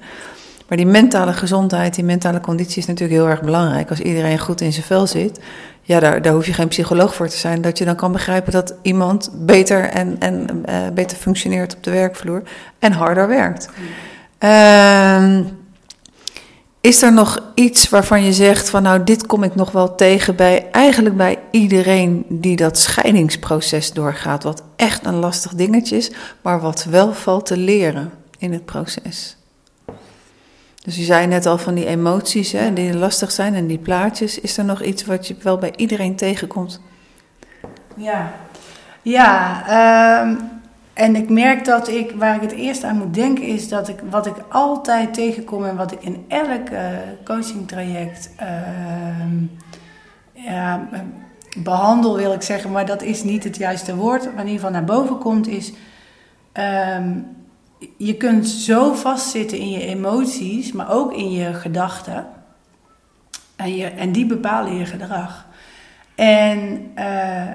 Maar 0.68 0.78
die 0.78 0.88
mentale 0.88 1.34
gezondheid, 1.34 1.96
die 1.96 2.04
mentale 2.04 2.40
conditie 2.40 2.78
is 2.78 2.86
natuurlijk 2.86 3.20
heel 3.20 3.30
erg 3.30 3.42
belangrijk. 3.42 3.90
Als 3.90 4.00
iedereen 4.00 4.40
goed 4.40 4.62
in 4.62 4.74
zijn 4.74 4.86
vel 4.86 5.08
zit, 5.08 5.40
ja, 5.82 6.00
daar, 6.00 6.22
daar 6.22 6.34
hoef 6.34 6.46
je 6.46 6.54
geen 6.54 6.68
psycholoog 6.68 7.16
voor 7.16 7.28
te 7.28 7.38
zijn. 7.38 7.62
Dat 7.62 7.78
je 7.78 7.86
dan 7.86 7.96
kan 7.96 8.12
begrijpen 8.12 8.52
dat 8.52 8.76
iemand 8.82 9.30
beter 9.34 9.84
en, 9.84 10.16
en 10.20 10.64
beter 10.94 11.18
functioneert 11.18 11.76
op 11.76 11.84
de 11.84 11.92
werkvloer 11.92 12.44
en 12.80 12.92
harder 12.92 13.28
werkt. 13.28 13.70
Mm. 14.40 15.63
Is 16.84 17.02
er 17.02 17.14
nog 17.14 17.40
iets 17.54 17.90
waarvan 17.90 18.24
je 18.24 18.34
zegt 18.34 18.70
van 18.70 18.84
nou 18.84 19.04
dit 19.04 19.26
kom 19.26 19.44
ik 19.44 19.56
nog 19.56 19.72
wel 19.72 19.96
tegen 19.96 20.36
bij 20.36 20.70
eigenlijk 20.72 21.18
bij 21.18 21.40
iedereen 21.52 22.26
die 22.30 22.56
dat 22.56 22.78
scheidingsproces 22.78 23.92
doorgaat, 23.94 24.44
wat 24.44 24.64
echt 24.76 25.06
een 25.06 25.16
lastig 25.16 25.54
dingetje 25.54 25.98
is, 25.98 26.12
maar 26.42 26.60
wat 26.60 26.84
wel 26.84 27.14
valt 27.14 27.46
te 27.46 27.58
leren 27.58 28.12
in 28.38 28.54
het 28.54 28.66
proces? 28.66 29.38
Dus 30.84 30.96
je 30.96 31.04
zei 31.04 31.28
net 31.28 31.46
al 31.46 31.58
van 31.58 31.74
die 31.74 31.86
emoties 31.86 32.52
hè, 32.52 32.74
die 32.74 32.98
lastig 32.98 33.32
zijn 33.32 33.54
en 33.54 33.68
die 33.68 33.78
plaatjes. 33.78 34.40
Is 34.40 34.58
er 34.58 34.66
nog 34.66 34.82
iets 34.82 35.06
wat 35.06 35.28
je 35.28 35.36
wel 35.42 35.58
bij 35.58 35.74
iedereen 35.76 36.16
tegenkomt? 36.16 36.82
Ja, 37.96 38.34
ja 39.02 40.22
um, 40.22 40.62
en 40.94 41.16
ik 41.16 41.30
merk 41.30 41.66
dat 41.66 41.88
ik, 41.88 42.12
waar 42.12 42.36
ik 42.36 42.42
het 42.42 42.52
eerst 42.52 42.84
aan 42.84 42.98
moet 42.98 43.14
denken, 43.14 43.44
is 43.44 43.70
dat 43.70 43.88
ik 43.88 44.00
wat 44.10 44.26
ik 44.26 44.36
altijd 44.50 45.14
tegenkom 45.14 45.66
en 45.66 45.76
wat 45.76 45.92
ik 45.92 46.04
in 46.04 46.26
elk 46.28 46.70
uh, 46.70 46.88
coachingtraject 47.24 48.30
uh, 48.42 48.48
ja, 50.34 50.90
behandel, 51.58 52.18
wil 52.18 52.34
ik 52.34 52.42
zeggen, 52.42 52.72
maar 52.72 52.86
dat 52.86 53.02
is 53.02 53.24
niet 53.24 53.44
het 53.44 53.58
juiste 53.58 53.96
woord. 53.96 54.24
Wat 54.24 54.34
in 54.34 54.40
ieder 54.40 54.54
geval 54.54 54.72
naar 54.72 54.84
boven 54.84 55.18
komt, 55.18 55.48
is. 55.48 55.74
Um, 56.98 57.28
je 57.98 58.18
kunt 58.18 58.48
zo 58.48 58.94
vastzitten 58.94 59.58
in 59.58 59.70
je 59.70 59.86
emoties, 59.86 60.72
maar 60.72 60.92
ook 60.92 61.14
in 61.14 61.32
je 61.32 61.54
gedachten. 61.54 62.26
En, 63.56 63.98
en 63.98 64.12
die 64.12 64.26
bepalen 64.26 64.76
je 64.76 64.86
gedrag. 64.86 65.48
En. 66.16 66.92
Uh, 66.98 67.50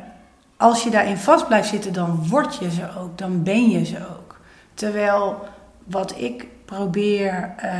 als 0.58 0.82
je 0.82 0.90
daarin 0.90 1.16
vast 1.16 1.46
blijft 1.46 1.68
zitten, 1.68 1.92
dan 1.92 2.28
word 2.28 2.56
je 2.56 2.70
ze 2.70 2.88
ook, 2.98 3.18
dan 3.18 3.42
ben 3.42 3.70
je 3.70 3.84
ze 3.84 3.96
ook. 3.96 4.40
Terwijl 4.74 5.48
wat 5.84 6.14
ik 6.20 6.46
probeer 6.64 7.54
uh, 7.64 7.72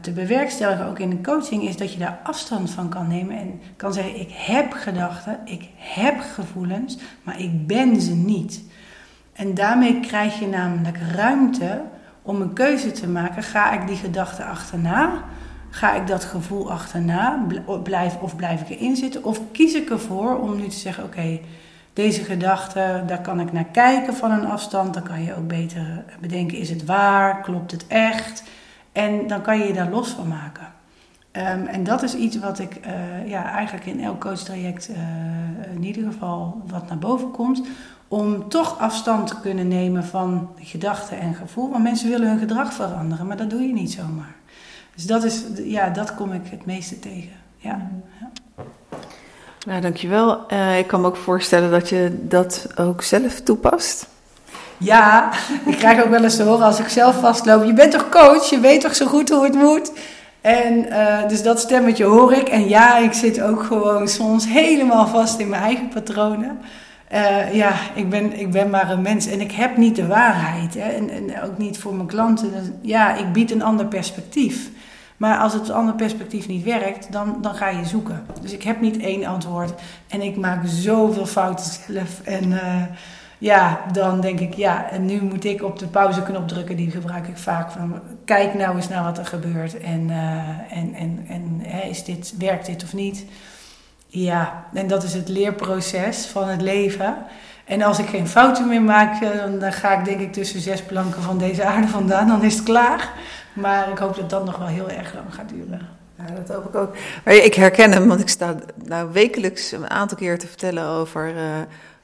te 0.00 0.10
bewerkstelligen, 0.10 0.86
ook 0.86 0.98
in 0.98 1.10
de 1.10 1.20
coaching, 1.20 1.62
is 1.62 1.76
dat 1.76 1.92
je 1.92 1.98
daar 1.98 2.20
afstand 2.22 2.70
van 2.70 2.88
kan 2.88 3.08
nemen 3.08 3.38
en 3.38 3.60
kan 3.76 3.92
zeggen: 3.92 4.20
Ik 4.20 4.30
heb 4.32 4.72
gedachten, 4.72 5.38
ik 5.44 5.68
heb 5.76 6.20
gevoelens, 6.34 6.98
maar 7.22 7.40
ik 7.40 7.66
ben 7.66 8.00
ze 8.00 8.14
niet. 8.14 8.62
En 9.32 9.54
daarmee 9.54 10.00
krijg 10.00 10.38
je 10.38 10.46
namelijk 10.46 10.98
ruimte 11.14 11.82
om 12.22 12.40
een 12.40 12.52
keuze 12.52 12.92
te 12.92 13.08
maken: 13.08 13.42
ga 13.42 13.72
ik 13.72 13.86
die 13.86 13.96
gedachte 13.96 14.44
achterna? 14.44 15.24
Ga 15.70 15.94
ik 15.94 16.06
dat 16.06 16.24
gevoel 16.24 16.70
achterna? 16.70 17.46
Blijf, 17.82 18.16
of 18.20 18.36
blijf 18.36 18.60
ik 18.60 18.68
erin 18.68 18.96
zitten? 18.96 19.24
Of 19.24 19.40
kies 19.52 19.74
ik 19.74 19.90
ervoor 19.90 20.38
om 20.38 20.56
nu 20.56 20.66
te 20.66 20.78
zeggen: 20.78 21.04
Oké. 21.04 21.40
Deze 21.92 22.24
gedachte, 22.24 23.02
daar 23.06 23.20
kan 23.20 23.40
ik 23.40 23.52
naar 23.52 23.64
kijken 23.64 24.14
van 24.14 24.30
een 24.30 24.46
afstand. 24.46 24.94
Dan 24.94 25.02
kan 25.02 25.22
je 25.22 25.36
ook 25.36 25.48
beter 25.48 26.04
bedenken, 26.20 26.58
is 26.58 26.70
het 26.70 26.84
waar? 26.84 27.40
Klopt 27.40 27.70
het 27.70 27.86
echt? 27.86 28.42
En 28.92 29.26
dan 29.26 29.42
kan 29.42 29.58
je 29.58 29.64
je 29.64 29.72
daar 29.72 29.90
los 29.90 30.08
van 30.08 30.28
maken. 30.28 30.72
Um, 31.32 31.66
en 31.66 31.84
dat 31.84 32.02
is 32.02 32.14
iets 32.14 32.38
wat 32.38 32.58
ik 32.58 32.80
uh, 32.86 33.28
ja, 33.28 33.50
eigenlijk 33.50 33.86
in 33.86 34.04
elk 34.04 34.20
coachtraject 34.20 34.90
uh, 34.90 34.96
in 35.74 35.84
ieder 35.84 36.12
geval 36.12 36.62
wat 36.66 36.88
naar 36.88 36.98
boven 36.98 37.30
komt. 37.30 37.62
Om 38.08 38.48
toch 38.48 38.78
afstand 38.78 39.28
te 39.28 39.40
kunnen 39.40 39.68
nemen 39.68 40.04
van 40.04 40.50
gedachten 40.56 41.20
en 41.20 41.34
gevoel. 41.34 41.70
Want 41.70 41.82
mensen 41.82 42.10
willen 42.10 42.28
hun 42.28 42.38
gedrag 42.38 42.72
veranderen, 42.72 43.26
maar 43.26 43.36
dat 43.36 43.50
doe 43.50 43.60
je 43.60 43.72
niet 43.72 43.92
zomaar. 43.92 44.34
Dus 44.94 45.06
dat, 45.06 45.24
is, 45.24 45.44
ja, 45.64 45.88
dat 45.90 46.14
kom 46.14 46.32
ik 46.32 46.46
het 46.50 46.66
meeste 46.66 46.98
tegen. 46.98 47.36
Ja. 47.56 47.90
ja. 48.20 48.30
Nou, 49.66 49.80
dankjewel. 49.80 50.44
Uh, 50.52 50.78
ik 50.78 50.86
kan 50.86 51.00
me 51.00 51.06
ook 51.06 51.16
voorstellen 51.16 51.70
dat 51.70 51.88
je 51.88 52.18
dat 52.20 52.66
ook 52.76 53.02
zelf 53.02 53.40
toepast. 53.40 54.06
Ja, 54.78 55.32
ik 55.66 55.76
krijg 55.76 56.04
ook 56.04 56.10
wel 56.10 56.22
eens 56.22 56.36
te 56.36 56.42
horen 56.42 56.66
als 56.66 56.80
ik 56.80 56.88
zelf 56.88 57.20
vastloop. 57.20 57.64
Je 57.64 57.72
bent 57.72 57.92
toch 57.92 58.08
coach? 58.08 58.50
Je 58.50 58.60
weet 58.60 58.80
toch 58.80 58.94
zo 58.94 59.06
goed 59.06 59.30
hoe 59.30 59.44
het 59.44 59.54
moet? 59.54 59.92
En 60.40 60.86
uh, 60.86 61.28
dus 61.28 61.42
dat 61.42 61.60
stemmetje 61.60 62.04
hoor 62.04 62.32
ik. 62.32 62.48
En 62.48 62.68
ja, 62.68 62.98
ik 62.98 63.12
zit 63.12 63.42
ook 63.42 63.62
gewoon 63.62 64.08
soms 64.08 64.48
helemaal 64.48 65.06
vast 65.06 65.38
in 65.38 65.48
mijn 65.48 65.62
eigen 65.62 65.88
patronen. 65.88 66.58
Uh, 67.12 67.54
ja, 67.54 67.72
ik 67.94 68.10
ben, 68.10 68.38
ik 68.38 68.50
ben 68.50 68.70
maar 68.70 68.90
een 68.90 69.02
mens 69.02 69.26
en 69.26 69.40
ik 69.40 69.52
heb 69.52 69.76
niet 69.76 69.96
de 69.96 70.06
waarheid. 70.06 70.74
Hè? 70.74 70.88
En, 70.88 71.10
en 71.10 71.42
ook 71.42 71.58
niet 71.58 71.78
voor 71.78 71.94
mijn 71.94 72.08
klanten. 72.08 72.78
ja, 72.80 73.14
ik 73.14 73.32
bied 73.32 73.50
een 73.50 73.62
ander 73.62 73.86
perspectief. 73.86 74.70
Maar 75.22 75.38
als 75.38 75.52
het 75.52 75.70
andere 75.70 75.96
perspectief 75.96 76.48
niet 76.48 76.64
werkt, 76.64 77.12
dan, 77.12 77.38
dan 77.40 77.54
ga 77.54 77.68
je 77.68 77.84
zoeken. 77.84 78.26
Dus 78.40 78.52
ik 78.52 78.62
heb 78.62 78.80
niet 78.80 78.98
één 78.98 79.24
antwoord. 79.24 79.72
En 80.08 80.22
ik 80.22 80.36
maak 80.36 80.62
zoveel 80.66 81.26
fouten 81.26 81.64
zelf. 81.86 82.20
En 82.24 82.50
uh, 82.50 82.82
ja, 83.38 83.80
dan 83.92 84.20
denk 84.20 84.40
ik, 84.40 84.54
ja, 84.54 84.90
en 84.90 85.04
nu 85.04 85.22
moet 85.22 85.44
ik 85.44 85.62
op 85.62 85.78
de 85.78 85.86
pauzeknop 85.86 86.48
drukken. 86.48 86.76
Die 86.76 86.90
gebruik 86.90 87.26
ik 87.26 87.36
vaak. 87.36 87.70
Van, 87.70 88.00
kijk 88.24 88.54
nou 88.54 88.76
eens 88.76 88.88
naar 88.88 89.02
wat 89.02 89.18
er 89.18 89.26
gebeurt. 89.26 89.80
En, 89.80 90.08
uh, 90.08 90.18
en, 90.78 90.94
en, 90.94 91.24
en 91.28 91.60
hè, 91.62 91.88
is 91.88 92.04
dit, 92.04 92.34
werkt 92.38 92.66
dit 92.66 92.84
of 92.84 92.92
niet? 92.92 93.24
Ja, 94.06 94.64
en 94.72 94.86
dat 94.86 95.02
is 95.02 95.14
het 95.14 95.28
leerproces 95.28 96.26
van 96.26 96.48
het 96.48 96.60
leven. 96.60 97.16
En 97.64 97.82
als 97.82 97.98
ik 97.98 98.06
geen 98.06 98.28
fouten 98.28 98.68
meer 98.68 98.82
maak, 98.82 99.20
dan, 99.20 99.58
dan 99.58 99.72
ga 99.72 99.98
ik 99.98 100.04
denk 100.04 100.20
ik 100.20 100.32
tussen 100.32 100.60
zes 100.60 100.82
planken 100.82 101.22
van 101.22 101.38
deze 101.38 101.64
aarde 101.64 101.88
vandaan. 101.88 102.26
Dan 102.26 102.44
is 102.44 102.54
het 102.54 102.62
klaar. 102.62 103.10
Maar 103.52 103.90
ik 103.90 103.98
hoop 103.98 104.16
dat 104.16 104.30
dat 104.30 104.44
nog 104.44 104.56
wel 104.56 104.66
heel 104.66 104.90
erg 104.90 105.14
lang 105.14 105.34
gaat 105.34 105.48
duren. 105.48 105.88
Ja, 106.18 106.34
dat 106.34 106.48
hoop 106.48 106.68
ik 106.68 106.74
ook. 106.74 106.94
Maar 107.24 107.34
ik 107.34 107.54
herken 107.54 107.92
hem, 107.92 108.08
want 108.08 108.20
ik 108.20 108.28
sta 108.28 108.54
nou 108.84 109.12
wekelijks 109.12 109.72
een 109.72 109.90
aantal 109.90 110.18
keer 110.18 110.38
te 110.38 110.46
vertellen 110.46 110.86
over, 110.86 111.34
uh, 111.34 111.42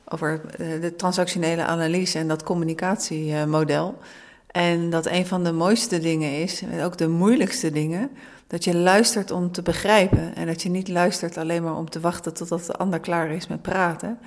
over 0.08 0.40
de 0.58 0.94
transactionele 0.96 1.64
analyse 1.64 2.18
en 2.18 2.28
dat 2.28 2.42
communicatiemodel. 2.42 3.98
En 4.46 4.90
dat 4.90 5.06
een 5.06 5.26
van 5.26 5.44
de 5.44 5.52
mooiste 5.52 5.98
dingen 5.98 6.42
is, 6.42 6.62
en 6.62 6.82
ook 6.82 6.96
de 6.96 7.08
moeilijkste 7.08 7.70
dingen, 7.70 8.10
dat 8.46 8.64
je 8.64 8.76
luistert 8.76 9.30
om 9.30 9.52
te 9.52 9.62
begrijpen. 9.62 10.34
En 10.34 10.46
dat 10.46 10.62
je 10.62 10.70
niet 10.70 10.88
luistert 10.88 11.36
alleen 11.36 11.62
maar 11.62 11.76
om 11.76 11.90
te 11.90 12.00
wachten 12.00 12.34
totdat 12.34 12.66
de 12.66 12.72
ander 12.76 13.00
klaar 13.00 13.30
is 13.30 13.46
met 13.46 13.62
praten. 13.62 14.18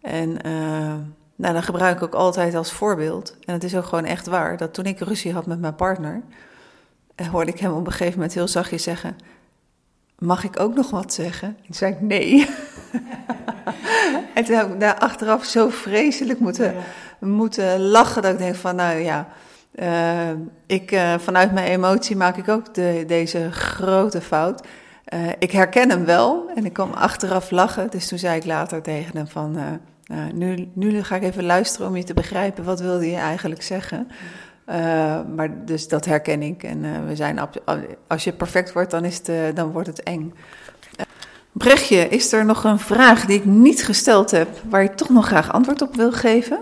En 0.00 0.28
uh, 0.46 0.94
nou, 1.36 1.52
dan 1.52 1.62
gebruik 1.62 1.96
ik 1.96 2.02
ook 2.02 2.14
altijd 2.14 2.54
als 2.54 2.72
voorbeeld. 2.72 3.36
En 3.44 3.52
het 3.52 3.64
is 3.64 3.76
ook 3.76 3.84
gewoon 3.84 4.04
echt 4.04 4.26
waar, 4.26 4.56
dat 4.56 4.74
toen 4.74 4.84
ik 4.84 5.00
ruzie 5.00 5.32
had 5.32 5.46
met 5.46 5.60
mijn 5.60 5.74
partner 5.74 6.22
hoorde 7.30 7.52
ik 7.52 7.58
hem 7.58 7.72
op 7.72 7.86
een 7.86 7.92
gegeven 7.92 8.14
moment 8.14 8.34
heel 8.34 8.48
zachtjes 8.48 8.82
zeggen: 8.82 9.16
Mag 10.18 10.44
ik 10.44 10.60
ook 10.60 10.74
nog 10.74 10.90
wat 10.90 11.14
zeggen? 11.14 11.48
En 11.48 11.64
toen 11.64 11.74
zei 11.74 11.92
ik 11.92 12.00
nee. 12.00 12.48
en 14.34 14.44
toen 14.44 14.56
heb 14.56 14.72
ik 14.72 14.80
daar 14.80 14.98
achteraf 14.98 15.44
zo 15.44 15.68
vreselijk 15.68 16.38
moeten, 16.38 16.74
moeten 17.18 17.80
lachen 17.80 18.22
dat 18.22 18.32
ik 18.32 18.38
denk: 18.38 18.54
van 18.54 18.76
nou 18.76 18.98
ja. 18.98 19.28
Uh, 19.74 20.30
ik, 20.66 20.92
uh, 20.92 21.14
vanuit 21.18 21.52
mijn 21.52 21.66
emotie 21.66 22.16
maak 22.16 22.36
ik 22.36 22.48
ook 22.48 22.74
de, 22.74 23.04
deze 23.06 23.52
grote 23.52 24.20
fout. 24.20 24.66
Uh, 25.14 25.28
ik 25.38 25.50
herken 25.50 25.90
hem 25.90 26.04
wel 26.04 26.50
en 26.54 26.64
ik 26.64 26.72
kwam 26.72 26.92
achteraf 26.92 27.50
lachen. 27.50 27.90
Dus 27.90 28.08
toen 28.08 28.18
zei 28.18 28.36
ik 28.36 28.44
later 28.44 28.82
tegen 28.82 29.16
hem 29.16 29.26
van... 29.26 29.80
nu, 30.34 30.70
nu 30.74 31.02
ga 31.02 31.16
ik 31.16 31.22
even 31.22 31.44
luisteren 31.44 31.88
om 31.88 31.96
je 31.96 32.04
te 32.04 32.14
begrijpen. 32.14 32.64
Wat 32.64 32.80
wilde 32.80 33.10
je 33.10 33.16
eigenlijk 33.16 33.62
zeggen? 33.62 34.08
Uh, 34.68 35.20
maar 35.36 35.64
dus 35.64 35.88
dat 35.88 36.04
herken 36.04 36.42
ik. 36.42 36.62
En 36.62 36.84
uh, 36.84 36.90
we 37.06 37.16
zijn 37.16 37.38
als 38.06 38.24
je 38.24 38.32
perfect 38.32 38.72
wordt, 38.72 38.90
dan, 38.90 39.04
is 39.04 39.16
het, 39.16 39.28
uh, 39.28 39.36
dan 39.54 39.70
wordt 39.70 39.88
het 39.88 40.02
eng. 40.02 40.34
Brechtje, 41.52 42.08
is 42.08 42.32
er 42.32 42.44
nog 42.44 42.64
een 42.64 42.78
vraag 42.78 43.24
die 43.24 43.38
ik 43.38 43.44
niet 43.44 43.84
gesteld 43.84 44.30
heb, 44.30 44.48
waar 44.68 44.82
je 44.82 44.94
toch 44.94 45.08
nog 45.08 45.26
graag 45.26 45.52
antwoord 45.52 45.82
op 45.82 45.96
wil 45.96 46.12
geven? 46.12 46.58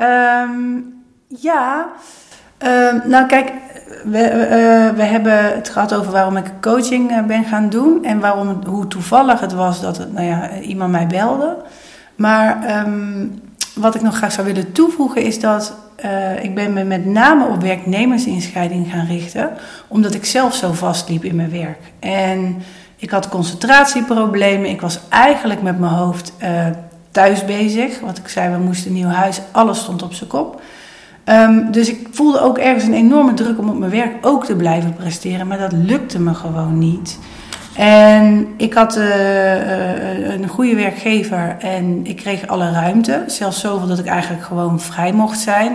Um, 0.00 1.02
ja, 1.26 1.92
um, 2.58 3.02
nou 3.04 3.26
kijk, 3.26 3.52
we, 4.04 4.92
we 4.96 5.02
hebben 5.02 5.54
het 5.54 5.68
gehad 5.68 5.94
over 5.94 6.12
waarom 6.12 6.36
ik 6.36 6.52
coaching 6.60 7.26
ben 7.26 7.44
gaan 7.44 7.68
doen 7.68 8.04
en 8.04 8.20
waarom 8.20 8.64
hoe 8.66 8.86
toevallig 8.86 9.40
het 9.40 9.52
was 9.52 9.80
dat 9.80 9.96
het, 9.96 10.12
nou 10.12 10.26
ja, 10.26 10.58
iemand 10.58 10.90
mij 10.90 11.06
belde. 11.06 11.56
Maar 12.16 12.78
um, 12.86 13.40
wat 13.74 13.94
ik 13.94 14.02
nog 14.02 14.16
graag 14.16 14.32
zou 14.32 14.46
willen 14.46 14.72
toevoegen 14.72 15.22
is 15.22 15.40
dat 15.40 15.74
uh, 16.04 16.44
ik 16.44 16.54
ben 16.54 16.72
me 16.72 16.84
met 16.84 17.06
name 17.06 17.46
op 17.46 17.62
werknemersinscheiding 17.62 18.90
gaan 18.90 19.06
richten, 19.06 19.50
omdat 19.88 20.14
ik 20.14 20.24
zelf 20.24 20.54
zo 20.54 20.72
vastliep 20.72 21.24
in 21.24 21.36
mijn 21.36 21.50
werk. 21.50 21.78
En 21.98 22.62
ik 22.96 23.10
had 23.10 23.28
concentratieproblemen. 23.28 24.70
Ik 24.70 24.80
was 24.80 25.00
eigenlijk 25.08 25.62
met 25.62 25.78
mijn 25.78 25.92
hoofd 25.92 26.32
uh, 26.42 26.66
thuis 27.10 27.44
bezig. 27.44 28.00
Wat 28.00 28.18
ik 28.18 28.28
zei, 28.28 28.52
we 28.52 28.62
moesten 28.62 28.86
een 28.86 28.96
nieuw 28.96 29.08
huis. 29.08 29.40
Alles 29.50 29.78
stond 29.78 30.02
op 30.02 30.12
zijn 30.12 30.30
kop. 30.30 30.62
Um, 31.24 31.70
dus 31.70 31.88
ik 31.88 32.08
voelde 32.10 32.40
ook 32.40 32.58
ergens 32.58 32.84
een 32.84 32.94
enorme 32.94 33.34
druk 33.34 33.58
om 33.58 33.68
op 33.68 33.78
mijn 33.78 33.90
werk 33.90 34.26
ook 34.26 34.44
te 34.44 34.56
blijven 34.56 34.94
presteren. 34.94 35.46
Maar 35.46 35.58
dat 35.58 35.72
lukte 35.72 36.20
me 36.20 36.34
gewoon 36.34 36.78
niet. 36.78 37.18
En 37.76 38.54
ik 38.56 38.74
had 38.74 38.96
uh, 38.96 39.04
uh, 39.04 40.34
een 40.34 40.48
goede 40.48 40.74
werkgever 40.74 41.56
en 41.58 42.06
ik 42.06 42.16
kreeg 42.16 42.46
alle 42.46 42.70
ruimte. 42.70 43.24
Zelfs 43.26 43.60
zoveel 43.60 43.88
dat 43.88 43.98
ik 43.98 44.06
eigenlijk 44.06 44.44
gewoon 44.44 44.80
vrij 44.80 45.12
mocht 45.12 45.38
zijn. 45.38 45.72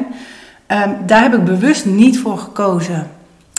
Um, 0.67 0.97
daar 1.05 1.21
heb 1.21 1.33
ik 1.33 1.43
bewust 1.43 1.85
niet 1.85 2.19
voor 2.19 2.37
gekozen. 2.37 3.07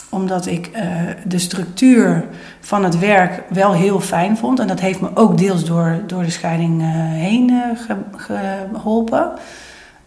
Omdat 0.08 0.46
ik 0.46 0.70
uh, 0.74 0.82
de 1.24 1.38
structuur 1.38 2.24
van 2.60 2.84
het 2.84 2.98
werk 2.98 3.42
wel 3.48 3.72
heel 3.72 4.00
fijn 4.00 4.36
vond. 4.36 4.58
En 4.58 4.66
dat 4.66 4.80
heeft 4.80 5.00
me 5.00 5.08
ook 5.14 5.38
deels 5.38 5.64
door, 5.64 6.02
door 6.06 6.22
de 6.22 6.30
scheiding 6.30 6.82
heen 7.12 7.52
ge, 7.86 7.94
geholpen. 8.16 9.32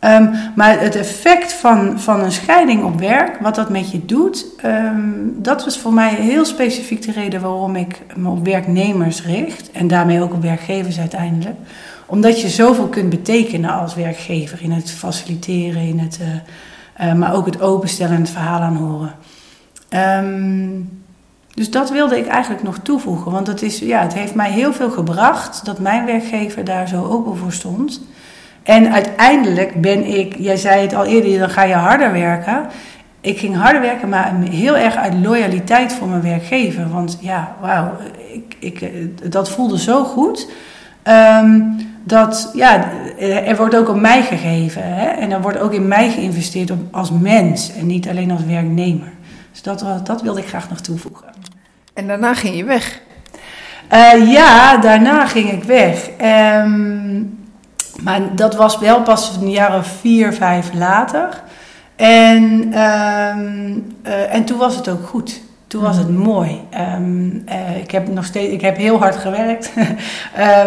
Um, 0.05 0.31
maar 0.55 0.79
het 0.79 0.95
effect 0.95 1.53
van, 1.53 1.99
van 1.99 2.19
een 2.19 2.31
scheiding 2.31 2.83
op 2.83 2.99
werk, 2.99 3.39
wat 3.39 3.55
dat 3.55 3.69
met 3.69 3.91
je 3.91 4.05
doet, 4.05 4.45
um, 4.65 5.35
dat 5.37 5.63
was 5.63 5.79
voor 5.79 5.93
mij 5.93 6.13
heel 6.13 6.45
specifiek 6.45 7.01
de 7.01 7.11
reden 7.11 7.41
waarom 7.41 7.75
ik 7.75 8.01
me 8.15 8.29
op 8.29 8.45
werknemers 8.45 9.23
richt. 9.25 9.71
En 9.71 9.87
daarmee 9.87 10.21
ook 10.21 10.33
op 10.33 10.41
werkgevers 10.41 10.99
uiteindelijk. 10.99 11.55
Omdat 12.05 12.41
je 12.41 12.49
zoveel 12.49 12.87
kunt 12.87 13.09
betekenen 13.09 13.69
als 13.69 13.95
werkgever 13.95 14.61
in 14.61 14.71
het 14.71 14.91
faciliteren, 14.91 15.81
in 15.81 15.99
het, 15.99 16.19
uh, 16.21 17.07
uh, 17.07 17.13
maar 17.13 17.33
ook 17.33 17.45
het 17.45 17.61
openstellen 17.61 18.15
en 18.15 18.21
het 18.21 18.29
verhaal 18.29 18.61
aanhoren. 18.61 19.15
Um, 19.89 21.01
dus 21.53 21.71
dat 21.71 21.89
wilde 21.89 22.17
ik 22.17 22.27
eigenlijk 22.27 22.63
nog 22.63 22.77
toevoegen. 22.77 23.31
Want 23.31 23.47
het, 23.47 23.61
is, 23.61 23.79
ja, 23.79 24.01
het 24.01 24.13
heeft 24.13 24.35
mij 24.35 24.51
heel 24.51 24.73
veel 24.73 24.91
gebracht 24.91 25.65
dat 25.65 25.79
mijn 25.79 26.05
werkgever 26.05 26.63
daar 26.63 26.87
zo 26.87 27.03
open 27.03 27.37
voor 27.37 27.51
stond. 27.51 28.01
En 28.63 28.93
uiteindelijk 28.93 29.81
ben 29.81 30.05
ik, 30.05 30.35
jij 30.37 30.57
zei 30.57 30.81
het 30.81 30.95
al 30.95 31.05
eerder, 31.05 31.39
dan 31.39 31.49
ga 31.49 31.63
je 31.63 31.73
harder 31.73 32.11
werken. 32.11 32.65
Ik 33.21 33.39
ging 33.39 33.55
harder 33.55 33.81
werken, 33.81 34.09
maar 34.09 34.33
heel 34.49 34.77
erg 34.77 34.95
uit 34.95 35.13
loyaliteit 35.13 35.93
voor 35.93 36.07
mijn 36.07 36.21
werkgever. 36.21 36.89
Want 36.89 37.17
ja, 37.21 37.55
wauw, 37.61 37.91
ik, 38.31 38.55
ik, 38.59 39.31
dat 39.31 39.49
voelde 39.49 39.79
zo 39.79 40.03
goed. 40.03 40.51
Um, 41.03 41.75
dat, 42.03 42.51
ja, 42.53 42.91
er 43.19 43.55
wordt 43.55 43.75
ook 43.75 43.89
op 43.89 43.99
mij 43.99 44.23
gegeven. 44.23 44.95
Hè? 44.95 45.05
En 45.05 45.31
er 45.31 45.41
wordt 45.41 45.59
ook 45.59 45.73
in 45.73 45.87
mij 45.87 46.09
geïnvesteerd 46.09 46.71
als 46.91 47.11
mens 47.11 47.73
en 47.73 47.85
niet 47.85 48.07
alleen 48.07 48.31
als 48.31 48.45
werknemer. 48.45 49.11
Dus 49.51 49.61
dat, 49.61 49.85
dat 50.03 50.21
wilde 50.21 50.39
ik 50.39 50.47
graag 50.47 50.69
nog 50.69 50.79
toevoegen. 50.79 51.27
En 51.93 52.07
daarna 52.07 52.33
ging 52.33 52.55
je 52.55 52.63
weg? 52.63 53.01
Uh, 53.93 54.31
ja, 54.31 54.77
daarna 54.77 55.27
ging 55.27 55.51
ik 55.51 55.63
weg. 55.63 56.09
Um, 56.63 57.42
maar 58.03 58.35
dat 58.35 58.55
was 58.55 58.79
wel 58.79 59.01
pas 59.01 59.37
een 59.41 59.49
jaar 59.49 59.77
of 59.77 59.87
vier, 59.87 60.33
vijf 60.33 60.73
later. 60.73 61.41
En, 61.95 62.43
um, 62.79 63.95
uh, 64.07 64.33
en 64.33 64.45
toen 64.45 64.57
was 64.57 64.75
het 64.75 64.89
ook 64.89 65.07
goed. 65.07 65.41
Toen 65.67 65.81
was 65.81 65.97
het 65.97 66.09
mooi. 66.09 66.61
Um, 66.95 67.43
uh, 67.49 67.77
ik 67.77 67.91
heb 67.91 68.07
nog 68.07 68.25
steeds, 68.25 68.53
ik 68.53 68.61
heb 68.61 68.77
heel 68.77 68.97
hard 68.97 69.15
gewerkt. 69.15 69.71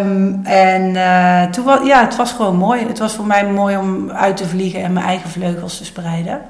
um, 0.01 0.41
en 0.45 0.95
uh, 0.95 1.43
toen 1.51 1.64
was, 1.64 1.87
ja, 1.87 2.05
het 2.05 2.16
was 2.16 2.32
gewoon 2.32 2.57
mooi. 2.57 2.87
Het 2.87 2.99
was 2.99 3.14
voor 3.14 3.26
mij 3.26 3.47
mooi 3.47 3.76
om 3.76 4.11
uit 4.11 4.37
te 4.37 4.47
vliegen 4.49 4.82
en 4.82 4.93
mijn 4.93 5.07
eigen 5.07 5.30
vleugels 5.30 5.78
te 5.78 5.84
spreiden. 5.84 6.41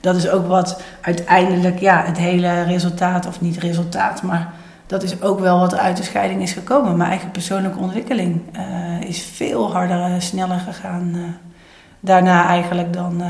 Dat 0.00 0.16
is 0.16 0.28
ook 0.28 0.46
wat 0.46 0.82
uiteindelijk, 1.00 1.78
ja, 1.78 2.02
het 2.04 2.18
hele 2.18 2.62
resultaat, 2.62 3.26
of 3.26 3.40
niet 3.40 3.58
resultaat, 3.58 4.22
maar 4.22 4.52
dat 4.86 5.02
is 5.02 5.22
ook 5.22 5.40
wel 5.40 5.58
wat 5.58 5.74
uit 5.74 5.96
de 5.96 6.02
scheiding 6.02 6.42
is 6.42 6.52
gekomen. 6.52 6.96
Mijn 6.96 7.10
eigen 7.10 7.30
persoonlijke 7.30 7.78
ontwikkeling 7.78 8.40
uh, 8.56 9.08
is 9.08 9.22
veel 9.22 9.72
harder, 9.72 10.10
uh, 10.10 10.14
sneller 10.18 10.58
gegaan 10.58 11.12
uh, 11.14 11.22
daarna 12.00 12.46
eigenlijk 12.46 12.92
dan, 12.92 13.22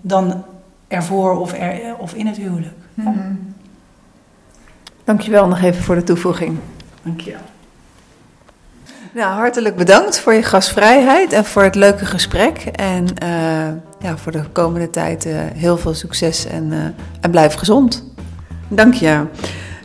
dan 0.00 0.44
ervoor 0.88 1.38
of, 1.40 1.52
er, 1.52 1.96
of 1.98 2.14
in 2.14 2.26
het 2.26 2.36
huwelijk. 2.36 2.74
Mm 2.94 3.04
-hmm. 3.04 3.14
ja. 3.14 3.62
Dankjewel 5.04 5.48
nog 5.48 5.62
even 5.62 5.82
voor 5.82 5.94
de 5.94 6.02
toevoeging. 6.02 6.58
Dankjewel. 7.02 7.40
Nou, 9.12 9.34
hartelijk 9.34 9.76
bedankt 9.76 10.20
voor 10.20 10.34
je 10.34 10.42
gastvrijheid 10.42 11.32
en 11.32 11.44
voor 11.44 11.62
het 11.62 11.74
leuke 11.74 12.06
gesprek. 12.06 12.58
En 12.58 13.06
ja, 13.98 14.16
voor 14.16 14.32
de 14.32 14.42
komende 14.52 14.90
tijd 14.90 15.24
heel 15.54 15.76
veel 15.76 15.94
succes 15.94 16.46
en, 16.46 16.94
en 17.20 17.30
blijf 17.30 17.54
gezond. 17.54 18.04
Dank 18.68 18.94
je. 18.94 19.26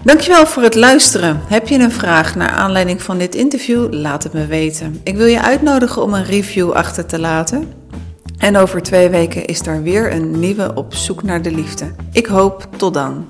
Dankjewel 0.03 0.45
voor 0.45 0.63
het 0.63 0.75
luisteren. 0.75 1.41
Heb 1.47 1.67
je 1.67 1.79
een 1.79 1.91
vraag 1.91 2.35
naar 2.35 2.49
aanleiding 2.49 3.01
van 3.01 3.17
dit 3.17 3.35
interview? 3.35 3.93
Laat 3.93 4.23
het 4.23 4.33
me 4.33 4.45
weten. 4.45 5.01
Ik 5.03 5.15
wil 5.15 5.25
je 5.25 5.41
uitnodigen 5.41 6.01
om 6.01 6.13
een 6.13 6.25
review 6.25 6.71
achter 6.71 7.05
te 7.05 7.19
laten. 7.19 7.73
En 8.37 8.57
over 8.57 8.81
twee 8.81 9.09
weken 9.09 9.45
is 9.45 9.65
er 9.67 9.83
weer 9.83 10.13
een 10.13 10.39
nieuwe 10.39 10.71
op 10.75 10.93
zoek 10.93 11.23
naar 11.23 11.41
de 11.41 11.51
liefde. 11.51 11.85
Ik 12.11 12.25
hoop 12.25 12.67
tot 12.77 12.93
dan. 12.93 13.27